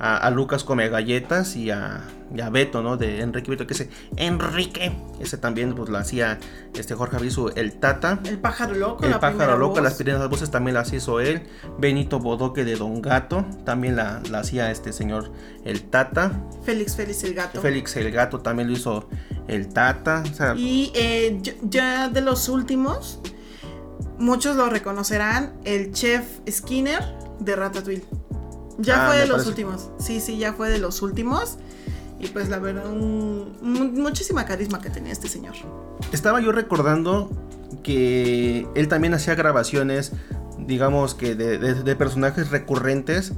a, 0.00 0.16
a 0.16 0.30
Lucas 0.30 0.64
Come 0.64 0.88
Galletas 0.88 1.54
y 1.56 1.70
a, 1.70 2.00
y 2.34 2.40
a 2.40 2.48
Beto, 2.50 2.82
¿no? 2.82 2.96
De 2.96 3.20
Enrique 3.20 3.50
Beto, 3.50 3.66
que 3.66 3.74
ese 3.74 3.90
Enrique. 4.16 4.92
Ese 5.20 5.36
también 5.36 5.74
pues 5.74 5.90
lo 5.90 5.98
hacía 5.98 6.38
este 6.74 6.94
Jorge 6.94 7.16
Aviso, 7.16 7.54
el 7.54 7.74
Tata. 7.74 8.18
El 8.24 8.38
pájaro 8.38 8.74
loco. 8.74 9.04
El 9.04 9.10
la 9.10 9.20
pájaro 9.20 9.58
loco, 9.58 9.74
voz. 9.74 9.82
las 9.82 9.94
primeras 9.94 10.28
voces 10.28 10.50
también 10.50 10.74
las 10.74 10.92
hizo 10.92 11.20
él. 11.20 11.42
Benito 11.78 12.18
Bodoque 12.18 12.64
de 12.64 12.76
Don 12.76 13.02
Gato, 13.02 13.44
también 13.64 13.96
la, 13.96 14.22
la 14.30 14.40
hacía 14.40 14.70
este 14.70 14.92
señor 14.92 15.30
el 15.64 15.82
Tata. 15.82 16.32
Félix 16.64 16.96
Félix 16.96 17.22
el 17.24 17.34
gato. 17.34 17.60
Félix 17.60 17.96
el 17.96 18.10
Gato 18.10 18.40
también 18.40 18.68
lo 18.68 18.74
hizo 18.74 19.08
el 19.46 19.68
Tata. 19.68 20.22
O 20.30 20.34
sea, 20.34 20.54
Y 20.56 20.90
eh, 20.94 21.40
ya 21.62 22.08
de 22.08 22.22
los 22.22 22.48
últimos, 22.48 23.20
muchos 24.18 24.56
lo 24.56 24.70
reconocerán, 24.70 25.52
el 25.64 25.92
chef 25.92 26.24
Skinner 26.48 27.02
de 27.40 27.56
Ratatouille. 27.56 28.04
Ya 28.80 29.04
Ah, 29.04 29.08
fue 29.08 29.16
de 29.18 29.26
los 29.26 29.44
parece. 29.44 29.48
últimos. 29.50 29.90
Sí, 29.98 30.20
sí, 30.20 30.38
ya 30.38 30.52
fue 30.52 30.68
de 30.70 30.78
los 30.78 31.02
últimos. 31.02 31.58
Y 32.18 32.28
pues 32.28 32.48
la 32.48 32.58
verdad, 32.58 32.86
un- 32.90 33.56
muchísima 33.62 34.44
carisma 34.44 34.80
que 34.80 34.90
tenía 34.90 35.12
este 35.12 35.28
señor. 35.28 35.54
Estaba 36.12 36.40
yo 36.40 36.52
recordando 36.52 37.30
que 37.82 38.66
él 38.74 38.88
también 38.88 39.14
hacía 39.14 39.34
grabaciones, 39.34 40.12
digamos 40.58 41.14
que 41.14 41.34
de, 41.34 41.58
de- 41.58 41.74
de 41.82 41.96
personajes 41.96 42.50
recurrentes 42.50 43.32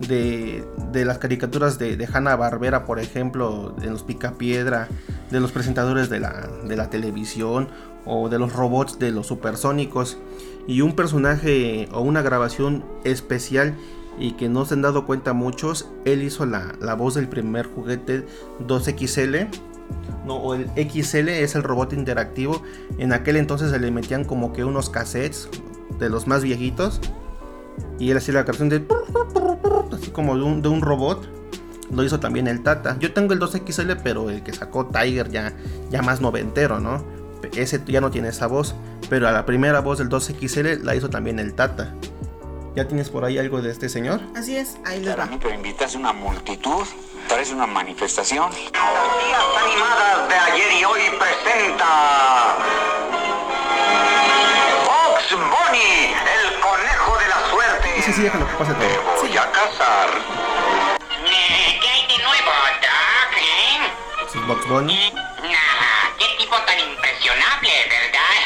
de, 0.00 0.64
de 0.92 1.04
las 1.04 1.18
caricaturas 1.18 1.78
de, 1.78 1.96
de 1.96 2.06
Hanna 2.12 2.36
Barbera, 2.36 2.84
por 2.84 3.00
ejemplo, 3.00 3.74
de 3.80 3.88
los 3.90 4.04
Picapiedra, 4.04 4.88
de 5.30 5.40
los 5.40 5.50
presentadores 5.50 6.08
de 6.08 6.20
la, 6.20 6.48
de 6.64 6.76
la 6.76 6.88
televisión 6.90 7.68
o 8.06 8.28
de 8.28 8.38
los 8.38 8.52
robots 8.52 8.98
de 9.00 9.10
los 9.10 9.26
supersónicos. 9.26 10.18
Y 10.68 10.82
un 10.82 10.94
personaje 10.94 11.88
o 11.92 12.00
una 12.02 12.22
grabación 12.22 12.84
especial 13.04 13.74
y 14.18 14.32
que 14.32 14.48
no 14.48 14.64
se 14.64 14.74
han 14.74 14.82
dado 14.82 15.06
cuenta 15.06 15.32
muchos, 15.32 15.88
él 16.04 16.22
hizo 16.22 16.46
la, 16.46 16.74
la 16.80 16.94
voz 16.94 17.14
del 17.14 17.28
primer 17.28 17.66
juguete 17.66 18.26
2XL. 18.66 19.48
No, 20.26 20.36
o 20.36 20.54
el 20.54 20.68
XL 20.76 21.28
es 21.28 21.54
el 21.54 21.62
robot 21.62 21.92
interactivo. 21.92 22.62
En 22.98 23.12
aquel 23.12 23.36
entonces 23.36 23.70
se 23.70 23.78
le 23.78 23.90
metían 23.90 24.24
como 24.24 24.52
que 24.52 24.64
unos 24.64 24.90
cassettes 24.90 25.48
de 25.98 26.08
los 26.08 26.26
más 26.26 26.42
viejitos. 26.42 27.00
Y 27.98 28.10
él 28.10 28.16
hacía 28.16 28.34
la 28.34 28.44
canción 28.44 28.68
de... 28.68 28.84
Así 29.92 30.10
como 30.10 30.36
de 30.36 30.42
un, 30.42 30.62
de 30.62 30.68
un 30.68 30.82
robot. 30.82 31.26
Lo 31.90 32.04
hizo 32.04 32.20
también 32.20 32.48
el 32.48 32.62
Tata. 32.62 32.98
Yo 33.00 33.12
tengo 33.14 33.32
el 33.32 33.40
2XL, 33.40 34.00
pero 34.02 34.28
el 34.28 34.42
que 34.42 34.52
sacó 34.52 34.86
Tiger 34.86 35.30
ya, 35.30 35.54
ya 35.90 36.02
más 36.02 36.20
noventero, 36.20 36.80
¿no? 36.80 37.02
Ese 37.56 37.80
ya 37.86 38.00
no 38.00 38.10
tiene 38.10 38.28
esa 38.28 38.46
voz. 38.46 38.74
Pero 39.08 39.26
a 39.26 39.32
la 39.32 39.46
primera 39.46 39.80
voz 39.80 39.98
del 39.98 40.10
2XL 40.10 40.82
la 40.82 40.94
hizo 40.94 41.08
también 41.08 41.38
el 41.38 41.54
Tata. 41.54 41.94
¿Ya 42.74 42.86
tienes 42.86 43.08
por 43.10 43.24
ahí 43.24 43.38
algo 43.38 43.60
de 43.60 43.70
este 43.72 43.88
señor? 43.88 44.20
Así 44.36 44.56
es, 44.56 44.76
ahí 44.84 45.00
les 45.00 45.18
va. 45.18 45.28
Pero 45.40 45.54
invitas 45.54 45.94
una 45.94 46.12
multitud, 46.12 46.86
parece 47.28 47.52
una 47.54 47.66
manifestación. 47.66 48.50
Las 48.52 48.62
días 49.26 49.42
animadas 49.64 50.28
de 50.28 50.34
ayer 50.34 50.72
y 50.80 50.84
hoy 50.84 51.00
presenta... 51.18 52.56
Box 54.86 55.32
Bunny, 55.32 56.14
el 56.14 56.60
conejo 56.60 57.18
de 57.18 57.28
la 57.28 57.50
suerte. 57.50 58.02
Sí, 58.02 58.12
sí, 58.12 58.22
déjalo 58.22 58.46
que 58.46 58.54
pase 58.54 58.72
todo. 58.74 58.88
Te 58.88 59.28
voy 59.28 59.36
a 59.36 59.50
cazar. 59.50 60.10
¿Qué 61.26 61.88
hay 61.88 62.06
de 62.06 62.22
nuevo, 62.22 62.50
Doc? 62.80 63.36
¿Eh? 63.36 64.28
¿Sus 64.32 64.46
Box 64.46 64.68
Bunny? 64.68 65.12
Nada, 65.42 66.14
qué 66.18 66.26
tipo 66.38 66.56
tan 66.56 66.78
impresionable, 66.78 67.72
¿verdad? 67.88 68.37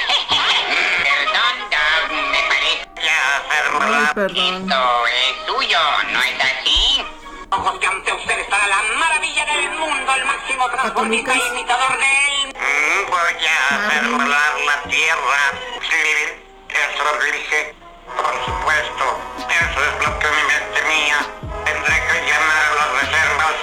Ay, 3.85 4.07
perdón. 4.15 4.63
esto 4.63 5.07
es 5.07 5.47
tuyo, 5.47 5.79
¿no 6.13 6.21
es 6.23 6.35
así? 6.41 7.05
Ojos 7.51 7.79
que 7.81 7.87
ante 7.87 8.13
usted 8.13 8.39
estará 8.39 8.67
la 8.67 8.83
maravilla 8.99 9.45
del 9.45 9.71
mundo, 9.73 10.15
el 10.15 10.25
máximo 10.25 10.69
transformista 10.71 11.35
Lucas. 11.35 11.49
e 11.49 11.55
imitador 11.55 11.99
de 11.99 12.05
él. 12.05 12.55
Mm, 12.55 13.11
voy 13.11 13.47
a 13.47 13.87
hacer 13.87 14.09
volar 14.09 14.61
la 14.67 14.83
tierra. 14.91 15.53
Sí, 15.83 16.43
eso 16.71 17.05
lo 17.05 17.25
dije. 17.25 17.75
Por 18.17 18.35
supuesto, 18.45 19.05
eso 19.49 19.79
es 19.81 20.07
lo 20.07 20.19
que 20.19 20.29
mi 20.29 20.43
mente 20.51 20.81
mía. 20.89 21.19
Tendré 21.65 21.95
que 22.07 22.15
llenar 22.27 22.65
las 22.79 22.91
reservas. 23.01 23.55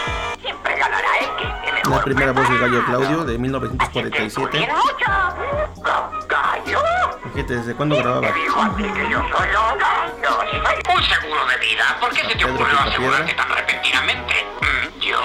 Siempre 0.41 0.75
ganará 0.75 1.11
el 1.19 1.29
que 1.35 1.43
esté 1.43 1.71
mejor. 1.71 1.91
La 1.95 2.03
primera 2.03 2.31
voz 2.31 2.49
del 2.49 2.59
gallo 2.59 2.85
Claudio 2.85 3.23
de 3.25 3.37
1947. 3.37 4.67
¡Gallo! 6.27 6.81
Fíjate, 7.33 7.55
¿desde 7.55 7.75
cuándo 7.75 7.95
grababa? 7.97 8.31
Dijo 8.31 8.61
a 8.61 8.75
ti 8.75 8.83
que 8.83 9.09
yo 9.09 9.19
soy 9.19 9.49
un 9.49 9.77
gallo. 9.77 10.31
Un 10.95 11.03
seguro 11.03 11.45
de 11.45 11.57
vida, 11.57 11.97
¿por 11.99 12.09
qué 12.09 12.21
se 12.27 12.35
te 12.35 12.45
ocurrió 12.45 12.79
asegurarte 12.79 13.33
tan 13.33 13.49
repentinamente? 13.49 14.45
¿Mm? 14.61 14.99
¿Yo? 14.99 15.21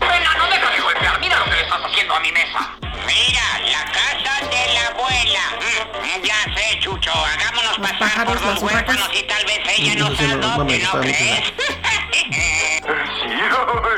Bueno, 0.00 0.30
no 0.38 0.46
deja 0.46 0.70
de 0.70 0.80
golpear, 0.80 1.20
mira 1.20 1.38
lo 1.38 1.44
que 1.44 1.50
le 1.52 1.62
estás 1.62 1.80
haciendo 1.84 2.14
a 2.14 2.20
mi 2.20 2.32
mesa. 2.32 2.70
Mira, 3.10 3.46
la 3.70 3.84
casa 3.92 4.46
de 4.48 4.62
la 4.74 4.86
abuela. 4.88 5.44
Mm, 5.60 6.22
ya 6.24 6.38
sé, 6.54 6.78
Chucho, 6.80 7.10
hagámonos 7.12 7.78
Los 7.78 7.90
pasar 7.90 7.98
pájaros, 7.98 8.36
por 8.36 8.42
urracas. 8.44 8.62
huérfanos 8.62 9.10
y 9.14 9.22
tal 9.24 9.44
vez 9.46 9.60
ella 9.78 9.94
nos 9.96 10.20
no, 10.20 10.36
no 10.36 10.46
adopte, 10.52 10.78
¿no 10.78 11.00
crees? 11.00 11.52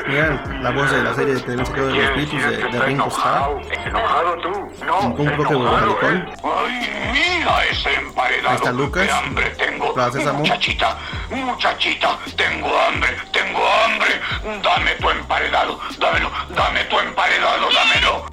Mira, 0.07 0.43
la 0.61 0.69
voz 0.71 0.91
de 0.91 1.03
la 1.03 1.13
serie 1.13 1.35
de 1.35 1.41
televisión 1.41 1.75
de 1.75 1.93
los 1.95 2.03
Espíritus 2.05 2.41
de, 2.43 2.57
de 2.57 2.79
Ringo 2.85 3.07
Starr. 3.07 3.61
Enojado 3.85 4.37
tú. 4.37 4.85
No. 4.85 4.99
Un 4.99 5.15
poco 5.15 5.49
de 5.49 5.55
Bobalicón. 5.55 6.29
Ay, 6.43 7.32
mira 7.43 7.65
ese 7.65 7.93
emparedado. 7.93 8.49
Ahí 8.49 8.55
está 8.55 8.71
Lucas. 8.71 9.05
Qué 9.05 9.11
hambre 9.11 9.49
tengo. 9.51 9.93
Plaza. 9.93 10.33
Muchachita, 10.33 10.97
muchachita, 11.29 12.19
tengo 12.35 12.79
hambre, 12.79 13.15
tengo 13.31 13.67
hambre. 13.67 14.21
Dame 14.61 14.91
tu 14.95 15.09
emparedado, 15.09 15.79
dámelo, 15.97 16.31
dame 16.49 16.83
tu 16.85 16.99
emparedado, 16.99 17.69
dámelo. 17.71 18.25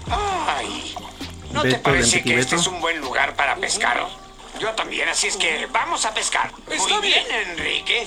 Ay, 0.56 0.94
¿no 1.50 1.62
te 1.62 1.68
Beto 1.68 1.78
de 1.78 1.82
parece 1.82 2.22
que 2.22 2.38
este 2.38 2.56
es 2.56 2.66
un 2.66 2.80
buen 2.80 3.00
lugar 3.00 3.34
para 3.34 3.56
pescar? 3.56 4.06
Yo 4.58 4.70
también, 4.72 5.08
así 5.08 5.28
es 5.28 5.36
que 5.36 5.66
vamos 5.72 6.04
a 6.04 6.12
pescar. 6.12 6.50
Muy 6.66 7.00
bien, 7.00 7.24
Enrique. 7.48 8.06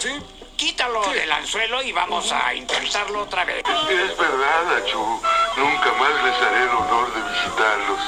Quítalo 0.55 1.01
del 1.11 1.31
anzuelo 1.31 1.81
y 1.81 1.91
vamos 1.91 2.31
a 2.31 2.53
intentarlo 2.53 3.21
otra 3.21 3.43
vez. 3.43 3.63
Es 3.89 4.17
verdad, 4.17 4.77
Achu. 4.77 5.21
Nunca 5.57 5.93
más 5.93 6.23
les 6.23 6.41
haré 6.41 6.63
el 6.63 6.69
honor 6.69 7.13
de 7.13 7.21
visitarlos. 7.31 7.99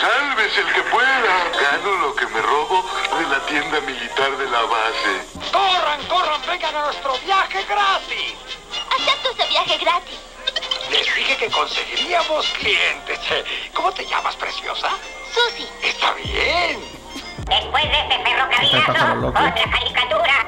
Salves 0.00 0.58
el 0.58 0.72
que 0.72 0.82
pueda. 0.82 1.50
Gano 1.60 1.92
lo 1.98 2.14
que 2.14 2.26
me 2.26 2.40
robo 2.42 2.84
de 3.18 3.26
la 3.26 3.40
tienda 3.46 3.80
militar 3.80 4.36
de 4.36 4.48
la 4.50 4.62
base. 4.62 5.50
¡Corran, 5.52 6.02
corran! 6.06 6.40
¡Vengan 6.46 6.76
a 6.76 6.84
nuestro 6.86 7.18
viaje 7.18 7.64
gratis! 7.64 8.34
Acepto 8.98 9.30
ese 9.30 9.46
viaje 9.48 9.78
gratis. 9.78 10.18
Les 10.90 11.14
dije 11.14 11.36
que 11.36 11.50
conseguiríamos 11.50 12.46
clientes. 12.58 13.18
¿Cómo 13.74 13.92
te 13.92 14.06
llamas, 14.06 14.34
preciosa? 14.36 14.90
Susi. 15.32 15.68
Está 15.82 16.12
bien. 16.14 16.80
Después 17.46 17.84
de 17.84 18.00
este 18.00 18.24
ferrocarrilazo, 18.24 19.28
otra 19.28 19.54
caricatura. 19.54 20.46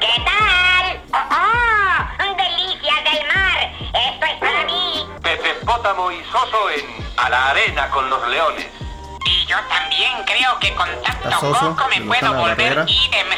¿Qué 0.00 0.08
tal? 0.24 1.00
¡Oh, 1.12 1.18
oh! 1.30 2.36
¡Delicias 2.36 3.04
del 3.04 3.26
mar! 3.28 3.70
Esto 3.92 4.26
es 4.26 4.38
para 4.40 4.64
mí. 4.64 5.06
Pepe 5.22 5.54
Pótamo 5.66 6.10
y 6.10 6.24
Soso 6.24 6.70
en 6.70 7.04
A 7.18 7.28
la 7.28 7.50
Arena 7.50 7.90
con 7.90 8.08
los 8.08 8.26
Leones. 8.28 8.79
Y 9.24 9.46
yo 9.46 9.56
también 9.68 10.12
creo 10.24 10.58
que 10.60 10.74
con 10.74 10.88
tanto 11.02 11.30
Soso, 11.40 11.74
coco 11.76 11.88
me 11.88 12.00
de 12.00 12.06
puedo 12.06 12.34
volver 12.34 12.56
Barrera. 12.76 12.84
idem. 12.88 13.32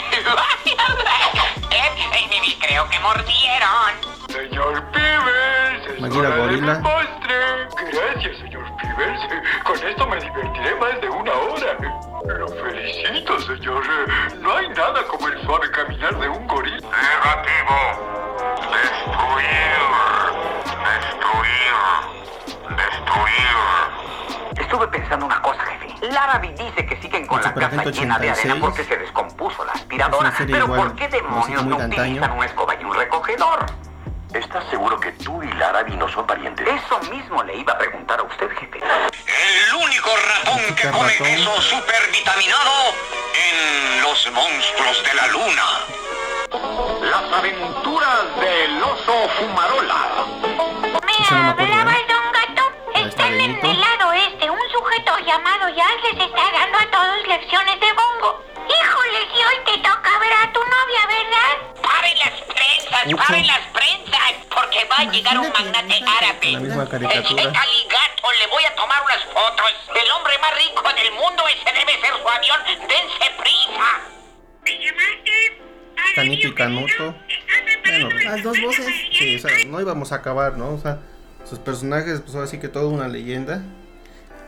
Eh, 1.70 2.56
creo 2.60 2.88
que 2.88 2.98
mordieron. 3.00 4.12
Señor 4.28 4.82
Pibes, 4.92 5.86
es 5.94 6.00
Magira 6.00 6.28
hora 6.28 6.36
de 6.36 6.40
Gorila. 6.42 6.74
mi 6.74 6.82
postre. 6.82 7.68
Gracias, 7.92 8.38
señor 8.38 8.64
Pibes. 8.76 9.20
Con 9.64 9.88
esto 9.88 10.06
me 10.06 10.16
divertiré 10.20 10.74
más 10.76 11.00
de 11.00 11.08
una 11.08 11.32
hora. 11.32 11.76
Lo 12.38 12.48
felicito, 12.48 13.40
señor. 13.40 13.82
No 14.40 14.56
hay 14.56 14.68
nada 14.70 15.02
como 15.08 15.28
el 15.28 15.42
suave 15.44 15.70
caminar 15.70 16.16
de 16.18 16.28
un 16.28 16.46
gorila. 16.46 16.76
Negativo. 16.88 18.11
Larabi 26.02 26.48
dice 26.48 26.84
que 26.84 27.00
siguen 27.00 27.26
con 27.26 27.40
la 27.40 27.54
casa 27.54 27.84
llena 27.84 28.18
de 28.18 28.30
arena 28.30 28.54
86. 28.54 28.60
porque 28.60 28.84
se 28.84 28.96
descompuso 28.96 29.64
la 29.64 29.72
aspiradora. 29.72 30.32
Pero 30.36 30.64
igual, 30.64 30.80
¿por 30.80 30.96
qué 30.96 31.08
demonios 31.08 31.64
no 31.64 31.76
antaño. 31.76 32.02
utilizan 32.02 32.32
una 32.32 32.46
escoba 32.46 32.74
y 32.74 32.84
un 32.84 32.94
recogedor? 32.94 33.66
¿Estás 34.34 34.64
seguro 34.70 34.98
que 34.98 35.12
tú 35.12 35.42
y 35.42 35.52
Larabi 35.52 35.94
no 35.96 36.08
son 36.08 36.26
parientes? 36.26 36.66
Eso 36.66 36.98
mismo 37.10 37.42
le 37.44 37.56
iba 37.56 37.74
a 37.74 37.78
preguntar 37.78 38.18
a 38.18 38.22
usted, 38.24 38.50
jefe. 38.50 38.78
El 38.78 39.74
único 39.76 40.10
ratón 40.16 40.74
que 40.74 40.90
come 40.90 41.08
ratón. 41.08 41.26
queso 41.26 41.60
supervitaminado 41.60 42.72
en 43.34 44.02
los 44.02 44.32
monstruos 44.32 45.04
de 45.04 45.14
la 45.14 45.26
luna. 45.28 45.62
Las 47.10 47.32
aventuras 47.38 48.36
del 48.40 48.82
oso 48.82 49.28
fumarola. 49.38 50.41
Un 55.02 55.08
sujeto 55.08 55.26
llamado 55.26 55.68
Jazz 55.74 55.96
les 56.04 56.26
está 56.26 56.52
dando 56.52 56.78
a 56.78 56.90
todos 56.90 57.26
lecciones 57.26 57.80
de 57.80 57.86
bongo. 57.92 58.44
Híjole, 58.54 59.18
si 59.34 59.42
hoy 59.42 59.56
te 59.66 59.82
toca 59.82 60.18
ver 60.20 60.32
a 60.32 60.52
tu 60.52 60.60
novia, 60.60 61.06
¿verdad? 61.08 61.82
¡Paren 61.82 62.18
las 62.18 62.40
prensas! 62.42 63.26
¡Paren 63.26 63.46
las 63.48 63.66
prensas! 63.72 64.32
Porque 64.48 64.84
va 64.84 64.96
a 64.98 65.04
llegar 65.10 65.38
un 65.40 65.48
magnate 65.48 66.04
árabe. 66.06 66.52
La 66.52 66.60
misma 66.60 66.88
caricatura. 66.88 67.42
el 67.42 67.48
aligato, 67.48 68.32
le 68.38 68.46
voy 68.46 68.64
a 68.64 68.74
tomar 68.76 69.02
unas 69.02 69.24
fotos. 69.24 69.72
El 69.90 70.10
hombre 70.12 70.38
más 70.38 70.54
rico 70.56 70.82
del 70.94 71.12
mundo, 71.12 71.42
ese 71.48 71.72
debe 71.72 72.00
ser 72.00 72.12
su 72.22 72.28
avión. 72.28 72.60
¡Dense 72.66 73.30
prisa! 73.42 73.90
¿Me 74.62 74.78
llamaste? 74.78 75.62
Canito 76.14 76.46
y 76.46 76.54
Canuto. 76.54 77.14
Bueno, 77.84 78.08
Las 78.24 78.42
dos 78.44 78.60
voces. 78.60 78.86
sí, 79.12 79.36
o 79.36 79.38
sea, 79.40 79.50
no 79.66 79.80
íbamos 79.80 80.12
a 80.12 80.16
acabar, 80.16 80.56
¿no? 80.56 80.74
O 80.74 80.78
sea, 80.78 81.00
sus 81.44 81.58
personajes, 81.58 82.20
pues 82.20 82.36
ahora 82.36 82.46
sí 82.46 82.60
que 82.60 82.68
toda 82.68 82.86
una 82.86 83.08
leyenda. 83.08 83.62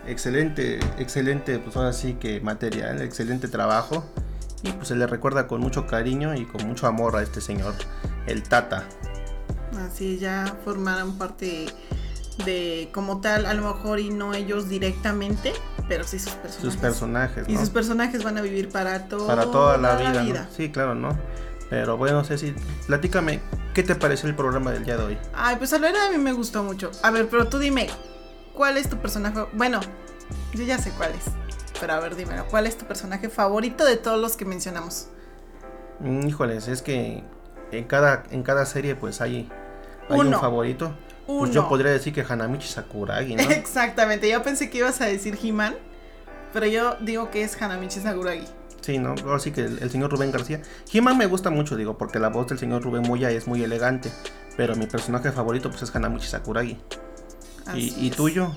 Excelente, 0.07 0.79
excelente, 0.99 1.59
pues 1.59 1.77
ahora 1.77 1.93
sí 1.93 2.15
que 2.15 2.41
material, 2.41 3.01
excelente 3.03 3.49
trabajo. 3.49 4.05
Y 4.63 4.73
pues 4.73 4.89
se 4.89 4.97
le 4.97 5.07
recuerda 5.07 5.47
con 5.47 5.61
mucho 5.61 5.87
cariño 5.87 6.35
y 6.35 6.47
con 6.47 6.67
mucho 6.67 6.87
amor 6.87 7.17
a 7.17 7.23
este 7.23 7.41
señor, 7.41 7.75
el 8.27 8.43
Tata. 8.43 8.85
Así 9.87 10.19
ya 10.19 10.57
formaron 10.65 11.19
parte 11.19 11.67
de 12.45 12.89
como 12.93 13.21
tal, 13.21 13.47
a 13.47 13.55
lo 13.55 13.75
mejor 13.75 14.01
y 14.01 14.11
no 14.11 14.33
ellos 14.35 14.69
directamente, 14.69 15.53
pero 15.89 16.05
sí 16.05 16.19
sus 16.19 16.33
personajes. 16.33 16.63
Sus 16.73 16.77
personajes, 16.77 17.49
Y 17.49 17.53
¿no? 17.53 17.61
sus 17.61 17.71
personajes 17.71 18.25
van 18.25 18.39
a 18.39 18.41
vivir 18.41 18.71
para 18.71 19.07
todo 19.07 19.27
Para 19.27 19.45
toda 19.45 19.77
la 19.77 19.97
vida, 19.97 20.23
¿no? 20.23 20.47
Sí, 20.57 20.71
claro, 20.71 20.95
¿no? 20.95 21.17
Pero 21.69 21.97
bueno, 21.97 22.25
Ceci, 22.25 22.55
platícame, 22.87 23.41
¿qué 23.75 23.83
te 23.83 23.95
pareció 23.95 24.29
el 24.29 24.35
programa 24.35 24.71
del 24.71 24.85
día 24.85 24.97
de 24.97 25.05
hoy? 25.05 25.19
Ay, 25.35 25.57
pues 25.57 25.73
a 25.73 25.79
la 25.79 25.89
verdad 25.89 26.07
a 26.09 26.11
mí 26.11 26.19
me 26.19 26.33
gustó 26.33 26.63
mucho. 26.63 26.91
A 27.03 27.11
ver, 27.11 27.29
pero 27.29 27.49
tú 27.49 27.59
dime, 27.59 27.89
¿cuál 28.55 28.77
es 28.77 28.89
tu 28.89 28.97
personaje? 28.99 29.45
Bueno, 29.53 29.81
yo 30.55 30.65
ya 30.65 30.79
sé 30.79 30.91
cuál 30.93 31.13
es. 31.13 31.25
Pero 31.81 31.93
a 31.95 32.01
ver, 32.01 32.17
dímelo, 32.17 32.47
¿cuál 32.47 32.67
es 32.67 32.79
tu 32.79 32.87
personaje 32.87 33.29
favorito 33.29 33.85
de 33.85 33.97
todos 33.97 34.21
los 34.21 34.37
que 34.37 34.45
mencionamos? 34.45 35.09
Mm, 36.01 36.27
Híjoles, 36.29 36.69
es 36.69 36.83
que 36.83 37.23
en 37.73 37.85
cada, 37.85 38.23
en 38.31 38.43
cada 38.43 38.65
serie 38.67 38.95
pues 38.95 39.21
hay, 39.21 39.51
hay 40.09 40.21
un 40.21 40.29
Uno. 40.29 40.41
favorito. 40.41 40.95
Pues 41.27 41.53
yo 41.53 41.69
podría 41.69 41.91
decir 41.91 42.13
que 42.13 42.21
Hanamichi 42.29 42.69
Sakuragi, 42.69 43.35
¿no? 43.37 43.43
Exactamente, 43.51 44.29
yo 44.29 44.43
pensé 44.43 44.69
que 44.71 44.79
ibas 44.79 45.01
a 45.01 45.07
decir 45.07 45.39
He-Man, 45.43 45.75
pero 46.53 46.67
yo 46.67 46.97
digo 47.01 47.31
que 47.31 47.43
es 47.43 47.61
Hanamichi 47.61 48.01
Sakuragi. 48.01 48.47
Sí, 48.83 48.99
¿no? 48.99 49.15
Ahora 49.25 49.39
sí 49.39 49.51
que 49.51 49.63
el, 49.63 49.79
el 49.83 49.91
señor 49.91 50.11
Rubén 50.11 50.31
García. 50.31 50.61
He-Man 50.93 51.17
me 51.17 51.25
gusta 51.25 51.49
mucho, 51.49 51.75
digo, 51.77 51.97
porque 51.97 52.19
la 52.19 52.29
voz 52.29 52.49
del 52.49 52.59
señor 52.59 52.83
Rubén 52.83 53.03
Moya 53.09 53.31
es 53.31 53.47
muy 53.47 53.65
elegante. 53.65 54.13
Pero 54.59 54.77
mi 54.77 54.87
personaje 54.87 55.33
favorito 55.33 55.71
pues 55.71 55.83
es 55.83 55.97
Hanamichi 55.97 56.27
Sakuragi. 56.29 56.79
¿Y, 57.67 57.71
Así 57.71 57.95
y 57.99 58.09
es. 58.11 58.17
tuyo? 58.17 58.53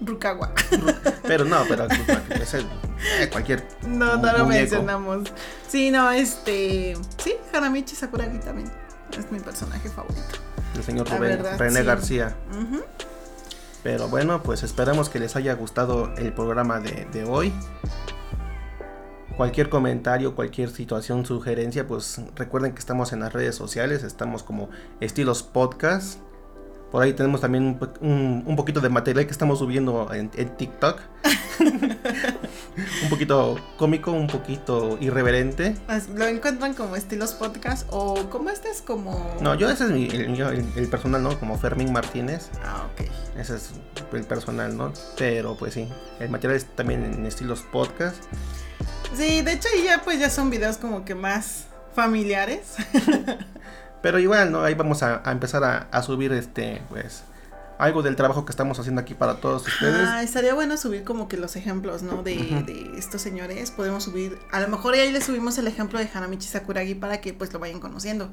Rukawa. 0.00 0.52
Pero 1.22 1.44
no, 1.44 1.64
pero 1.68 1.86
es 2.30 2.54
el, 2.54 2.66
eh, 3.20 3.28
cualquier. 3.30 3.66
No, 3.86 4.16
no 4.16 4.36
lo 4.36 4.46
mencionamos. 4.46 5.32
Sí, 5.68 5.90
no, 5.90 6.10
este. 6.10 6.96
Sí, 7.16 7.34
Hanamichi 7.52 7.96
Sakuragi 7.96 8.38
también. 8.38 8.70
Es 9.16 9.30
mi 9.30 9.38
personaje 9.40 9.88
favorito. 9.88 10.38
El 10.74 10.82
señor 10.82 11.08
Rubén, 11.08 11.42
René 11.58 11.82
García. 11.84 12.34
Pero 13.82 14.08
bueno, 14.08 14.42
pues 14.42 14.62
esperamos 14.62 15.08
que 15.08 15.20
les 15.20 15.36
haya 15.36 15.54
gustado 15.54 16.12
el 16.16 16.32
programa 16.32 16.80
de, 16.80 17.06
de 17.12 17.24
hoy 17.24 17.52
cualquier 19.36 19.68
comentario, 19.68 20.34
cualquier 20.34 20.70
situación, 20.70 21.26
sugerencia, 21.26 21.86
pues 21.86 22.20
recuerden 22.36 22.72
que 22.72 22.78
estamos 22.78 23.12
en 23.12 23.20
las 23.20 23.32
redes 23.32 23.54
sociales, 23.54 24.02
estamos 24.02 24.42
como 24.42 24.70
estilos 25.00 25.42
podcast. 25.42 26.18
Por 26.94 27.02
ahí 27.02 27.12
tenemos 27.12 27.40
también 27.40 27.76
un, 28.00 28.54
poquito 28.54 28.80
de 28.80 28.88
material 28.88 29.26
que 29.26 29.32
estamos 29.32 29.58
subiendo 29.58 30.14
en, 30.14 30.30
TikTok. 30.30 31.00
un 31.58 33.10
poquito 33.10 33.58
cómico, 33.76 34.12
un 34.12 34.28
poquito 34.28 34.96
irreverente. 35.00 35.74
¿Lo 36.14 36.26
encuentran 36.26 36.72
como 36.74 36.94
estilos 36.94 37.32
podcast 37.32 37.84
o 37.90 38.30
como 38.30 38.48
este 38.48 38.70
es 38.70 38.80
como...? 38.80 39.34
No, 39.40 39.56
yo 39.56 39.68
ese 39.68 39.86
es 39.86 39.90
mi, 39.90 40.06
el, 40.06 40.88
personal, 40.88 41.20
¿no? 41.20 41.36
Como 41.40 41.58
Fermín 41.58 41.92
Martínez. 41.92 42.50
Ah, 42.64 42.86
ok. 42.92 43.08
Ese 43.40 43.56
es 43.56 43.70
el 44.12 44.22
personal, 44.22 44.76
¿no? 44.76 44.92
Pero 45.18 45.56
pues 45.56 45.74
sí, 45.74 45.88
el 46.20 46.30
material 46.30 46.58
es 46.58 46.66
también 46.76 47.02
en 47.02 47.26
estilos 47.26 47.62
podcast. 47.72 48.22
Sí, 49.16 49.42
de 49.42 49.54
hecho 49.54 49.66
ahí 49.74 49.82
ya 49.82 50.00
pues 50.04 50.20
ya 50.20 50.30
son 50.30 50.48
videos 50.48 50.76
como 50.76 51.04
que 51.04 51.16
más 51.16 51.64
familiares. 51.92 52.76
Pero 54.04 54.18
igual, 54.18 54.52
¿no? 54.52 54.62
Ahí 54.62 54.74
vamos 54.74 55.02
a, 55.02 55.22
empezar 55.32 55.88
a, 55.90 56.02
subir 56.02 56.30
este, 56.34 56.82
pues, 56.90 57.24
algo 57.78 58.02
del 58.02 58.16
trabajo 58.16 58.44
que 58.44 58.50
estamos 58.50 58.78
haciendo 58.78 59.00
aquí 59.00 59.14
para 59.14 59.36
todos 59.36 59.66
ustedes. 59.66 60.06
Ah, 60.06 60.22
estaría 60.22 60.52
bueno 60.52 60.76
subir 60.76 61.04
como 61.04 61.26
que 61.26 61.38
los 61.38 61.56
ejemplos, 61.56 62.02
¿no? 62.02 62.22
De, 62.22 62.92
estos 62.98 63.22
señores. 63.22 63.70
Podemos 63.70 64.04
subir, 64.04 64.38
a 64.52 64.60
lo 64.60 64.68
mejor 64.68 64.92
ahí 64.92 65.10
les 65.10 65.24
subimos 65.24 65.56
el 65.56 65.68
ejemplo 65.68 65.98
de 65.98 66.06
Hanamichi 66.12 66.46
Sakuragi 66.46 66.94
para 66.94 67.22
que 67.22 67.32
pues 67.32 67.50
lo 67.54 67.58
vayan 67.60 67.80
conociendo. 67.80 68.28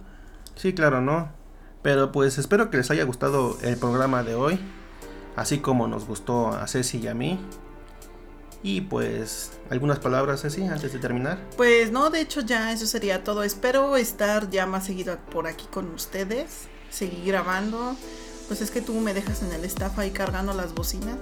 Sí, 0.58 0.74
claro, 0.74 1.00
¿no? 1.00 1.32
Pero 1.82 2.12
pues 2.12 2.38
espero 2.38 2.70
que 2.70 2.76
les 2.76 2.92
haya 2.92 3.06
gustado 3.06 3.58
el 3.62 3.78
programa 3.78 4.24
de 4.24 4.36
hoy. 4.36 4.60
Así 5.38 5.60
como 5.60 5.88
nos 5.88 6.06
gustó 6.06 6.50
a 6.50 6.68
Ceci 6.68 6.98
y 6.98 7.08
a 7.08 7.14
mí. 7.14 7.40
Y 8.64 8.82
pues, 8.82 9.51
algunas 9.70 9.99
palabras 9.99 10.45
así 10.45 10.64
antes 10.64 10.93
de 10.93 10.99
terminar. 10.99 11.39
Pues 11.57 11.91
no, 11.91 12.09
de 12.09 12.22
hecho 12.22 12.41
ya 12.41 12.72
eso 12.72 12.86
sería 12.86 13.24
todo. 13.24 13.43
Espero 13.43 13.97
estar 13.97 14.49
ya 14.49 14.66
más 14.66 14.86
seguido 14.86 15.18
por 15.32 15.47
aquí 15.47 15.66
con 15.72 15.91
ustedes, 15.93 16.68
seguir 16.89 17.26
grabando. 17.26 17.95
Pues 18.47 18.62
es 18.62 18.70
que 18.70 18.82
tú 18.82 18.93
me 18.93 19.14
dejas 19.14 19.41
en 19.43 19.51
el 19.53 19.66
staff 19.66 19.97
ahí 19.97 20.12
cargando 20.12 20.53
las 20.53 20.74
bocinas. 20.74 21.18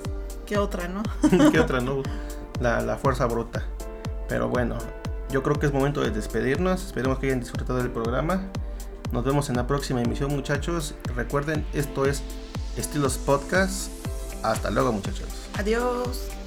¿Qué 0.45 0.57
otra, 0.57 0.87
no? 0.87 1.03
¿Qué 1.51 1.59
otra, 1.59 1.79
no? 1.79 2.03
La, 2.59 2.81
la 2.81 2.97
fuerza 2.97 3.25
bruta. 3.25 3.65
Pero 4.27 4.49
bueno, 4.49 4.77
yo 5.31 5.43
creo 5.43 5.57
que 5.57 5.65
es 5.65 5.71
momento 5.71 6.01
de 6.01 6.11
despedirnos. 6.11 6.87
Esperemos 6.87 7.19
que 7.19 7.27
hayan 7.27 7.39
disfrutado 7.39 7.79
del 7.79 7.89
programa. 7.89 8.51
Nos 9.11 9.23
vemos 9.23 9.49
en 9.49 9.55
la 9.55 9.65
próxima 9.65 10.01
emisión, 10.01 10.31
muchachos. 10.31 10.93
Recuerden, 11.15 11.65
esto 11.73 12.05
es 12.05 12.21
Estilos 12.75 13.17
Podcast. 13.17 13.91
Hasta 14.43 14.69
luego, 14.69 14.91
muchachos. 14.91 15.27
Adiós. 15.57 16.38